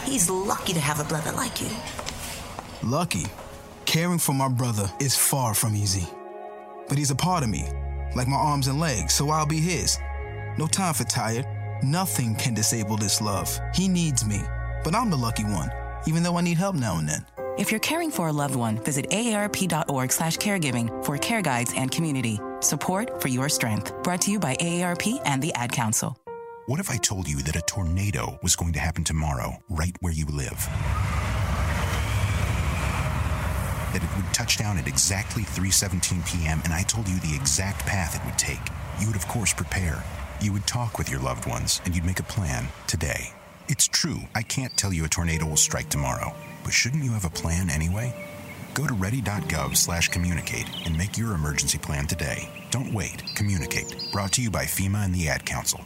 he's 0.09 0.29
lucky 0.29 0.73
to 0.73 0.79
have 0.79 0.99
a 0.99 1.03
brother 1.03 1.31
like 1.33 1.61
you. 1.61 1.69
Lucky? 2.81 3.25
Caring 3.95 4.19
for 4.19 4.33
my 4.33 4.49
brother 4.49 4.91
is 4.99 5.15
far 5.15 5.53
from 5.53 5.73
easy. 5.73 6.05
But 6.89 6.97
he's 6.97 7.11
a 7.11 7.15
part 7.15 7.43
of 7.43 7.49
me, 7.49 7.69
like 8.13 8.27
my 8.27 8.35
arms 8.35 8.67
and 8.67 8.77
legs, 8.77 9.13
so 9.13 9.29
I'll 9.29 9.45
be 9.45 9.61
his. 9.61 9.97
No 10.57 10.67
time 10.67 10.93
for 10.93 11.05
tired. 11.05 11.45
Nothing 11.81 12.35
can 12.35 12.53
disable 12.53 12.97
this 12.97 13.21
love. 13.21 13.57
He 13.73 13.87
needs 13.87 14.25
me, 14.25 14.41
but 14.83 14.95
I'm 14.95 15.09
the 15.09 15.15
lucky 15.15 15.45
one, 15.45 15.69
even 16.05 16.23
though 16.23 16.35
I 16.35 16.41
need 16.41 16.57
help 16.57 16.75
now 16.75 16.97
and 16.97 17.07
then. 17.07 17.25
If 17.57 17.71
you're 17.71 17.79
caring 17.79 18.11
for 18.11 18.27
a 18.27 18.33
loved 18.33 18.57
one, 18.57 18.83
visit 18.83 19.09
aarp.org 19.11 20.11
slash 20.11 20.39
caregiving 20.39 20.89
for 21.05 21.17
care 21.17 21.41
guides 21.41 21.71
and 21.77 21.89
community. 21.89 22.37
Support 22.59 23.21
for 23.21 23.29
your 23.29 23.47
strength. 23.47 23.93
Brought 24.03 24.19
to 24.23 24.29
you 24.29 24.39
by 24.39 24.57
AARP 24.57 25.21
and 25.23 25.41
the 25.41 25.53
Ad 25.53 25.71
Council. 25.71 26.19
What 26.65 26.81
if 26.81 26.89
I 26.89 26.97
told 26.97 27.29
you 27.29 27.37
that 27.43 27.55
a 27.55 27.61
tornado 27.61 28.37
was 28.43 28.57
going 28.57 28.73
to 28.73 28.79
happen 28.79 29.05
tomorrow, 29.05 29.53
right 29.69 29.95
where 30.01 30.11
you 30.11 30.25
live? 30.25 30.67
That 33.95 34.03
it 34.03 34.15
would 34.17 34.33
touch 34.33 34.57
down 34.57 34.77
at 34.77 34.89
exactly 34.89 35.43
3:17 35.43 36.19
p.m. 36.29 36.61
and 36.65 36.73
I 36.73 36.83
told 36.83 37.07
you 37.07 37.17
the 37.19 37.33
exact 37.33 37.85
path 37.85 38.13
it 38.13 38.25
would 38.25 38.37
take. 38.37 38.59
You 38.99 39.07
would 39.07 39.15
of 39.15 39.25
course 39.29 39.53
prepare. 39.53 40.03
You 40.41 40.51
would 40.51 40.67
talk 40.67 40.97
with 40.97 41.09
your 41.09 41.21
loved 41.21 41.45
ones 41.45 41.79
and 41.85 41.95
you'd 41.95 42.03
make 42.03 42.19
a 42.19 42.23
plan 42.23 42.67
today. 42.87 43.33
It's 43.69 43.87
true, 43.87 44.19
I 44.35 44.41
can't 44.41 44.75
tell 44.75 44.91
you 44.91 45.05
a 45.05 45.07
tornado 45.07 45.45
will 45.47 45.55
strike 45.55 45.89
tomorrow, 45.89 46.35
but 46.65 46.73
shouldn't 46.73 47.05
you 47.05 47.11
have 47.11 47.23
a 47.23 47.29
plan 47.29 47.69
anyway? 47.69 48.13
Go 48.73 48.85
to 48.85 48.93
ready.gov/communicate 48.93 50.67
and 50.85 50.97
make 50.97 51.17
your 51.17 51.33
emergency 51.33 51.77
plan 51.77 52.05
today. 52.05 52.49
Don't 52.71 52.93
wait. 52.93 53.23
Communicate. 53.35 54.11
Brought 54.11 54.33
to 54.33 54.41
you 54.41 54.51
by 54.51 54.65
FEMA 54.65 55.05
and 55.05 55.15
the 55.15 55.29
Ad 55.29 55.45
Council. 55.45 55.79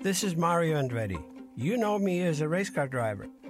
This 0.00 0.24
is 0.24 0.36
Mario 0.36 0.80
Andretti. 0.80 1.22
You 1.54 1.76
know 1.76 1.98
me 1.98 2.22
as 2.22 2.40
a 2.40 2.48
race 2.48 2.70
car 2.70 2.88
driver. 2.88 3.28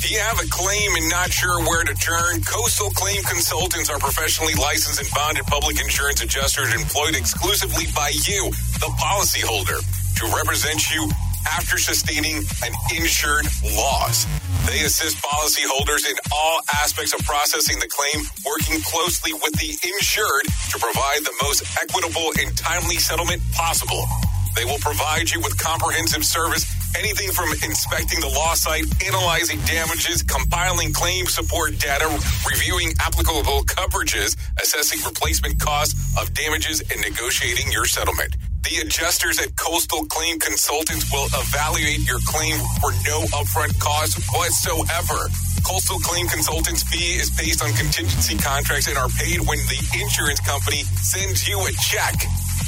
Do 0.00 0.14
you 0.14 0.20
have 0.20 0.38
a 0.38 0.46
claim 0.48 0.94
and 0.94 1.10
not 1.10 1.32
sure 1.32 1.58
where 1.66 1.82
to 1.82 1.94
turn? 1.94 2.40
Coastal 2.42 2.90
Claim 2.90 3.22
Consultants 3.24 3.90
are 3.90 3.98
professionally 3.98 4.54
licensed 4.54 5.00
and 5.00 5.10
bonded 5.10 5.44
public 5.46 5.80
insurance 5.80 6.22
adjusters 6.22 6.72
employed 6.72 7.16
exclusively 7.16 7.86
by 7.94 8.10
you, 8.26 8.50
the 8.78 8.90
policyholder, 8.94 9.82
to 10.22 10.24
represent 10.36 10.90
you 10.94 11.10
after 11.50 11.78
sustaining 11.78 12.36
an 12.62 12.72
insured 12.94 13.46
loss. 13.74 14.24
They 14.70 14.84
assist 14.86 15.18
policyholders 15.18 16.08
in 16.08 16.14
all 16.30 16.60
aspects 16.78 17.12
of 17.12 17.24
processing 17.26 17.78
the 17.80 17.88
claim, 17.88 18.24
working 18.46 18.80
closely 18.82 19.32
with 19.32 19.52
the 19.58 19.74
insured 19.82 20.46
to 20.70 20.78
provide 20.78 21.24
the 21.24 21.34
most 21.42 21.66
equitable 21.82 22.30
and 22.38 22.56
timely 22.56 22.96
settlement 22.96 23.42
possible. 23.52 24.06
They 24.54 24.64
will 24.64 24.78
provide 24.78 25.30
you 25.30 25.40
with 25.40 25.58
comprehensive 25.58 26.24
service, 26.24 26.64
anything 26.96 27.30
from 27.32 27.50
inspecting 27.64 28.20
the 28.20 28.28
loss 28.28 28.62
site, 28.62 28.84
analyzing 29.04 29.60
damages, 29.62 30.22
compiling 30.22 30.92
claim 30.92 31.26
support 31.26 31.78
data, 31.78 32.06
reviewing 32.48 32.92
applicable 33.00 33.64
coverages, 33.64 34.36
assessing 34.62 35.00
replacement 35.04 35.58
costs 35.60 35.94
of 36.20 36.32
damages, 36.34 36.80
and 36.80 37.00
negotiating 37.00 37.70
your 37.72 37.84
settlement. 37.84 38.36
The 38.64 38.84
adjusters 38.84 39.38
at 39.40 39.56
Coastal 39.56 40.04
Claim 40.06 40.38
Consultants 40.40 41.10
will 41.12 41.26
evaluate 41.32 42.04
your 42.06 42.18
claim 42.26 42.58
for 42.80 42.92
no 43.06 43.24
upfront 43.32 43.78
cost 43.80 44.18
whatsoever. 44.34 45.28
Coastal 45.64 45.98
Claim 46.00 46.26
Consultants 46.28 46.82
fee 46.82 47.16
is 47.16 47.30
based 47.36 47.62
on 47.62 47.72
contingency 47.72 48.36
contracts 48.36 48.88
and 48.88 48.98
are 48.98 49.08
paid 49.08 49.40
when 49.40 49.58
the 49.72 50.00
insurance 50.00 50.40
company 50.40 50.82
sends 51.00 51.48
you 51.48 51.58
a 51.60 51.72
check 51.80 52.14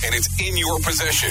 and 0.04 0.14
it's 0.14 0.28
in 0.40 0.56
your 0.56 0.78
possession. 0.80 1.30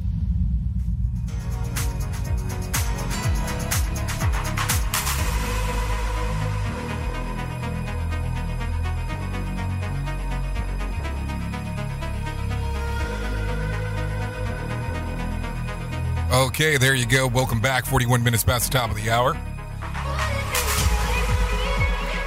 Okay, 16.31 16.77
there 16.77 16.95
you 16.95 17.05
go. 17.05 17.27
Welcome 17.27 17.59
back. 17.59 17.85
41 17.85 18.23
minutes 18.23 18.45
past 18.45 18.71
the 18.71 18.77
top 18.77 18.89
of 18.89 18.95
the 18.95 19.09
hour. 19.11 19.33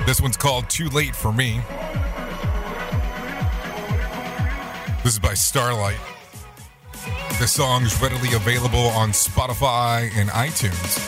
This 0.04 0.20
one's 0.20 0.36
called 0.36 0.68
Too 0.68 0.90
Late 0.90 1.16
for 1.16 1.32
Me. 1.32 1.62
This 5.02 5.14
is 5.14 5.18
by 5.18 5.32
Starlight. 5.32 5.96
The 7.38 7.46
song's 7.46 7.98
readily 8.02 8.34
available 8.34 8.88
on 8.88 9.12
Spotify 9.12 10.10
and 10.14 10.28
iTunes. 10.28 11.00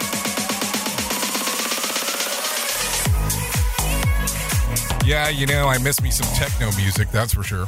Yeah, 5.06 5.28
you 5.28 5.44
know, 5.44 5.68
I 5.68 5.76
miss 5.76 6.00
me 6.00 6.10
some 6.10 6.26
techno 6.34 6.72
music, 6.78 7.10
that's 7.10 7.34
for 7.34 7.42
sure. 7.42 7.66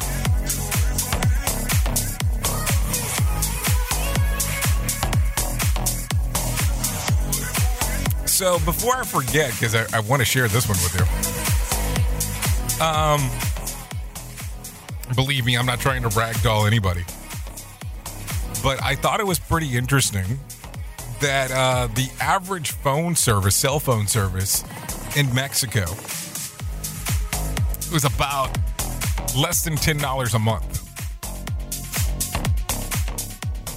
So 8.38 8.60
before 8.60 8.94
I 8.94 9.02
forget, 9.02 9.50
because 9.50 9.74
I, 9.74 9.84
I 9.92 9.98
want 9.98 10.20
to 10.20 10.24
share 10.24 10.46
this 10.46 10.68
one 10.68 10.78
with 10.78 10.94
you. 10.94 11.02
Um, 12.80 13.20
believe 15.16 15.44
me, 15.44 15.56
I'm 15.56 15.66
not 15.66 15.80
trying 15.80 16.02
to 16.02 16.08
ragdoll 16.10 16.64
anybody, 16.64 17.02
but 18.62 18.80
I 18.80 18.94
thought 18.94 19.18
it 19.18 19.26
was 19.26 19.40
pretty 19.40 19.76
interesting 19.76 20.38
that 21.20 21.50
uh, 21.50 21.88
the 21.88 22.08
average 22.20 22.70
phone 22.70 23.16
service, 23.16 23.56
cell 23.56 23.80
phone 23.80 24.06
service 24.06 24.62
in 25.16 25.34
Mexico, 25.34 25.86
was 27.92 28.04
about 28.04 28.56
less 29.36 29.64
than 29.64 29.74
ten 29.74 29.98
dollars 29.98 30.34
a 30.34 30.38
month. 30.38 30.76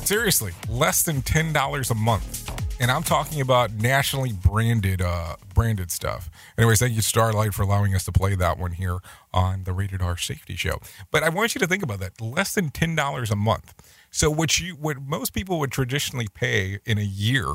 Seriously, 0.05 0.51
less 0.69 1.01
than 1.01 1.23
ten 1.23 1.51
dollars 1.51 1.89
a 1.89 1.95
month 1.95 2.40
and 2.81 2.89
I'm 2.89 3.03
talking 3.03 3.39
about 3.39 3.73
nationally 3.73 4.33
branded 4.33 5.01
uh, 5.01 5.35
branded 5.53 5.91
stuff. 5.91 6.31
Anyways, 6.57 6.79
thank 6.79 6.95
you 6.95 7.01
Starlight 7.03 7.53
for 7.53 7.61
allowing 7.61 7.93
us 7.93 8.03
to 8.05 8.11
play 8.11 8.33
that 8.33 8.57
one 8.57 8.71
here 8.71 8.97
on 9.31 9.65
the 9.65 9.71
Rated 9.71 10.01
R 10.01 10.17
Safety 10.17 10.55
Show. 10.55 10.79
But 11.11 11.21
I 11.21 11.29
want 11.29 11.53
you 11.53 11.59
to 11.59 11.67
think 11.67 11.83
about 11.83 11.99
that: 11.99 12.19
less 12.19 12.55
than 12.55 12.71
ten 12.71 12.95
dollars 12.95 13.29
a 13.29 13.35
month. 13.35 13.75
So 14.09 14.31
what 14.31 14.59
you 14.59 14.73
what 14.73 14.99
most 14.99 15.31
people 15.31 15.59
would 15.59 15.71
traditionally 15.71 16.27
pay 16.33 16.79
in 16.83 16.97
a 16.97 17.03
year 17.03 17.45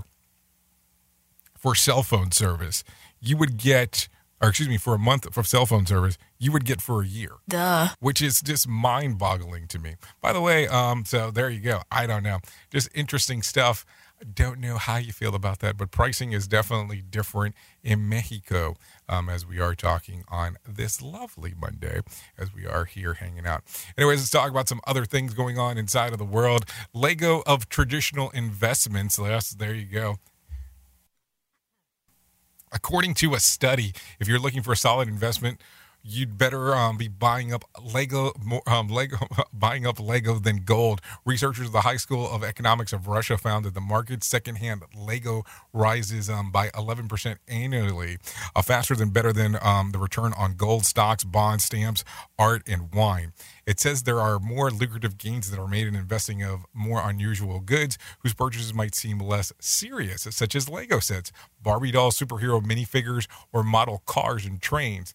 for 1.58 1.74
cell 1.74 2.04
phone 2.04 2.30
service, 2.30 2.84
you 3.20 3.36
would 3.36 3.58
get. 3.58 4.08
Or 4.38 4.50
excuse 4.50 4.68
me, 4.68 4.76
for 4.76 4.94
a 4.94 4.98
month 4.98 5.32
for 5.32 5.42
cell 5.42 5.64
phone 5.64 5.86
service, 5.86 6.18
you 6.38 6.52
would 6.52 6.66
get 6.66 6.82
for 6.82 7.00
a 7.00 7.06
year. 7.06 7.30
Duh. 7.48 7.88
Which 8.00 8.20
is 8.20 8.42
just 8.42 8.68
mind 8.68 9.18
boggling 9.18 9.66
to 9.68 9.78
me. 9.78 9.96
By 10.20 10.34
the 10.34 10.42
way, 10.42 10.68
um, 10.68 11.06
so 11.06 11.30
there 11.30 11.48
you 11.48 11.60
go. 11.60 11.80
I 11.90 12.06
don't 12.06 12.22
know. 12.22 12.40
Just 12.70 12.90
interesting 12.94 13.40
stuff 13.40 13.86
don't 14.34 14.60
know 14.60 14.76
how 14.78 14.96
you 14.96 15.12
feel 15.12 15.34
about 15.34 15.58
that, 15.60 15.76
but 15.76 15.90
pricing 15.90 16.32
is 16.32 16.48
definitely 16.48 17.02
different 17.02 17.54
in 17.82 18.08
Mexico 18.08 18.76
um, 19.08 19.28
as 19.28 19.46
we 19.46 19.60
are 19.60 19.74
talking 19.74 20.24
on 20.28 20.56
this 20.66 21.02
lovely 21.02 21.54
Monday 21.58 22.00
as 22.38 22.54
we 22.54 22.66
are 22.66 22.84
here 22.84 23.14
hanging 23.14 23.46
out. 23.46 23.62
Anyways, 23.96 24.20
let's 24.20 24.30
talk 24.30 24.50
about 24.50 24.68
some 24.68 24.80
other 24.86 25.04
things 25.04 25.34
going 25.34 25.58
on 25.58 25.78
inside 25.78 26.12
of 26.12 26.18
the 26.18 26.24
world. 26.24 26.64
Lego 26.92 27.42
of 27.46 27.68
traditional 27.68 28.30
investments. 28.30 29.18
Yes, 29.18 29.50
there 29.50 29.74
you 29.74 29.86
go. 29.86 30.16
According 32.72 33.14
to 33.14 33.34
a 33.34 33.40
study, 33.40 33.92
if 34.18 34.28
you're 34.28 34.38
looking 34.38 34.62
for 34.62 34.72
a 34.72 34.76
solid 34.76 35.08
investment, 35.08 35.60
you'd 36.08 36.38
better 36.38 36.74
um, 36.74 36.96
be 36.96 37.08
buying 37.08 37.52
up 37.52 37.64
Lego, 37.82 38.32
um, 38.66 38.88
Lego, 38.88 39.18
buying 39.52 39.86
up 39.86 39.98
Lego 39.98 40.38
than 40.38 40.58
gold. 40.58 41.00
Researchers 41.24 41.66
of 41.66 41.72
the 41.72 41.80
High 41.80 41.96
School 41.96 42.30
of 42.30 42.44
Economics 42.44 42.92
of 42.92 43.08
Russia 43.08 43.36
found 43.36 43.64
that 43.64 43.74
the 43.74 43.80
market's 43.80 44.26
secondhand 44.26 44.82
Lego 44.96 45.42
rises 45.72 46.30
um, 46.30 46.50
by 46.50 46.68
11% 46.68 47.36
annually, 47.48 48.18
uh, 48.54 48.62
faster 48.62 48.94
than 48.94 49.10
better 49.10 49.32
than 49.32 49.58
um, 49.60 49.90
the 49.92 49.98
return 49.98 50.32
on 50.38 50.54
gold 50.54 50.86
stocks, 50.86 51.24
bonds, 51.24 51.64
stamps, 51.64 52.04
art, 52.38 52.62
and 52.66 52.94
wine. 52.94 53.32
It 53.66 53.80
says 53.80 54.04
there 54.04 54.20
are 54.20 54.38
more 54.38 54.70
lucrative 54.70 55.18
gains 55.18 55.50
that 55.50 55.58
are 55.58 55.66
made 55.66 55.88
in 55.88 55.96
investing 55.96 56.42
of 56.42 56.64
more 56.72 57.00
unusual 57.08 57.58
goods 57.58 57.98
whose 58.20 58.32
purchases 58.32 58.72
might 58.72 58.94
seem 58.94 59.18
less 59.18 59.52
serious, 59.58 60.22
such 60.30 60.54
as 60.54 60.68
Lego 60.68 61.00
sets, 61.00 61.32
Barbie 61.60 61.90
dolls, 61.90 62.16
superhero 62.16 62.62
minifigures, 62.62 63.26
or 63.52 63.64
model 63.64 64.02
cars 64.06 64.46
and 64.46 64.62
trains. 64.62 65.12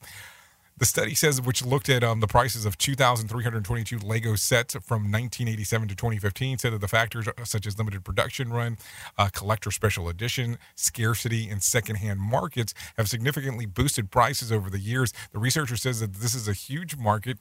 The 0.81 0.87
study 0.87 1.13
says, 1.13 1.39
which 1.39 1.63
looked 1.63 1.89
at 1.89 2.03
um, 2.03 2.21
the 2.21 2.27
prices 2.27 2.65
of 2.65 2.75
2,322 2.75 3.99
Lego 3.99 4.33
sets 4.33 4.73
from 4.73 5.03
1987 5.11 5.89
to 5.89 5.95
2015, 5.95 6.57
said 6.57 6.73
that 6.73 6.81
the 6.81 6.87
factors 6.87 7.27
uh, 7.27 7.33
such 7.43 7.67
as 7.67 7.77
limited 7.77 8.03
production 8.03 8.51
run, 8.51 8.79
uh, 9.15 9.29
collector 9.31 9.69
special 9.69 10.09
edition, 10.09 10.57
scarcity, 10.73 11.47
and 11.47 11.61
secondhand 11.61 12.19
markets 12.19 12.73
have 12.97 13.07
significantly 13.07 13.67
boosted 13.67 14.09
prices 14.09 14.51
over 14.51 14.71
the 14.71 14.79
years. 14.79 15.13
The 15.31 15.37
researcher 15.37 15.77
says 15.77 15.99
that 15.99 16.15
this 16.15 16.33
is 16.33 16.47
a 16.47 16.53
huge 16.53 16.97
market 16.97 17.37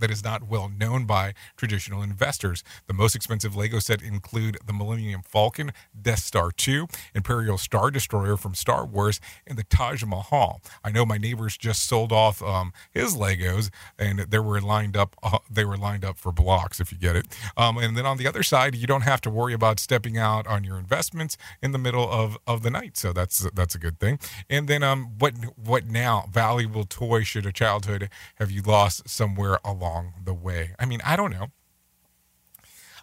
that 0.00 0.10
is 0.10 0.24
not 0.24 0.42
well 0.48 0.68
known 0.68 1.04
by 1.04 1.34
traditional 1.56 2.02
investors. 2.02 2.64
The 2.86 2.94
most 2.94 3.14
expensive 3.14 3.56
Lego 3.56 3.78
set 3.78 4.02
include 4.02 4.58
the 4.66 4.72
Millennium 4.72 5.22
Falcon, 5.22 5.72
Death 6.00 6.20
Star 6.20 6.50
2, 6.50 6.86
Imperial 7.14 7.58
Star 7.58 7.90
Destroyer 7.90 8.36
from 8.36 8.54
Star 8.54 8.84
Wars, 8.84 9.20
and 9.46 9.58
the 9.58 9.64
Taj 9.64 10.04
Mahal. 10.04 10.60
I 10.82 10.90
know 10.90 11.06
my 11.06 11.18
neighbors 11.18 11.56
just 11.56 11.84
sold 11.84 12.12
off 12.12 12.42
um, 12.42 12.72
his 12.90 13.16
Legos, 13.16 13.70
and 13.98 14.20
they 14.20 14.38
were 14.38 14.60
lined 14.60 14.96
up. 14.96 15.16
Uh, 15.22 15.38
they 15.50 15.64
were 15.64 15.76
lined 15.76 16.04
up 16.04 16.18
for 16.18 16.32
blocks, 16.32 16.80
if 16.80 16.90
you 16.92 16.98
get 16.98 17.16
it. 17.16 17.26
Um, 17.56 17.78
and 17.78 17.96
then 17.96 18.06
on 18.06 18.16
the 18.16 18.26
other 18.26 18.42
side, 18.42 18.74
you 18.74 18.86
don't 18.86 19.02
have 19.02 19.20
to 19.22 19.30
worry 19.30 19.52
about 19.54 19.78
stepping 19.78 20.18
out 20.18 20.46
on 20.46 20.64
your 20.64 20.78
investments 20.78 21.36
in 21.62 21.72
the 21.72 21.78
middle 21.78 22.10
of, 22.10 22.38
of 22.46 22.62
the 22.62 22.70
night. 22.70 22.96
So 22.96 23.12
that's 23.12 23.48
that's 23.54 23.74
a 23.74 23.78
good 23.78 23.98
thing. 24.00 24.18
And 24.48 24.68
then 24.68 24.82
um, 24.82 25.12
what 25.18 25.34
what 25.56 25.86
now? 25.86 26.28
Valuable 26.30 26.84
toy 26.84 27.22
should 27.22 27.46
a 27.46 27.52
childhood 27.52 28.08
have 28.36 28.50
you 28.50 28.62
lost 28.62 29.08
somewhere 29.08 29.58
along? 29.64 29.89
Along 29.90 30.14
the 30.24 30.34
way. 30.34 30.74
I 30.78 30.86
mean, 30.86 31.00
I 31.04 31.16
don't 31.16 31.30
know. 31.30 31.48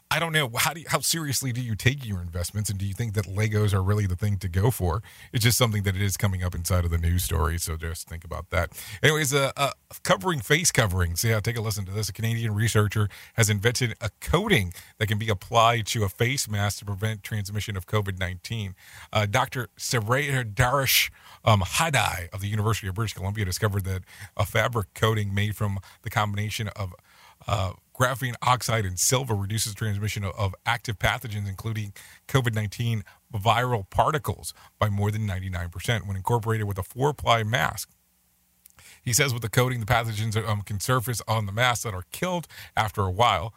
I 0.10 0.20
don't 0.20 0.32
know 0.32 0.50
how 0.56 0.74
do 0.74 0.80
you, 0.80 0.86
how 0.90 1.00
seriously 1.00 1.52
do 1.52 1.62
you 1.62 1.76
take 1.76 2.06
your 2.06 2.22
investments, 2.22 2.70
and 2.70 2.80
do 2.80 2.86
you 2.86 2.94
think 2.94 3.14
that 3.16 3.26
Legos 3.26 3.74
are 3.74 3.84
really 3.84 4.06
the 4.06 4.16
thing 4.16 4.38
to 4.38 4.48
go 4.48 4.72
for? 4.72 5.04
It's 5.34 5.44
just 5.44 5.58
something 5.58 5.84
that 5.84 5.96
it 5.96 6.02
is 6.02 6.16
coming 6.16 6.44
up 6.44 6.56
inside 6.56 6.86
of 6.86 6.92
the 6.92 6.98
news 6.98 7.24
story, 7.24 7.58
so 7.58 7.76
just 7.76 8.08
think 8.08 8.24
about 8.24 8.50
that. 8.52 8.72
Anyways, 9.04 9.34
uh, 9.34 9.52
uh, 9.58 9.72
covering 10.04 10.40
face 10.40 10.72
coverings. 10.72 11.24
Yeah, 11.24 11.42
take 11.42 11.58
a 11.58 11.62
listen 11.62 11.86
to 11.86 11.92
this. 11.92 12.08
A 12.08 12.14
Canadian 12.14 12.56
researcher 12.56 13.10
has 13.34 13.50
invented 13.50 13.96
a 14.00 14.10
coating 14.22 14.74
that 14.98 15.08
can 15.08 15.18
be 15.18 15.30
applied 15.30 15.86
to 15.88 16.06
a 16.06 16.10
face 16.10 16.50
mask 16.50 16.80
to 16.80 16.86
prevent 16.86 17.22
transmission 17.24 17.76
of 17.76 17.86
COVID 17.86 18.18
nineteen. 18.18 18.76
Uh, 19.12 19.26
Dr. 19.26 19.68
Saraya 19.78 20.44
Darish 20.46 21.12
um, 21.44 21.62
Hadai 21.62 22.30
of 22.34 22.40
the 22.40 22.48
University 22.48 22.88
of 22.88 22.96
British 22.96 23.14
Columbia 23.14 23.44
discovered 23.44 23.84
that 23.86 24.04
a 24.38 24.46
fabric 24.46 24.94
coating 24.94 25.34
made 25.34 25.56
from 25.56 25.80
the 26.04 26.10
combination 26.10 26.70
of 26.70 26.94
uh, 27.48 27.74
graphene 28.00 28.36
oxide 28.42 28.86
and 28.86 29.00
silver 29.00 29.36
reduces 29.36 29.74
transmission 29.74 30.24
of, 30.24 30.56
active 30.66 31.00
pathogens, 31.00 31.48
including 31.48 31.94
COVID 32.28 32.54
19 32.54 33.04
viral 33.34 33.90
particles, 33.90 34.54
by 34.80 34.90
more 34.90 35.12
than 35.12 35.28
99% 35.28 36.08
when 36.08 36.16
incorporated 36.16 36.68
with 36.68 36.78
a 36.78 36.84
four 36.84 37.14
ply 37.14 37.44
mask. 37.44 37.90
He 39.04 39.14
says 39.14 39.34
with 39.34 39.42
the 39.42 39.50
coating, 39.50 39.80
the 39.80 39.86
pathogens 39.86 40.36
um, 40.48 40.62
can 40.62 40.80
surface 40.80 41.22
on 41.28 41.46
the 41.46 41.52
mask 41.52 41.84
that 41.84 41.94
are 41.94 42.06
killed 42.12 42.48
after 42.76 43.02
a 43.02 43.12
while. 43.12 43.54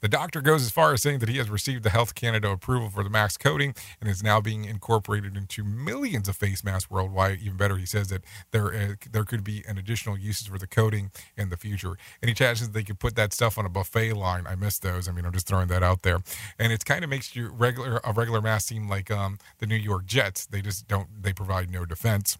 The 0.00 0.08
doctor 0.08 0.40
goes 0.40 0.62
as 0.62 0.70
far 0.70 0.92
as 0.92 1.02
saying 1.02 1.18
that 1.20 1.28
he 1.28 1.38
has 1.38 1.50
received 1.50 1.82
the 1.82 1.90
Health 1.90 2.14
Canada 2.14 2.50
approval 2.50 2.88
for 2.88 3.02
the 3.02 3.10
mask 3.10 3.40
coating 3.40 3.74
and 4.00 4.08
is 4.08 4.22
now 4.22 4.40
being 4.40 4.64
incorporated 4.64 5.36
into 5.36 5.64
millions 5.64 6.28
of 6.28 6.36
face 6.36 6.62
masks 6.62 6.90
worldwide. 6.90 7.40
Even 7.40 7.56
better, 7.56 7.76
he 7.76 7.86
says 7.86 8.08
that 8.08 8.22
there 8.52 8.72
uh, 8.72 8.94
there 9.10 9.24
could 9.24 9.42
be 9.42 9.64
an 9.66 9.76
additional 9.76 10.16
uses 10.16 10.46
for 10.46 10.58
the 10.58 10.66
coating 10.66 11.10
in 11.36 11.48
the 11.48 11.56
future. 11.56 11.96
And 12.22 12.28
he 12.28 12.34
challenges 12.34 12.70
they 12.70 12.84
could 12.84 13.00
put 13.00 13.16
that 13.16 13.32
stuff 13.32 13.58
on 13.58 13.66
a 13.66 13.68
buffet 13.68 14.12
line. 14.12 14.46
I 14.46 14.54
miss 14.54 14.78
those. 14.78 15.08
I 15.08 15.12
mean, 15.12 15.24
I'm 15.24 15.32
just 15.32 15.48
throwing 15.48 15.68
that 15.68 15.82
out 15.82 16.02
there. 16.02 16.18
And 16.58 16.72
it 16.72 16.84
kind 16.84 17.02
of 17.02 17.10
makes 17.10 17.34
you 17.34 17.48
regular 17.48 18.00
a 18.04 18.12
regular 18.12 18.40
mask 18.40 18.68
seem 18.68 18.88
like 18.88 19.10
um, 19.10 19.38
the 19.58 19.66
New 19.66 19.76
York 19.76 20.06
Jets. 20.06 20.46
They 20.46 20.62
just 20.62 20.86
don't. 20.86 21.08
They 21.22 21.32
provide 21.32 21.70
no 21.70 21.84
defense. 21.84 22.38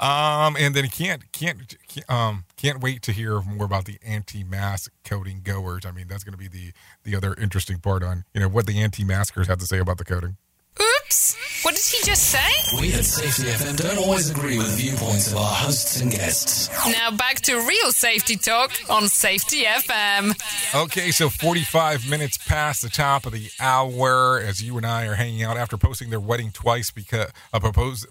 Um, 0.00 0.56
and 0.58 0.74
then 0.74 0.88
can't 0.88 1.30
can't 1.32 1.76
um 2.08 2.44
can't 2.56 2.82
wait 2.82 3.02
to 3.02 3.12
hear 3.12 3.40
more 3.42 3.64
about 3.64 3.84
the 3.84 3.98
anti-mask 4.04 4.92
coding 5.04 5.40
goers. 5.44 5.86
I 5.86 5.92
mean, 5.92 6.08
that's 6.08 6.24
going 6.24 6.32
to 6.32 6.38
be 6.38 6.48
the 6.48 6.72
the 7.04 7.16
other 7.16 7.34
interesting 7.34 7.78
part 7.78 8.02
on 8.02 8.24
you 8.34 8.40
know 8.40 8.48
what 8.48 8.66
the 8.66 8.80
anti-maskers 8.80 9.46
have 9.46 9.58
to 9.58 9.66
say 9.66 9.78
about 9.78 9.98
the 9.98 10.04
coding. 10.04 10.36
Oops! 10.80 11.36
What 11.64 11.76
did 11.76 11.84
he 11.84 12.04
just 12.04 12.30
say? 12.30 12.80
We 12.80 12.92
at 12.92 13.04
Safety 13.04 13.44
FM 13.44 13.76
don't 13.76 13.98
always 13.98 14.28
agree 14.28 14.58
with 14.58 14.70
the 14.70 14.76
viewpoints 14.76 15.30
of 15.30 15.38
our 15.38 15.54
hosts 15.54 16.00
and 16.00 16.10
guests. 16.10 16.68
Now 16.86 17.12
back 17.12 17.36
to 17.42 17.54
real 17.54 17.92
safety 17.92 18.36
talk 18.36 18.72
on 18.90 19.08
Safety 19.08 19.62
FM. 19.62 20.34
Okay, 20.74 21.10
so 21.12 21.28
45 21.28 22.10
minutes 22.10 22.36
past 22.38 22.82
the 22.82 22.88
top 22.88 23.24
of 23.24 23.32
the 23.32 23.48
hour 23.60 24.40
as 24.40 24.62
you 24.62 24.76
and 24.76 24.84
I 24.84 25.06
are 25.06 25.14
hanging 25.14 25.42
out 25.44 25.56
after 25.56 25.78
posting 25.78 26.10
their 26.10 26.20
wedding 26.20 26.50
twice 26.50 26.90
because 26.90 27.30
uh, 27.52 27.60
propose, 27.60 28.04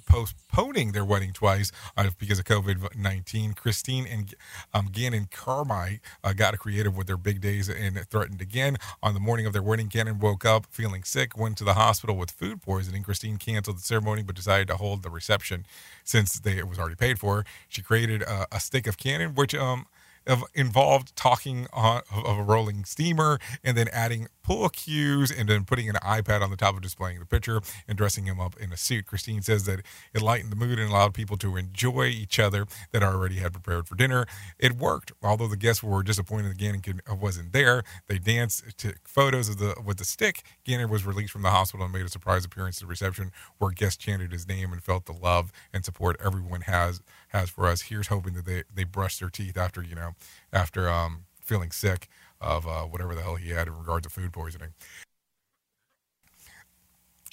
postponing 0.53 0.91
their 0.91 1.03
wedding 1.03 1.33
twice 1.33 1.71
uh, 1.97 2.09
because 2.19 2.39
of 2.39 2.45
COVID 2.45 2.95
19. 2.95 3.53
Christine 3.53 4.05
and 4.05 4.35
um, 4.73 4.89
Gannon 4.91 5.25
Carmike 5.25 5.99
uh, 6.23 6.33
got 6.33 6.57
creative 6.59 6.95
with 6.95 7.07
their 7.07 7.17
big 7.17 7.41
days 7.41 7.69
and 7.69 7.99
threatened 8.09 8.39
again. 8.39 8.77
On 9.01 9.13
the 9.13 9.19
morning 9.19 9.45
of 9.45 9.53
their 9.53 9.63
wedding, 9.63 9.87
Gannon 9.87 10.19
woke 10.19 10.45
up 10.45 10.67
feeling 10.69 11.03
sick, 11.03 11.37
went 11.37 11.57
to 11.57 11.63
the 11.63 11.73
hospital 11.73 12.15
with 12.15 12.31
food 12.31 12.61
poisoning. 12.61 13.03
Christine 13.03 13.37
canceled 13.37 13.77
the 13.77 13.81
ceremony 13.81 14.21
but 14.21 14.35
decided 14.35 14.67
to 14.67 14.77
hold 14.77 15.01
the 15.01 15.09
reception 15.09 15.65
since 16.03 16.39
they, 16.39 16.57
it 16.57 16.67
was 16.67 16.77
already 16.77 16.95
paid 16.95 17.19
for. 17.19 17.45
She 17.67 17.81
created 17.81 18.21
a, 18.21 18.47
a 18.51 18.59
stick 18.59 18.85
of 18.85 18.97
Gannon, 18.97 19.33
which 19.33 19.55
um, 19.55 19.87
of 20.25 20.43
involved 20.53 21.15
talking 21.15 21.67
on, 21.73 22.01
of 22.11 22.37
a 22.37 22.43
rolling 22.43 22.85
steamer 22.85 23.39
and 23.63 23.77
then 23.77 23.87
adding 23.91 24.27
pull 24.43 24.67
cues 24.69 25.31
and 25.31 25.47
then 25.49 25.63
putting 25.63 25.89
an 25.89 25.95
iPad 25.95 26.41
on 26.41 26.49
the 26.49 26.57
top 26.57 26.75
of 26.75 26.81
displaying 26.81 27.19
the 27.19 27.25
picture 27.25 27.61
and 27.87 27.97
dressing 27.97 28.25
him 28.25 28.39
up 28.39 28.55
in 28.59 28.73
a 28.73 28.77
suit. 28.77 29.05
Christine 29.05 29.41
says 29.41 29.63
that 29.65 29.81
it 30.13 30.21
lightened 30.21 30.51
the 30.51 30.55
mood 30.55 30.79
and 30.79 30.89
allowed 30.89 31.13
people 31.13 31.37
to 31.37 31.55
enjoy 31.55 32.05
each 32.07 32.39
other 32.39 32.65
that 32.91 33.03
already 33.03 33.35
had 33.35 33.53
prepared 33.53 33.87
for 33.87 33.95
dinner. 33.95 34.25
It 34.59 34.73
worked. 34.73 35.13
Although 35.21 35.47
the 35.47 35.57
guests 35.57 35.81
were 35.81 36.03
disappointed 36.03 36.51
that 36.51 36.57
Gannon 36.57 37.01
uh, 37.09 37.15
wasn't 37.15 37.53
there, 37.53 37.83
they 38.07 38.17
danced 38.17 38.77
took 38.77 39.07
photos 39.07 39.49
of 39.49 39.57
the 39.57 39.75
with 39.83 39.97
the 39.97 40.05
stick. 40.05 40.43
Gannon 40.65 40.89
was 40.89 41.05
released 41.05 41.31
from 41.31 41.41
the 41.41 41.49
hospital 41.49 41.85
and 41.85 41.93
made 41.93 42.05
a 42.05 42.09
surprise 42.09 42.43
appearance 42.45 42.77
at 42.77 42.81
the 42.81 42.87
reception 42.87 43.31
where 43.57 43.71
guests 43.71 43.97
chanted 43.97 44.31
his 44.31 44.47
name 44.47 44.73
and 44.73 44.83
felt 44.83 45.05
the 45.05 45.13
love 45.13 45.51
and 45.73 45.85
support 45.85 46.17
everyone 46.23 46.61
has 46.61 47.01
has 47.33 47.49
for 47.49 47.67
us. 47.67 47.81
Here's 47.83 48.07
hoping 48.07 48.33
that 48.33 48.45
they 48.45 48.63
they 48.73 48.83
brush 48.83 49.17
their 49.19 49.29
teeth 49.29 49.57
after 49.57 49.81
you 49.81 49.95
know 49.95 50.11
after 50.51 50.89
um, 50.89 51.25
feeling 51.41 51.71
sick 51.71 52.07
of 52.39 52.67
uh, 52.67 52.83
whatever 52.83 53.15
the 53.15 53.21
hell 53.21 53.35
he 53.35 53.49
had 53.49 53.67
in 53.67 53.77
regards 53.77 54.05
to 54.07 54.09
food 54.09 54.31
poisoning. 54.31 54.73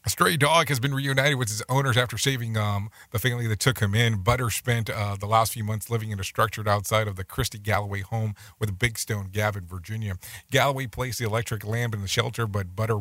A 0.07 0.09
stray 0.09 0.38
dog 0.38 0.70
has 0.70 0.80
been 0.80 0.94
reunited 0.94 1.36
with 1.36 1.51
his 1.51 1.62
owners 1.68 1.98
after 1.98 2.16
saving 2.16 2.57
um, 2.57 2.88
the 3.11 3.18
family 3.18 3.46
that 3.46 3.61
took 3.61 3.80
him 3.80 3.94
in. 3.94 4.22
Butter 4.22 4.48
spent 4.48 4.88
uh, 4.88 5.14
the 5.14 5.26
last 5.26 5.53
few 5.53 5.62
months 5.62 5.90
living 5.90 6.11
in 6.11 6.18
a 6.18 6.24
structure 6.24 6.66
outside 6.66 7.07
of 7.07 7.16
the 7.16 7.24
Christie 7.24 7.59
Galloway 7.59 8.01
home 8.01 8.34
with 8.59 8.78
Big 8.78 8.98
Stone 8.98 9.28
Gap 9.30 9.57
in 9.57 9.66
Virginia. 9.66 10.14
Galloway 10.51 10.86
placed 10.86 11.18
the 11.18 11.26
electric 11.26 11.66
lamp 11.66 11.94
in 11.94 12.01
the 12.01 12.09
shelter, 12.09 12.46
but 12.46 12.74
Butter 12.74 12.98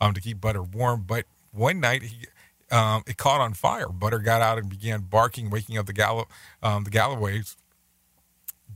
um, 0.00 0.14
to 0.14 0.20
keep 0.20 0.40
Butter 0.40 0.62
warm. 0.62 1.02
But 1.04 1.24
one 1.50 1.80
night 1.80 2.04
he 2.04 2.26
um, 2.70 3.02
it 3.06 3.16
caught 3.16 3.40
on 3.40 3.54
fire. 3.54 3.88
Butter 3.88 4.18
got 4.18 4.42
out 4.42 4.58
and 4.58 4.68
began 4.68 5.02
barking, 5.02 5.50
waking 5.50 5.78
up 5.78 5.86
the 5.86 5.92
Gallo- 5.92 6.28
um, 6.62 6.84
the 6.84 6.90
Galloways 6.90 7.56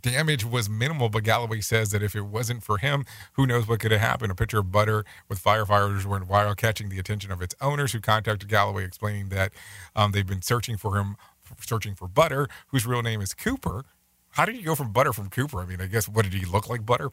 damage 0.03 0.45
was 0.45 0.68
minimal, 0.68 1.09
but 1.09 1.24
Galloway 1.24 1.61
says 1.61 1.91
that 1.91 2.03
if 2.03 2.14
it 2.14 2.22
wasn't 2.22 2.62
for 2.62 2.78
him, 2.78 3.05
who 3.34 3.47
knows 3.47 3.68
what 3.68 3.80
could 3.80 3.91
have 3.93 4.01
happened. 4.01 4.32
A 4.32 4.34
picture 4.34 4.59
of 4.59 4.72
butter 4.72 5.05
with 5.28 5.43
firefighters 5.43 6.07
went 6.07 6.28
viral, 6.28 6.57
catching 6.57 6.88
the 6.88 6.99
attention 6.99 7.30
of 7.30 7.43
its 7.43 7.55
owners, 7.61 7.93
who 7.93 8.01
contacted 8.01 8.49
Galloway 8.49 8.84
explaining 8.84 9.28
that 9.28 9.53
um, 9.95 10.12
they've 10.12 10.26
been 10.26 10.43
searching 10.43 10.76
for 10.76 10.97
him, 10.97 11.16
searching 11.61 11.95
for 11.95 12.09
Butter, 12.09 12.49
whose 12.68 12.86
real 12.86 13.03
name 13.03 13.20
is 13.20 13.34
Cooper. 13.34 13.84
How 14.30 14.45
did 14.45 14.57
you 14.57 14.62
go 14.62 14.74
from 14.74 14.93
Butter 14.93 15.12
from 15.12 15.28
Cooper? 15.28 15.61
I 15.61 15.66
mean, 15.66 15.80
I 15.80 15.86
guess 15.86 16.09
what 16.09 16.24
did 16.24 16.34
he 16.34 16.47
look 16.47 16.68
like, 16.68 16.86
Butter? 16.86 17.11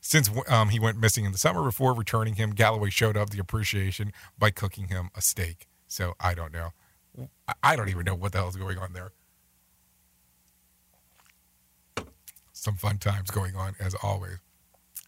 Since 0.00 0.30
um, 0.48 0.70
he 0.70 0.78
went 0.78 0.98
missing 0.98 1.24
in 1.24 1.32
the 1.32 1.38
summer, 1.38 1.62
before 1.62 1.94
returning 1.94 2.34
him, 2.34 2.50
Galloway 2.50 2.90
showed 2.90 3.16
up 3.16 3.30
the 3.30 3.38
appreciation 3.38 4.12
by 4.38 4.50
cooking 4.50 4.88
him 4.88 5.10
a 5.14 5.20
steak. 5.20 5.66
So 5.86 6.14
I 6.20 6.34
don't 6.34 6.52
know. 6.52 6.70
I 7.62 7.76
don't 7.76 7.88
even 7.88 8.04
know 8.04 8.14
what 8.14 8.32
the 8.32 8.38
hell 8.38 8.48
is 8.48 8.56
going 8.56 8.78
on 8.78 8.92
there. 8.92 9.12
some 12.58 12.76
fun 12.76 12.98
times 12.98 13.30
going 13.30 13.56
on 13.56 13.74
as 13.80 13.94
always. 14.02 14.38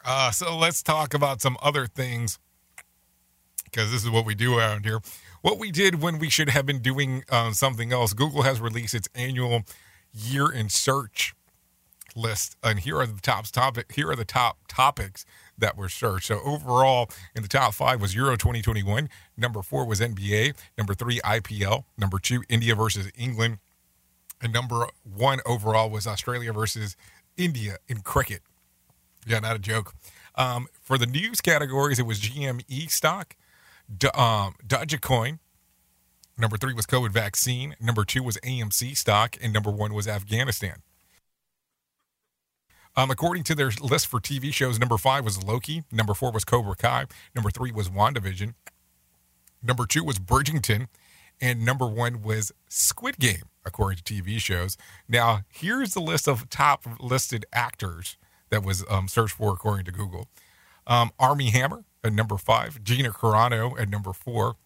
Uh, 0.04 0.30
so 0.30 0.56
let's 0.56 0.82
talk 0.82 1.12
about 1.12 1.42
some 1.42 1.56
other 1.60 1.86
things 1.86 2.38
because 3.64 3.90
this 3.92 4.02
is 4.02 4.10
what 4.10 4.24
we 4.24 4.34
do 4.34 4.58
around 4.58 4.84
here. 4.84 5.00
What 5.42 5.58
we 5.58 5.70
did 5.70 6.00
when 6.00 6.18
we 6.18 6.30
should 6.30 6.48
have 6.50 6.66
been 6.66 6.80
doing 6.80 7.24
um, 7.30 7.52
something 7.52 7.92
else. 7.92 8.12
Google 8.12 8.42
has 8.42 8.60
released 8.60 8.94
its 8.94 9.08
annual 9.14 9.62
year 10.12 10.50
in 10.50 10.68
search 10.68 11.34
list, 12.16 12.56
and 12.62 12.80
here 12.80 12.98
are 12.98 13.06
the 13.06 13.20
top 13.20 13.46
topic. 13.46 13.92
Here 13.92 14.10
are 14.10 14.16
the 14.16 14.24
top 14.24 14.58
topics 14.68 15.24
that 15.58 15.76
were 15.76 15.88
searched. 15.88 16.26
So 16.26 16.40
overall, 16.44 17.10
in 17.34 17.42
the 17.42 17.48
top 17.48 17.74
five 17.74 18.00
was 18.00 18.14
Euro 18.14 18.36
2021. 18.36 19.08
Number 19.36 19.62
four 19.62 19.86
was 19.86 20.00
NBA. 20.00 20.54
Number 20.76 20.94
three, 20.94 21.20
IPL. 21.20 21.84
Number 21.96 22.18
two, 22.18 22.42
India 22.48 22.74
versus 22.74 23.10
England. 23.16 23.58
And 24.42 24.52
number 24.52 24.86
one 25.02 25.40
overall 25.44 25.90
was 25.90 26.06
Australia 26.06 26.52
versus 26.52 26.96
India 27.36 27.76
in 27.88 28.00
cricket. 28.00 28.40
Yeah, 29.26 29.40
not 29.40 29.56
a 29.56 29.58
joke. 29.58 29.94
Um, 30.34 30.68
for 30.80 30.96
the 30.96 31.06
news 31.06 31.40
categories, 31.40 31.98
it 31.98 32.06
was 32.06 32.20
GME 32.20 32.90
stock, 32.90 33.36
D- 33.94 34.08
um, 34.08 34.54
Dogecoin. 34.66 35.38
Number 36.38 36.56
three 36.56 36.72
was 36.72 36.86
COVID 36.86 37.10
vaccine. 37.10 37.76
Number 37.78 38.04
two 38.04 38.22
was 38.22 38.38
AMC 38.38 38.96
stock. 38.96 39.36
And 39.42 39.52
number 39.52 39.70
one 39.70 39.92
was 39.92 40.08
Afghanistan. 40.08 40.76
Um, 42.96 43.10
according 43.10 43.44
to 43.44 43.54
their 43.54 43.70
list 43.80 44.06
for 44.08 44.20
TV 44.20 44.52
shows, 44.52 44.78
number 44.78 44.98
five 44.98 45.24
was 45.24 45.42
Loki. 45.42 45.84
Number 45.92 46.14
four 46.14 46.32
was 46.32 46.44
Cobra 46.44 46.74
Kai. 46.74 47.06
Number 47.34 47.50
three 47.50 47.72
was 47.72 47.88
WandaVision. 47.88 48.54
Number 49.62 49.86
two 49.86 50.04
was 50.04 50.18
Bridgerton. 50.18 50.88
And 51.40 51.64
number 51.64 51.86
one 51.86 52.22
was 52.22 52.52
Squid 52.68 53.18
Game, 53.18 53.44
according 53.64 54.00
to 54.02 54.02
TV 54.02 54.38
shows. 54.38 54.76
Now, 55.08 55.40
here's 55.48 55.94
the 55.94 56.00
list 56.00 56.28
of 56.28 56.50
top 56.50 56.84
listed 57.00 57.46
actors 57.52 58.18
that 58.50 58.62
was 58.62 58.84
um, 58.90 59.08
searched 59.08 59.34
for 59.34 59.52
according 59.52 59.86
to 59.86 59.92
Google. 59.92 60.28
Um, 60.86 61.12
Armie 61.18 61.50
Hammer 61.50 61.84
at 62.04 62.12
number 62.12 62.36
five. 62.36 62.82
Gina 62.84 63.10
Carano 63.10 63.78
at 63.80 63.88
number 63.88 64.12
four. 64.12 64.56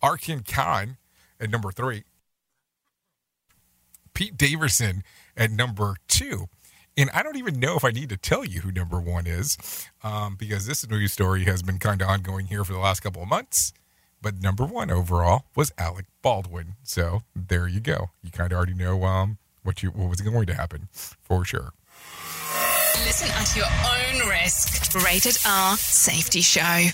Arkin 0.00 0.40
Khan 0.40 0.96
at 1.40 1.50
number 1.50 1.70
three. 1.70 2.04
Pete 4.14 4.36
Davidson 4.36 5.02
at 5.36 5.50
number 5.50 5.96
two. 6.08 6.46
And 6.96 7.10
I 7.12 7.22
don't 7.22 7.36
even 7.36 7.58
know 7.58 7.76
if 7.76 7.84
I 7.84 7.90
need 7.90 8.08
to 8.10 8.16
tell 8.16 8.44
you 8.44 8.60
who 8.60 8.70
number 8.70 9.00
one 9.00 9.26
is 9.26 9.56
um, 10.04 10.36
because 10.36 10.66
this 10.66 10.88
news 10.88 11.12
story 11.12 11.44
has 11.44 11.62
been 11.62 11.78
kind 11.78 12.00
of 12.00 12.08
ongoing 12.08 12.46
here 12.46 12.64
for 12.64 12.72
the 12.72 12.78
last 12.78 13.00
couple 13.00 13.22
of 13.22 13.28
months. 13.28 13.72
But 14.22 14.40
number 14.40 14.64
one 14.64 14.90
overall 14.90 15.44
was 15.56 15.72
Alec 15.76 16.06
Baldwin. 16.22 16.76
So 16.82 17.22
there 17.34 17.66
you 17.66 17.80
go. 17.80 18.10
You 18.22 18.30
kind 18.30 18.52
of 18.52 18.56
already 18.56 18.74
know 18.74 19.04
um, 19.04 19.38
what 19.64 19.82
you 19.82 19.90
what 19.90 20.08
was 20.08 20.20
going 20.20 20.46
to 20.46 20.54
happen 20.54 20.88
for 20.92 21.44
sure. 21.44 21.72
Listen 23.14 23.30
at 23.36 23.54
your 23.54 23.66
own 23.66 24.28
risk. 24.28 24.92
Rated 25.04 25.38
R 25.46 25.76
Safety 25.76 26.40
Show. 26.40 26.88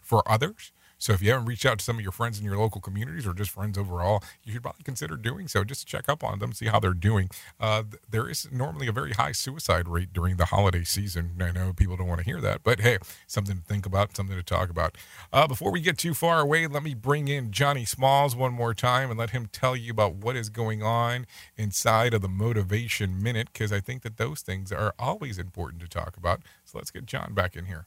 for 0.02 0.24
others 0.30 0.72
so 0.98 1.14
if 1.14 1.22
you 1.22 1.32
haven't 1.32 1.46
reached 1.46 1.66
out 1.66 1.80
to 1.80 1.86
some 1.86 1.98
of 1.98 2.02
your 2.02 2.12
friends 2.12 2.40
in 2.40 2.46
your 2.46 2.58
local 2.58 2.82
communities 2.82 3.28
or 3.28 3.34
just 3.34 3.52
friends 3.52 3.78
overall, 3.78 4.24
you 4.44 4.54
should 4.54 4.64
probably 4.64 4.84
consider 4.84 5.16
doing 5.16 5.48
so 5.48 5.64
just 5.64 5.88
check 5.88 6.10
up 6.10 6.24
on 6.24 6.40
them, 6.40 6.54
see 6.54 6.68
how 6.68 6.80
they're 6.80 6.94
doing. 6.94 7.30
Uh, 7.60 7.84
there 8.10 8.30
is 8.30 8.48
normally 8.52 8.88
a 8.88 8.92
very 8.92 9.12
high 9.12 9.32
suicide 9.32 9.88
rate 9.88 10.14
during 10.14 10.38
the 10.38 10.46
holiday 10.46 10.84
season. 10.84 11.32
I 11.40 11.52
know 11.52 11.74
people 11.74 11.98
don't 11.98 12.08
want 12.08 12.20
to 12.20 12.26
hear 12.26 12.42
that, 12.42 12.64
but 12.64 12.82
hey, 12.82 12.98
something 13.28 13.58
to 13.58 13.64
think 13.64 13.86
about, 13.86 14.16
something 14.16 14.36
to 14.36 14.44
talk 14.44 14.70
about. 14.70 14.98
Uh, 15.32 15.48
before 15.48 15.72
we 15.72 15.82
get 15.82 15.98
too 15.98 16.14
far 16.14 16.40
away, 16.40 16.68
let 16.68 16.84
me 16.84 16.94
bring 16.94 17.28
in 17.28 17.52
Johnny 17.52 17.86
Smalls 17.86 18.36
one 18.36 18.54
more 18.54 18.74
time 18.74 19.10
and 19.10 19.20
let 19.20 19.32
him 19.32 19.50
tell 19.52 19.76
you 19.76 19.92
about 19.92 20.16
what 20.16 20.36
is 20.36 20.50
going 20.50 20.82
on 20.82 21.26
inside 21.56 22.14
of 22.14 22.22
the 22.22 22.30
Motivation 22.30 23.22
Minute, 23.22 23.50
because 23.54 23.72
I 23.72 23.80
think 23.80 24.02
that 24.04 24.18
those 24.18 24.42
things 24.42 24.72
are 24.72 24.94
always 24.98 25.38
important 25.38 25.82
to 25.82 25.88
talk 25.88 26.18
about. 26.18 26.42
So 26.66 26.78
let's 26.78 26.92
get 26.92 27.06
John 27.06 27.34
back 27.34 27.56
in 27.56 27.66
here. 27.66 27.86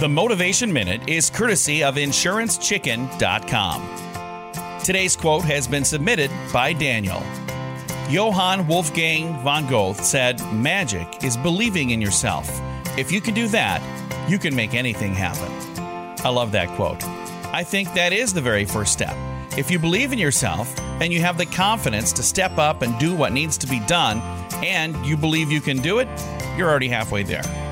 The 0.00 0.08
Motivation 0.08 0.72
Minute 0.72 1.08
is 1.08 1.30
courtesy 1.30 1.84
of 1.84 1.94
InsuranceChicken.com. 1.94 4.80
Today's 4.82 5.14
quote 5.14 5.44
has 5.44 5.68
been 5.68 5.84
submitted 5.84 6.32
by 6.52 6.72
Daniel. 6.72 7.22
Johann 8.10 8.66
Wolfgang 8.66 9.40
von 9.44 9.68
Goethe 9.68 10.02
said, 10.02 10.40
Magic 10.52 11.22
is 11.22 11.36
believing 11.36 11.90
in 11.90 12.02
yourself. 12.02 12.50
If 12.98 13.12
you 13.12 13.20
can 13.20 13.34
do 13.34 13.46
that, 13.48 13.80
you 14.28 14.36
can 14.36 14.56
make 14.56 14.74
anything 14.74 15.14
happen. 15.14 15.48
I 16.24 16.28
love 16.28 16.50
that 16.52 16.70
quote. 16.70 17.04
I 17.54 17.62
think 17.62 17.94
that 17.94 18.12
is 18.12 18.34
the 18.34 18.40
very 18.40 18.64
first 18.64 18.92
step. 18.92 19.14
If 19.56 19.70
you 19.70 19.78
believe 19.78 20.12
in 20.12 20.18
yourself 20.18 20.76
and 21.00 21.12
you 21.12 21.20
have 21.20 21.38
the 21.38 21.46
confidence 21.46 22.12
to 22.14 22.24
step 22.24 22.58
up 22.58 22.82
and 22.82 22.98
do 22.98 23.14
what 23.14 23.32
needs 23.32 23.56
to 23.58 23.68
be 23.68 23.78
done, 23.86 24.20
and 24.54 24.96
you 25.06 25.16
believe 25.16 25.52
you 25.52 25.60
can 25.60 25.76
do 25.76 26.00
it, 26.00 26.08
you're 26.56 26.68
already 26.68 26.88
halfway 26.88 27.22
there. 27.22 27.63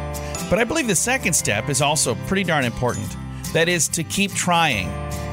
But 0.53 0.59
I 0.59 0.65
believe 0.65 0.87
the 0.87 0.95
second 0.95 1.33
step 1.33 1.71
is 1.71 1.81
also 1.81 2.15
pretty 2.27 2.45
darn 2.45 2.67
important. 2.67 3.17
That 3.55 3.71
is 3.71 3.89
to 3.89 4.05
keep 4.05 4.35
trying. 4.35 4.87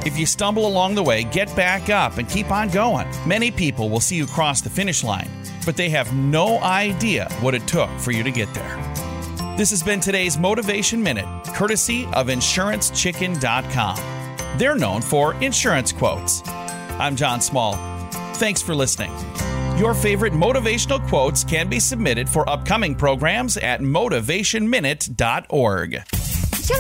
If 0.06 0.18
you 0.18 0.26
stumble 0.26 0.66
along 0.66 0.96
the 0.96 1.04
way, 1.04 1.26
get 1.26 1.54
back 1.58 1.90
up 1.90 2.18
and 2.18 2.30
keep 2.30 2.52
on 2.52 2.70
going. 2.70 3.06
Many 3.28 3.52
people 3.52 3.90
will 3.90 4.00
see 4.00 4.16
you 4.16 4.26
cross 4.26 4.62
the 4.62 4.70
finish 4.70 5.04
line, 5.04 5.30
but 5.66 5.76
they 5.76 5.90
have 5.90 6.14
no 6.14 6.62
idea 6.62 7.28
what 7.42 7.54
it 7.54 7.68
took 7.68 7.90
for 8.00 8.12
you 8.12 8.24
to 8.24 8.32
get 8.32 8.54
there. 8.54 8.78
This 9.58 9.72
has 9.72 9.84
been 9.84 10.00
today's 10.00 10.38
Motivation 10.38 11.04
Minute, 11.04 11.26
courtesy 11.48 12.06
of 12.14 12.28
InsuranceChicken.com. 12.28 14.58
They're 14.58 14.76
known 14.76 15.02
for 15.02 15.34
insurance 15.44 15.92
quotes. 15.92 16.44
I'm 16.48 17.18
John 17.18 17.42
Small. 17.42 17.74
Thanks 18.36 18.62
for 18.62 18.74
listening. 18.74 19.12
Your 19.80 19.94
favorite 19.94 20.34
motivational 20.34 21.00
quotes 21.08 21.46
can 21.46 21.70
be 21.70 21.80
submitted 21.80 22.28
for 22.28 22.50
upcoming 22.50 22.94
programs 22.94 23.56
at 23.56 23.80
motivationminute.org. 23.80 25.94
Your 25.94 26.02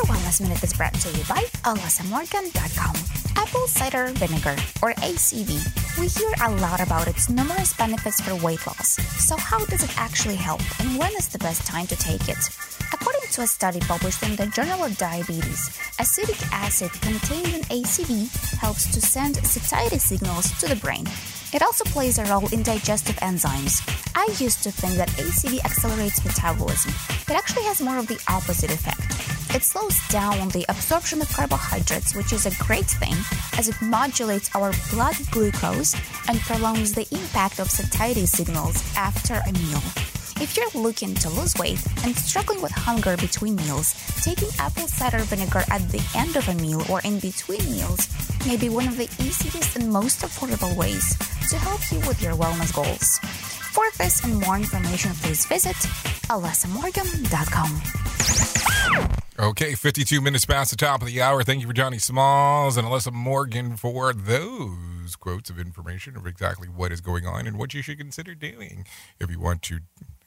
Wellness 0.03 0.41
Minute 0.41 0.61
is 0.61 0.73
brought 0.73 0.95
to 0.95 1.09
you 1.17 1.23
by 1.23 1.43
alessamorgan.com. 1.63 2.95
Apple 3.37 3.67
cider 3.67 4.07
vinegar, 4.15 4.57
or 4.81 4.91
ACV. 4.95 5.97
We 5.97 6.07
hear 6.07 6.29
a 6.45 6.51
lot 6.59 6.81
about 6.81 7.07
its 7.07 7.29
numerous 7.29 7.73
benefits 7.73 8.19
for 8.19 8.35
weight 8.43 8.67
loss. 8.67 8.97
So, 9.25 9.37
how 9.37 9.65
does 9.67 9.81
it 9.81 9.97
actually 9.97 10.35
help, 10.35 10.59
and 10.81 10.99
when 10.99 11.13
is 11.13 11.29
the 11.29 11.39
best 11.39 11.65
time 11.65 11.87
to 11.87 11.95
take 11.95 12.27
it? 12.27 12.49
According 12.91 13.21
to 13.31 13.43
a 13.43 13.47
study 13.47 13.79
published 13.79 14.23
in 14.23 14.35
the 14.35 14.47
Journal 14.47 14.83
of 14.83 14.97
Diabetes, 14.97 15.69
acetic 15.99 16.41
acid 16.51 16.91
contained 16.99 17.55
in 17.55 17.61
ACV 17.61 18.29
helps 18.57 18.93
to 18.93 18.99
send 18.99 19.37
satiety 19.37 19.99
signals 19.99 20.51
to 20.59 20.67
the 20.67 20.75
brain. 20.75 21.05
It 21.51 21.63
also 21.63 21.83
plays 21.85 22.19
a 22.19 22.25
role 22.25 22.47
in 22.53 22.61
digestive 22.61 23.15
enzymes. 23.17 23.81
I 24.15 24.25
used 24.43 24.61
to 24.63 24.71
think 24.71 24.95
that 24.95 25.09
ACV 25.09 25.63
accelerates 25.65 26.23
metabolism. 26.23 26.93
It 27.27 27.31
actually 27.31 27.63
has 27.63 27.81
more 27.81 27.97
of 27.97 28.07
the 28.07 28.19
opposite 28.27 28.71
effect. 28.71 29.55
It 29.55 29.63
slows 29.63 29.97
down 30.09 30.49
the 30.49 30.65
absorption 30.69 31.21
of 31.21 31.33
carbohydrates, 31.33 32.13
which 32.13 32.33
is 32.33 32.45
a 32.45 32.63
great 32.63 32.85
thing 32.85 33.15
as 33.57 33.67
it 33.67 33.81
modulates 33.81 34.55
our 34.55 34.71
blood 34.91 35.15
glucose 35.31 35.95
and 36.27 36.39
prolongs 36.41 36.93
the 36.93 37.07
impact 37.11 37.59
of 37.59 37.71
satiety 37.71 38.27
signals 38.27 38.83
after 38.95 39.41
a 39.47 39.51
meal. 39.53 40.18
If 40.41 40.55
you're 40.55 40.81
looking 40.81 41.13
to 41.15 41.29
lose 41.29 41.53
weight 41.55 41.85
and 42.05 42.15
struggling 42.15 42.61
with 42.61 42.71
hunger 42.71 43.17
between 43.17 43.57
meals, 43.57 43.93
taking 44.23 44.47
apple 44.57 44.87
cider 44.87 45.19
vinegar 45.19 45.63
at 45.69 45.85
the 45.89 46.01
end 46.15 46.37
of 46.37 46.47
a 46.47 46.53
meal 46.53 46.81
or 46.89 47.01
in 47.01 47.19
between 47.19 47.59
meals 47.69 48.07
may 48.47 48.55
be 48.55 48.69
one 48.69 48.87
of 48.87 48.95
the 48.95 49.09
easiest 49.19 49.75
and 49.75 49.91
most 49.91 50.21
affordable 50.21 50.73
ways 50.77 51.17
to 51.49 51.57
help 51.57 51.81
you 51.91 51.97
with 52.07 52.21
your 52.21 52.35
wellness 52.35 52.73
goals. 52.73 53.19
For 53.73 53.83
this 53.97 54.23
and 54.23 54.39
more 54.39 54.55
information, 54.55 55.11
please 55.15 55.45
visit 55.45 55.75
alessamorgan.com. 56.29 57.81
Okay, 59.37 59.75
52 59.75 60.21
minutes 60.21 60.45
past 60.45 60.71
the 60.71 60.77
top 60.77 61.01
of 61.01 61.07
the 61.07 61.21
hour. 61.21 61.43
Thank 61.43 61.61
you 61.61 61.67
for 61.67 61.73
Johnny 61.73 61.97
Smalls 61.97 62.77
and 62.77 62.87
Alyssa 62.87 63.11
Morgan 63.11 63.75
for 63.75 64.13
those 64.13 65.17
quotes 65.17 65.49
of 65.49 65.59
information 65.59 66.15
of 66.15 66.25
exactly 66.25 66.69
what 66.69 66.91
is 66.91 67.01
going 67.01 67.25
on 67.25 67.45
and 67.45 67.57
what 67.57 67.73
you 67.73 67.81
should 67.81 67.97
consider 67.97 68.35
doing 68.35 68.85
if 69.19 69.29
you 69.29 69.39
want 69.39 69.61
to, 69.63 69.79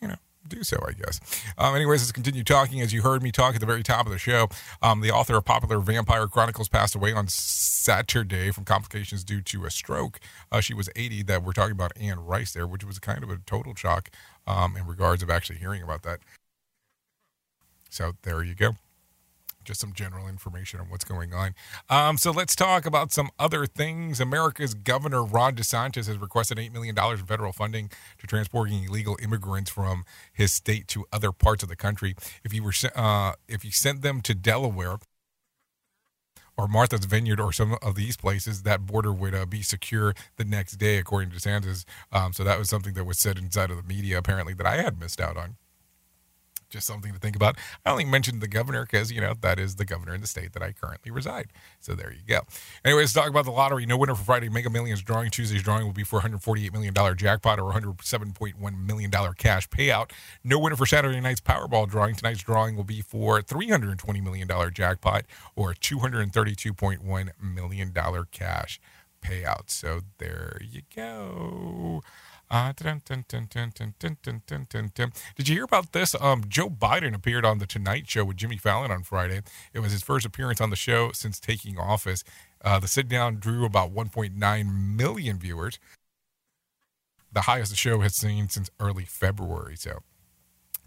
you 0.02 0.08
know, 0.08 0.16
do 0.48 0.62
so, 0.64 0.76
I 0.86 0.92
guess. 0.92 1.20
Um, 1.56 1.74
anyways, 1.74 2.02
let's 2.02 2.12
continue 2.12 2.42
talking. 2.42 2.80
As 2.80 2.92
you 2.92 3.02
heard 3.02 3.22
me 3.22 3.30
talk 3.30 3.54
at 3.54 3.60
the 3.60 3.66
very 3.66 3.82
top 3.82 4.06
of 4.06 4.12
the 4.12 4.18
show, 4.18 4.48
um, 4.82 5.00
the 5.00 5.12
author 5.12 5.36
of 5.36 5.44
popular 5.44 5.78
Vampire 5.78 6.26
Chronicles 6.26 6.68
passed 6.68 6.94
away 6.94 7.12
on 7.12 7.28
Saturday 7.28 8.50
from 8.50 8.64
complications 8.64 9.24
due 9.24 9.40
to 9.40 9.64
a 9.64 9.70
stroke. 9.70 10.18
Uh, 10.50 10.60
she 10.60 10.74
was 10.74 10.90
80. 10.96 11.22
That 11.22 11.44
we're 11.44 11.52
talking 11.52 11.72
about 11.72 11.92
Anne 11.98 12.20
Rice 12.20 12.52
there, 12.52 12.66
which 12.66 12.84
was 12.84 12.98
kind 12.98 13.22
of 13.22 13.30
a 13.30 13.38
total 13.46 13.74
shock 13.74 14.10
um, 14.46 14.76
in 14.76 14.86
regards 14.86 15.22
of 15.22 15.30
actually 15.30 15.58
hearing 15.58 15.82
about 15.82 16.02
that. 16.02 16.18
So 17.88 18.12
there 18.22 18.42
you 18.42 18.54
go 18.54 18.76
just 19.64 19.80
some 19.80 19.92
general 19.92 20.28
information 20.28 20.80
on 20.80 20.88
what's 20.88 21.04
going 21.04 21.32
on. 21.32 21.54
Um, 21.88 22.18
so 22.18 22.30
let's 22.30 22.54
talk 22.54 22.86
about 22.86 23.12
some 23.12 23.30
other 23.38 23.66
things. 23.66 24.20
America's 24.20 24.74
Governor 24.74 25.24
Ron 25.24 25.54
DeSantis 25.54 26.06
has 26.06 26.18
requested 26.18 26.58
$8 26.58 26.72
million 26.72 26.96
in 26.98 27.26
federal 27.26 27.52
funding 27.52 27.90
to 28.18 28.26
transporting 28.26 28.84
illegal 28.84 29.18
immigrants 29.22 29.70
from 29.70 30.04
his 30.32 30.52
state 30.52 30.88
to 30.88 31.04
other 31.12 31.32
parts 31.32 31.62
of 31.62 31.68
the 31.68 31.76
country. 31.76 32.14
If 32.44 32.52
you 32.52 32.62
were 32.62 32.72
uh, 32.94 33.32
if 33.48 33.64
you 33.64 33.70
sent 33.70 34.02
them 34.02 34.20
to 34.22 34.34
Delaware, 34.34 34.98
or 36.56 36.68
Martha's 36.68 37.06
Vineyard 37.06 37.40
or 37.40 37.52
some 37.52 37.76
of 37.82 37.94
these 37.94 38.16
places, 38.16 38.62
that 38.62 38.86
border 38.86 39.12
would 39.12 39.34
uh, 39.34 39.46
be 39.46 39.62
secure 39.62 40.14
the 40.36 40.44
next 40.44 40.76
day, 40.76 40.98
according 40.98 41.30
to 41.30 41.36
DeSantis. 41.36 41.84
Um, 42.12 42.32
so 42.32 42.44
that 42.44 42.58
was 42.58 42.68
something 42.68 42.94
that 42.94 43.04
was 43.04 43.18
said 43.18 43.38
inside 43.38 43.70
of 43.70 43.76
the 43.76 43.82
media, 43.82 44.18
apparently, 44.18 44.54
that 44.54 44.66
I 44.66 44.76
had 44.76 45.00
missed 45.00 45.20
out 45.20 45.36
on 45.36 45.56
just 46.72 46.86
something 46.86 47.12
to 47.12 47.18
think 47.18 47.36
about. 47.36 47.56
I 47.84 47.90
only 47.90 48.04
mentioned 48.04 48.40
the 48.40 48.48
governor 48.48 48.82
because, 48.82 49.12
you 49.12 49.20
know, 49.20 49.34
that 49.42 49.58
is 49.58 49.76
the 49.76 49.84
governor 49.84 50.14
in 50.14 50.20
the 50.20 50.26
state 50.26 50.54
that 50.54 50.62
I 50.62 50.72
currently 50.72 51.12
reside. 51.12 51.52
So 51.78 51.94
there 51.94 52.12
you 52.12 52.22
go. 52.26 52.40
Anyways, 52.84 53.12
talk 53.12 53.28
about 53.28 53.44
the 53.44 53.52
lottery. 53.52 53.86
No 53.86 53.96
winner 53.96 54.14
for 54.14 54.24
Friday 54.24 54.48
Mega 54.48 54.70
Millions 54.70 55.02
drawing. 55.02 55.30
Tuesday's 55.30 55.62
drawing 55.62 55.84
will 55.84 55.92
be 55.92 56.04
for 56.04 56.20
$148 56.20 56.72
million 56.72 56.94
jackpot 57.16 57.60
or 57.60 57.72
$107.1 57.72 58.86
million 58.86 59.10
cash 59.36 59.68
payout. 59.68 60.10
No 60.42 60.58
winner 60.58 60.76
for 60.76 60.86
Saturday 60.86 61.20
night's 61.20 61.40
Powerball 61.40 61.88
drawing. 61.88 62.14
Tonight's 62.14 62.42
drawing 62.42 62.76
will 62.76 62.84
be 62.84 63.02
for 63.02 63.42
$320 63.42 64.22
million 64.22 64.48
jackpot 64.72 65.24
or 65.54 65.74
$232.1 65.74 67.30
million 67.40 67.92
cash 68.30 68.80
payout. 69.22 69.70
So 69.70 70.00
there 70.18 70.60
you 70.60 70.82
go. 70.94 72.02
Did 75.36 75.48
you 75.48 75.54
hear 75.54 75.64
about 75.64 75.92
this? 75.92 76.14
Um, 76.20 76.44
Joe 76.46 76.68
Biden 76.68 77.14
appeared 77.14 77.46
on 77.46 77.58
the 77.58 77.66
Tonight 77.66 78.10
Show 78.10 78.26
with 78.26 78.36
Jimmy 78.36 78.58
Fallon 78.58 78.90
on 78.90 79.04
Friday. 79.04 79.40
It 79.72 79.80
was 79.80 79.92
his 79.92 80.02
first 80.02 80.26
appearance 80.26 80.60
on 80.60 80.68
the 80.68 80.76
show 80.76 81.12
since 81.12 81.40
taking 81.40 81.78
office. 81.78 82.24
Uh, 82.62 82.78
the 82.78 82.88
sit 82.88 83.08
down 83.08 83.36
drew 83.36 83.64
about 83.64 83.94
1.9 83.94 84.96
million 84.96 85.38
viewers, 85.38 85.78
the 87.32 87.42
highest 87.42 87.70
the 87.70 87.76
show 87.76 88.00
has 88.00 88.14
seen 88.14 88.50
since 88.50 88.68
early 88.78 89.06
February. 89.06 89.76
So 89.76 90.00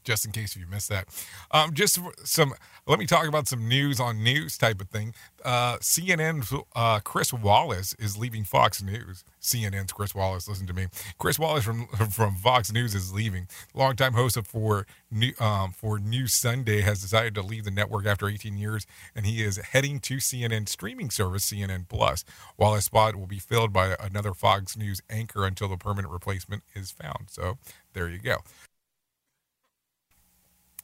just 0.06 0.26
in 0.26 0.32
case 0.32 0.56
you 0.56 0.66
missed 0.68 0.89
that. 0.89 1.08
Um, 1.51 1.74
just 1.74 1.99
some, 2.24 2.53
let 2.88 2.99
me 2.99 3.06
talk 3.06 3.28
about 3.28 3.47
some 3.47 3.68
news 3.68 3.99
on 3.99 4.24
news 4.24 4.58
type 4.58 4.80
of 4.80 4.89
thing. 4.89 5.14
Uh, 5.43 5.78
CNN, 5.78 6.64
uh, 6.76 6.99
Chris 7.01 7.34
Wallace 7.34 7.93
is 7.99 8.18
leaving 8.18 8.43
Fox 8.43 8.82
News. 8.82 9.24
CNN's 9.41 9.91
Chris 9.91 10.16
Wallace, 10.16 10.47
listen 10.47 10.66
to 10.68 10.74
me. 10.74 10.88
Chris 11.18 11.38
Wallace 11.38 11.64
from 11.64 11.88
from 12.12 12.36
Fox 12.36 12.72
News 12.72 12.95
is 12.95 13.14
leaving. 13.14 13.47
Longtime 13.74 14.14
host 14.14 14.38
of 14.38 14.47
for 14.47 14.88
new 15.12 15.34
um, 15.39 15.72
Fox 15.72 16.01
News 16.01 16.34
Sunday 16.34 16.82
has 16.82 17.01
decided 17.01 17.36
to 17.36 17.41
leave 17.41 17.66
the 17.66 17.72
network 17.72 18.06
after 18.06 18.28
18 18.28 18.58
years, 18.58 18.88
and 19.16 19.26
he 19.26 19.43
is 19.43 19.58
heading 19.58 19.99
to 20.01 20.18
CNN 20.18 20.70
streaming 20.70 21.10
service 21.10 21.51
CNN 21.51 21.88
Plus. 21.88 22.24
Wallace 22.58 22.86
spot 22.86 23.16
will 23.16 23.28
be 23.28 23.39
filled 23.39 23.74
by 23.74 23.95
another 23.99 24.34
Fox 24.34 24.78
News 24.78 25.01
anchor 25.10 25.45
until 25.45 25.68
the 25.68 25.78
permanent 25.78 26.12
replacement 26.12 26.64
is 26.74 26.91
found. 26.91 27.30
So 27.30 27.58
there 27.93 28.10
you 28.10 28.20
go 28.20 28.38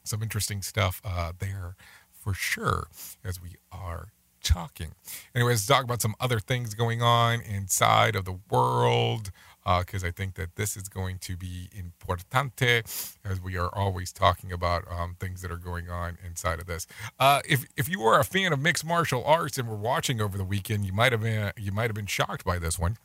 some 0.03 0.21
interesting 0.21 0.61
stuff 0.61 1.01
uh, 1.03 1.31
there 1.37 1.75
for 2.11 2.33
sure 2.33 2.87
as 3.23 3.41
we 3.41 3.55
are 3.71 4.09
talking. 4.43 4.93
Anyways, 5.35 5.65
talk 5.65 5.83
about 5.83 6.01
some 6.01 6.15
other 6.19 6.39
things 6.39 6.73
going 6.73 7.01
on 7.01 7.41
inside 7.41 8.15
of 8.15 8.25
the 8.25 8.39
world 8.49 9.31
because 9.63 10.03
uh, 10.03 10.07
I 10.07 10.11
think 10.11 10.35
that 10.35 10.55
this 10.55 10.75
is 10.75 10.89
going 10.89 11.19
to 11.19 11.37
be 11.37 11.69
importante 11.75 13.15
as 13.23 13.39
we 13.39 13.57
are 13.57 13.69
always 13.73 14.11
talking 14.11 14.51
about 14.51 14.85
um, 14.91 15.15
things 15.19 15.41
that 15.43 15.51
are 15.51 15.57
going 15.57 15.89
on 15.89 16.17
inside 16.25 16.59
of 16.59 16.65
this. 16.65 16.87
Uh, 17.19 17.41
if 17.47 17.65
if 17.77 17.87
you 17.87 18.01
are 18.01 18.19
a 18.19 18.23
fan 18.23 18.53
of 18.53 18.59
mixed 18.59 18.85
martial 18.85 19.23
arts 19.23 19.57
and 19.57 19.67
were 19.67 19.75
watching 19.75 20.19
over 20.19 20.37
the 20.37 20.43
weekend, 20.43 20.85
you 20.85 20.93
might 20.93 21.11
have 21.11 21.21
been 21.21 21.51
you 21.57 21.71
might 21.71 21.89
have 21.89 21.95
been 21.95 22.07
shocked 22.07 22.43
by 22.43 22.57
this 22.57 22.79
one. 22.79 22.97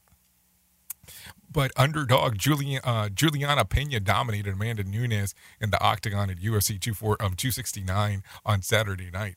But 1.51 1.73
underdog 1.77 2.37
uh, 2.85 3.09
Juliana 3.09 3.65
Pena 3.65 4.01
dominated 4.01 4.53
Amanda 4.53 4.85
Nunes 4.85 5.35
in 5.61 5.71
the 5.71 5.83
octagon 5.83 6.31
at 6.31 6.39
UFC 6.39 6.81
24, 6.81 7.13
um, 7.21 7.35
269 7.35 8.23
on 8.45 8.63
Saturday 8.63 9.11
night. 9.11 9.37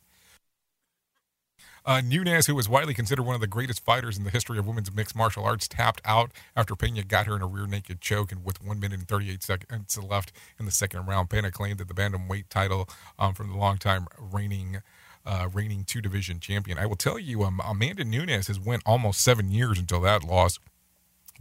Uh, 1.85 2.01
Nunes, 2.01 2.45
who 2.45 2.55
was 2.55 2.67
widely 2.69 2.93
considered 2.93 3.23
one 3.23 3.35
of 3.35 3.41
the 3.41 3.47
greatest 3.47 3.83
fighters 3.83 4.17
in 4.17 4.23
the 4.23 4.29
history 4.29 4.59
of 4.59 4.67
women's 4.67 4.93
mixed 4.93 5.15
martial 5.15 5.43
arts, 5.43 5.67
tapped 5.67 6.01
out 6.05 6.31
after 6.55 6.75
Pena 6.75 7.03
got 7.03 7.25
her 7.25 7.35
in 7.35 7.41
a 7.41 7.47
rear 7.47 7.65
naked 7.65 8.01
choke, 8.01 8.31
and 8.31 8.43
with 8.43 8.63
one 8.63 8.79
minute 8.79 8.99
and 8.99 9.07
38 9.07 9.41
seconds 9.41 9.97
left 9.97 10.31
in 10.59 10.65
the 10.65 10.71
second 10.71 11.05
round, 11.05 11.29
Pena 11.29 11.51
claimed 11.51 11.79
that 11.79 11.87
the 11.87 11.93
bantamweight 11.93 12.49
title 12.49 12.87
um, 13.17 13.33
from 13.33 13.49
the 13.49 13.57
longtime 13.57 14.07
reigning 14.19 14.81
uh, 15.25 15.49
reigning 15.53 15.83
two 15.83 16.01
division 16.01 16.39
champion. 16.39 16.77
I 16.77 16.85
will 16.85 16.95
tell 16.95 17.19
you, 17.19 17.43
um, 17.43 17.61
Amanda 17.63 18.03
Nunes 18.03 18.47
has 18.47 18.59
went 18.59 18.81
almost 18.85 19.21
seven 19.21 19.51
years 19.51 19.77
until 19.77 20.01
that 20.01 20.23
loss 20.23 20.59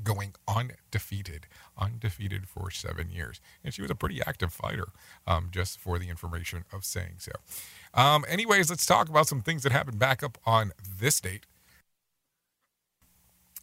going 0.03 0.35
undefeated, 0.47 1.47
undefeated 1.77 2.49
for 2.49 2.71
seven 2.71 3.11
years. 3.11 3.41
And 3.65 3.75
she 3.75 3.83
was 3.83 3.91
a 3.91 3.95
pretty 3.95 4.21
active 4.27 4.53
fighter, 4.53 4.89
um, 5.27 5.49
just 5.51 5.79
for 5.79 5.99
the 5.99 6.09
information 6.09 6.65
of 6.73 6.85
saying 6.85 7.17
so. 7.19 7.33
Um, 7.95 8.25
anyways, 8.29 8.71
let's 8.71 8.87
talk 8.87 9.09
about 9.09 9.27
some 9.27 9.43
things 9.43 9.63
that 9.63 9.73
happened 9.73 9.99
back 9.99 10.23
up 10.23 10.39
on 10.47 10.73
this 11.01 11.21
date. 11.21 11.47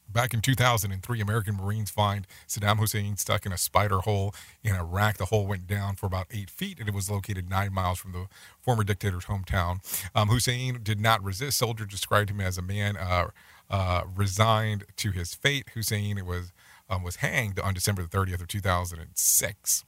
Back 0.07 0.33
in 0.33 0.39
2003, 0.39 1.19
American 1.19 1.57
Marines 1.57 1.89
find 1.89 2.25
Saddam 2.47 2.77
Hussein 2.77 3.17
stuck 3.17 3.45
in 3.45 3.51
a 3.51 3.57
spider 3.57 3.99
hole 3.99 4.33
in 4.63 4.73
Iraq. 4.73 5.17
The 5.17 5.25
hole 5.25 5.45
went 5.45 5.67
down 5.67 5.95
for 5.95 6.05
about 6.05 6.27
eight 6.31 6.49
feet, 6.49 6.79
and 6.79 6.87
it 6.87 6.95
was 6.95 7.09
located 7.09 7.49
nine 7.49 7.73
miles 7.73 7.99
from 7.99 8.13
the 8.13 8.27
former 8.61 8.85
dictator's 8.85 9.25
hometown. 9.25 9.79
Um, 10.15 10.29
Hussein 10.29 10.79
did 10.83 11.01
not 11.01 11.21
resist. 11.21 11.57
Soldiers 11.57 11.87
described 11.87 12.29
him 12.29 12.39
as 12.39 12.57
a 12.57 12.61
man 12.61 12.95
uh, 12.95 13.27
uh, 13.69 14.03
resigned 14.15 14.85
to 14.97 15.11
his 15.11 15.33
fate. 15.33 15.69
Hussein 15.73 16.23
was 16.25 16.51
um, 16.89 17.03
was 17.03 17.17
hanged 17.17 17.59
on 17.59 17.73
December 17.73 18.03
the 18.03 18.09
30th 18.09 18.41
of 18.41 18.47
2006 18.47 19.85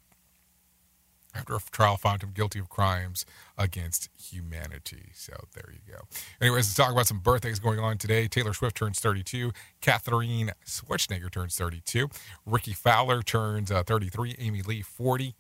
after 1.38 1.56
a 1.56 1.60
trial 1.72 1.98
found 1.98 2.24
him 2.24 2.32
guilty 2.34 2.60
of 2.60 2.70
crimes 2.70 3.26
against 3.58 4.10
humanity. 4.20 5.12
So 5.14 5.34
there 5.54 5.72
you 5.72 5.94
go. 5.94 6.02
Anyways, 6.42 6.68
let's 6.68 6.74
talk 6.74 6.92
about 6.92 7.08
some 7.08 7.20
birthdays 7.20 7.60
going 7.60 7.80
on 7.80 7.98
today. 7.98 8.28
Taylor 8.28 8.54
Swift 8.54 8.76
turns 8.76 9.00
32. 9.00 9.52
Catherine 9.82 10.52
Schwarzenegger 10.66 11.32
turns 11.32 11.56
32. 11.56 12.10
Rickie 12.46 12.74
Fowler 12.74 13.22
turns 13.22 13.72
uh, 13.72 13.84
33. 13.84 14.36
Amy 14.40 14.62
Lee 14.62 14.82
40. 14.82 15.36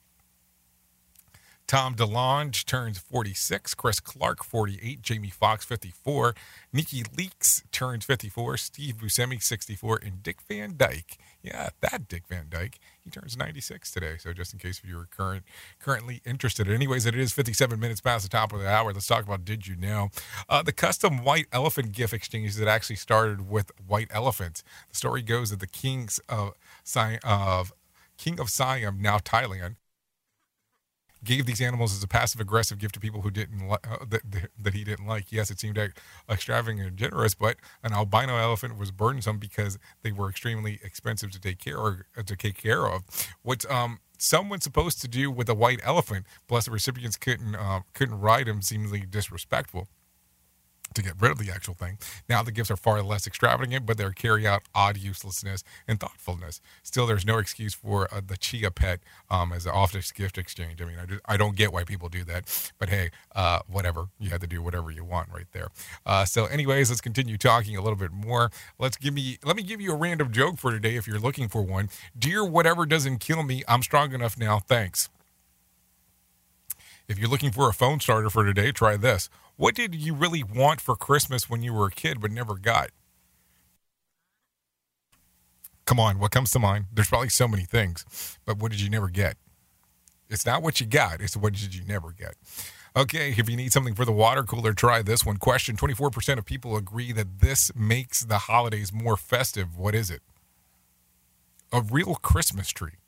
Tom 1.68 1.96
DeLonge 1.96 2.64
turns 2.64 2.98
46. 2.98 3.74
Chris 3.74 4.00
Clark, 4.00 4.42
48. 4.42 5.02
Jamie 5.02 5.30
Foxx, 5.30 5.66
54. 5.66 6.34
NeNe 6.72 7.04
Leakes 7.18 7.62
turns 7.72 8.06
54. 8.06 8.56
Steve 8.56 8.96
Buscemi, 8.96 9.44
64. 9.44 10.00
And 10.02 10.24
Dick 10.24 10.42
Van 10.48 10.76
Dyke, 10.78 11.18
yeah, 11.44 11.70
that 11.82 12.08
Dick 12.08 12.24
Van 12.30 12.46
Dyke, 12.50 12.80
he 13.04 13.10
turns 13.10 13.36
96 13.36 13.92
today. 13.92 14.16
So 14.18 14.32
just 14.32 14.54
in 14.54 14.60
case 14.60 14.82
you 14.82 14.98
are 14.98 15.08
current, 15.08 15.44
currently 15.78 16.22
interested. 16.26 16.70
Anyways, 16.70 17.06
it 17.06 17.16
is 17.16 17.34
57 17.34 17.78
minutes 17.78 18.00
past 18.00 18.24
the 18.24 18.30
top 18.30 18.54
of 18.54 18.62
the 18.62 18.70
hour. 18.70 18.94
Let's 18.94 19.06
talk 19.06 19.26
about 19.26 19.44
Did 19.44 19.68
You 19.68 19.76
Know? 19.76 20.08
Uh, 20.48 20.64
the 20.64 20.72
custom 20.72 21.22
white 21.22 21.48
elephant 21.52 21.92
gift 21.92 22.14
exchange 22.14 22.56
that 22.56 22.70
actually 22.70 22.96
started 22.96 23.50
with 23.50 23.72
white 23.86 24.08
elephants. 24.12 24.64
The 24.90 24.96
story 24.96 25.22
goes 25.22 25.50
that 25.50 25.60
the 25.60 25.68
kings 25.68 26.22
of, 26.30 26.54
of 27.26 27.74
King 28.18 28.40
of 28.40 28.50
Siam, 28.50 29.02
now 29.02 29.18
Thailand, 29.18 29.76
gave 31.28 31.46
these 31.46 31.62
animals 31.62 31.94
as 31.94 32.02
a 32.02 32.08
passive 32.08 32.40
aggressive 32.42 32.80
gift 32.80 32.94
to 32.96 33.00
people 33.00 33.22
who 33.22 33.30
didn't 33.30 33.68
li- 33.68 33.78
uh, 33.84 34.06
that, 34.10 34.22
that 34.58 34.74
he 34.74 34.84
didn't 34.84 35.06
like. 35.06 35.32
Yes, 35.32 35.52
it 35.52 35.60
seemed 35.60 35.78
extravagant 36.30 36.88
and 36.88 36.98
generous, 36.98 37.36
but 37.36 37.58
an 37.84 37.94
albino 37.94 38.38
elephant 38.38 38.78
was 38.78 38.92
burdensome 38.92 39.38
because 39.38 39.78
they 40.02 40.12
were 40.12 40.30
extremely 40.30 40.80
expensive 40.84 41.32
to 41.32 41.40
take 41.40 41.60
care 41.60 41.78
of, 41.78 41.96
uh, 42.18 42.24
to 42.24 42.36
take 42.36 42.58
care 42.58 42.88
of. 42.88 43.04
What 43.44 43.70
um, 43.70 44.00
someone's 44.18 44.64
supposed 44.64 45.02
to 45.02 45.08
do 45.08 45.30
with 45.30 45.50
a 45.50 45.54
white 45.54 45.82
elephant, 45.84 46.26
plus 46.48 46.66
the 46.66 46.72
recipients 46.72 47.18
couldn't 47.18 47.56
uh, 47.56 47.82
couldn't 47.94 48.20
ride 48.20 48.48
him, 48.48 48.62
seemingly 48.62 49.02
disrespectful 49.02 49.88
to 50.94 51.02
get 51.02 51.14
rid 51.20 51.32
of 51.32 51.38
the 51.38 51.52
actual 51.52 51.74
thing. 51.74 51.98
Now 52.30 52.44
the 52.44 52.52
gifts 52.52 52.72
are 52.72 52.78
far 52.78 53.02
less 53.02 53.28
extravagant, 53.28 53.86
but 53.86 53.98
they 53.98 54.10
carry 54.16 54.48
out 54.48 54.64
odd 54.74 54.98
uselessness 54.98 55.64
and 55.88 56.00
thoughtfulness. 56.00 56.62
Still, 56.84 57.06
there's 57.06 57.26
no 57.26 57.38
excuse 57.38 57.74
for 57.74 58.08
uh, 58.14 58.22
the 58.26 58.38
chia 58.38 58.72
pet 58.72 59.00
um, 59.30 59.52
as 59.52 59.66
an 59.66 59.72
office 59.74 60.12
gift 60.12 60.38
exchange. 60.38 60.82
I 60.82 60.86
mean, 60.86 60.98
I, 61.02 61.06
just, 61.06 61.22
I 61.26 61.38
don't 61.38 61.56
get 61.56 61.74
why 61.74 61.84
people 61.84 62.10
do 62.10 62.24
that, 62.26 62.72
but 62.80 62.90
hey, 62.90 63.12
uh, 63.36 63.60
whatever. 63.68 64.08
You 64.20 64.30
have 64.32 64.42
to 64.42 64.48
do 64.48 64.62
whatever 64.62 64.92
you 64.92 65.04
want 65.04 65.30
right 65.34 65.48
there. 65.52 65.70
Uh, 66.06 66.26
so, 66.26 66.46
anyways, 66.46 66.90
let's 66.90 67.02
continue 67.02 67.38
talking 67.38 67.78
a 67.78 67.82
little 67.82 67.98
bit 67.98 68.12
more. 68.12 68.52
Let's 68.80 68.98
give 68.98 69.14
me 69.14 69.38
let 69.44 69.56
me 69.56 69.64
give 69.64 69.82
you 69.82 69.94
a 69.94 69.96
random 69.96 70.32
joke 70.32 70.58
for 70.58 70.72
today 70.72 70.96
if 70.96 71.08
you're 71.08 71.20
looking 71.20 71.48
for 71.48 71.62
one. 71.62 71.90
Dear, 72.18 72.44
whatever 72.44 72.86
doesn't 72.86 73.20
kill 73.20 73.44
me, 73.44 73.64
I'm 73.68 73.84
strong 73.84 74.14
enough 74.14 74.38
now. 74.38 74.60
Thanks. 74.60 75.10
If 77.08 77.18
you're 77.18 77.30
looking 77.30 77.52
for 77.52 77.70
a 77.70 77.74
phone 77.74 78.02
starter 78.02 78.30
for 78.30 78.44
today, 78.44 78.72
try 78.74 78.98
this. 78.98 79.30
What 79.58 79.74
did 79.74 79.96
you 79.96 80.14
really 80.14 80.44
want 80.44 80.82
for 80.82 80.96
Christmas 80.96 81.50
when 81.50 81.64
you 81.64 81.74
were 81.74 81.88
a 81.88 81.92
kid 81.92 82.22
but 82.22 82.32
never 82.32 82.56
got? 82.56 82.92
Come 85.86 86.00
on, 86.00 86.20
what 86.20 86.30
comes 86.30 86.52
to 86.52 86.60
mind? 86.60 86.86
There's 86.94 87.10
probably 87.10 87.30
so 87.30 87.48
many 87.48 87.64
things, 87.64 88.38
but 88.46 88.60
what 88.60 88.72
did 88.72 88.82
you 88.82 88.90
never 88.90 89.10
get? 89.10 89.36
It's 90.30 90.46
not 90.46 90.62
what 90.62 90.80
you 90.80 90.86
got, 90.86 91.22
it's 91.22 91.36
what 91.36 91.54
did 91.54 91.74
you 91.74 91.84
never 91.88 92.12
get. 92.12 92.36
Okay, 92.96 93.34
if 93.36 93.50
you 93.50 93.56
need 93.56 93.74
something 93.74 93.96
for 93.96 94.06
the 94.06 94.12
water 94.12 94.44
cooler, 94.44 94.74
try 94.74 95.02
this 95.02 95.26
one. 95.26 95.38
Question 95.38 95.76
24% 95.76 96.38
of 96.38 96.46
people 96.46 96.78
agree 96.78 97.12
that 97.14 97.40
this 97.40 97.72
makes 97.76 98.22
the 98.22 98.38
holidays 98.38 98.94
more 98.94 99.18
festive. 99.18 99.76
What 99.76 99.96
is 99.96 100.12
it? 100.12 100.22
A 101.74 101.82
real 101.82 102.16
Christmas 102.16 102.70
tree. 102.70 103.00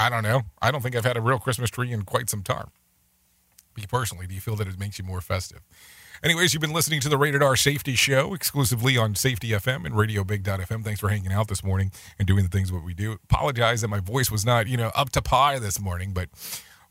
I 0.00 0.10
don't 0.10 0.24
know. 0.24 0.42
I 0.60 0.72
don't 0.72 0.80
think 0.80 0.96
I've 0.96 1.04
had 1.04 1.16
a 1.16 1.20
real 1.20 1.38
Christmas 1.38 1.70
tree 1.70 1.92
in 1.92 2.02
quite 2.02 2.28
some 2.28 2.42
time. 2.42 2.70
Personally, 3.86 4.26
do 4.26 4.34
you 4.34 4.40
feel 4.40 4.56
that 4.56 4.68
it 4.68 4.78
makes 4.78 4.98
you 4.98 5.04
more 5.04 5.20
festive? 5.20 5.62
Anyways, 6.22 6.52
you've 6.52 6.60
been 6.60 6.72
listening 6.72 7.00
to 7.02 7.08
the 7.08 7.16
Rated 7.16 7.44
R 7.44 7.54
Safety 7.54 7.94
Show 7.94 8.34
exclusively 8.34 8.96
on 8.96 9.14
Safety 9.14 9.50
FM 9.50 9.86
and 9.86 9.96
Radio 9.96 10.24
Big 10.24 10.42
FM. 10.42 10.82
Thanks 10.82 10.98
for 10.98 11.10
hanging 11.10 11.32
out 11.32 11.46
this 11.46 11.62
morning 11.62 11.92
and 12.18 12.26
doing 12.26 12.42
the 12.42 12.50
things 12.50 12.72
what 12.72 12.82
we 12.82 12.92
do. 12.92 13.12
Apologize 13.30 13.82
that 13.82 13.88
my 13.88 14.00
voice 14.00 14.28
was 14.28 14.44
not, 14.44 14.66
you 14.66 14.76
know, 14.76 14.90
up 14.96 15.10
to 15.10 15.22
par 15.22 15.60
this 15.60 15.80
morning, 15.80 16.12
but 16.12 16.28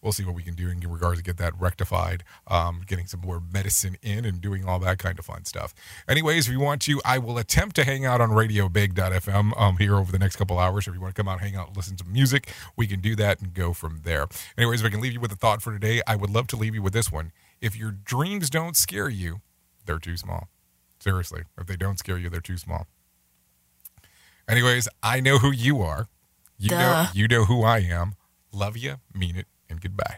we'll 0.01 0.11
see 0.11 0.23
what 0.23 0.35
we 0.35 0.43
can 0.43 0.53
do 0.53 0.69
in 0.69 0.79
regards 0.79 1.17
to 1.19 1.23
get 1.23 1.37
that 1.37 1.53
rectified, 1.59 2.23
um, 2.47 2.81
getting 2.85 3.07
some 3.07 3.21
more 3.21 3.41
medicine 3.53 3.97
in 4.01 4.25
and 4.25 4.41
doing 4.41 4.65
all 4.65 4.79
that 4.79 4.99
kind 4.99 5.17
of 5.19 5.25
fun 5.25 5.45
stuff. 5.45 5.73
Anyways, 6.07 6.47
if 6.47 6.53
you 6.53 6.59
want 6.59 6.81
to, 6.83 7.01
I 7.03 7.17
will 7.17 7.37
attempt 7.37 7.75
to 7.77 7.83
hang 7.83 8.05
out 8.05 8.21
on 8.21 8.31
Radio 8.31 8.67
RadioBig.fm 8.69 9.59
um, 9.59 9.77
here 9.77 9.95
over 9.95 10.11
the 10.11 10.19
next 10.19 10.35
couple 10.35 10.57
hours. 10.59 10.87
If 10.87 10.93
you 10.93 11.01
want 11.01 11.15
to 11.15 11.19
come 11.21 11.27
out, 11.27 11.39
hang 11.41 11.55
out, 11.55 11.75
listen 11.75 11.95
to 11.97 12.05
music, 12.05 12.51
we 12.75 12.87
can 12.87 12.99
do 12.99 13.15
that 13.15 13.41
and 13.41 13.53
go 13.53 13.73
from 13.73 14.01
there. 14.03 14.27
Anyways, 14.57 14.81
if 14.81 14.87
I 14.87 14.89
can 14.89 15.01
leave 15.01 15.13
you 15.13 15.19
with 15.19 15.31
a 15.31 15.35
thought 15.35 15.61
for 15.61 15.71
today, 15.71 16.01
I 16.07 16.15
would 16.15 16.29
love 16.29 16.47
to 16.47 16.55
leave 16.55 16.75
you 16.75 16.81
with 16.81 16.93
this 16.93 17.11
one. 17.11 17.31
If 17.61 17.75
your 17.75 17.91
dreams 17.91 18.49
don't 18.49 18.75
scare 18.75 19.09
you, 19.09 19.41
they're 19.85 19.99
too 19.99 20.17
small. 20.17 20.49
Seriously, 20.99 21.43
if 21.57 21.67
they 21.67 21.75
don't 21.75 21.99
scare 21.99 22.17
you, 22.17 22.29
they're 22.29 22.41
too 22.41 22.57
small. 22.57 22.87
Anyways, 24.47 24.87
I 25.03 25.19
know 25.19 25.39
who 25.39 25.51
you 25.51 25.81
are. 25.81 26.07
You 26.57 26.69
Duh. 26.69 26.77
know 26.77 27.09
you 27.13 27.27
know 27.27 27.45
who 27.45 27.63
I 27.63 27.79
am. 27.79 28.15
Love 28.51 28.77
you, 28.77 28.95
mean 29.13 29.35
it, 29.35 29.45
and 29.69 29.81
goodbye. 29.81 30.17